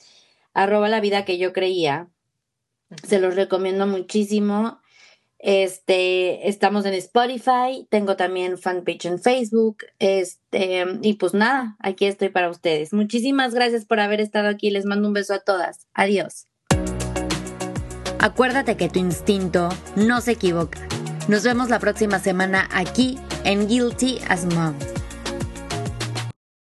arroba 0.54 0.88
la 0.88 1.02
vida 1.02 1.26
que 1.26 1.40
yo 1.40 1.54
creía. 1.54 2.10
Se 3.04 3.20
los 3.20 3.36
recomiendo 3.36 3.88
muchísimo. 3.88 4.80
Este, 5.40 6.50
estamos 6.50 6.86
en 6.86 6.94
Spotify, 6.96 7.88
tengo 7.90 8.16
también 8.16 8.58
fanpage 8.58 9.06
en 9.06 9.20
Facebook, 9.20 9.78
este, 10.00 10.86
y 11.02 11.14
pues 11.14 11.34
nada, 11.34 11.76
aquí 11.80 12.06
estoy 12.06 12.30
para 12.30 12.50
ustedes. 12.50 12.92
Muchísimas 12.92 13.54
gracias 13.54 13.86
por 13.86 14.00
haber 14.00 14.20
estado 14.20 14.50
aquí, 14.50 14.72
les 14.72 14.86
mando 14.86 15.08
un 15.08 15.14
beso 15.14 15.34
a 15.36 15.40
todas. 15.40 15.88
Adiós. 15.94 16.48
Acuérdate 18.20 18.78
que 18.78 18.90
tu 18.90 18.98
instinto 18.98 19.70
no 19.96 20.22
se 20.22 20.32
equivoca. 20.32 20.80
Nos 21.28 21.44
vemos 21.44 21.70
la 21.70 21.80
próxima 21.80 22.20
semana 22.20 22.68
aquí 22.72 23.20
en 23.44 23.68
Guilty 23.68 24.20
as 24.28 24.46
Mom. 24.46 24.74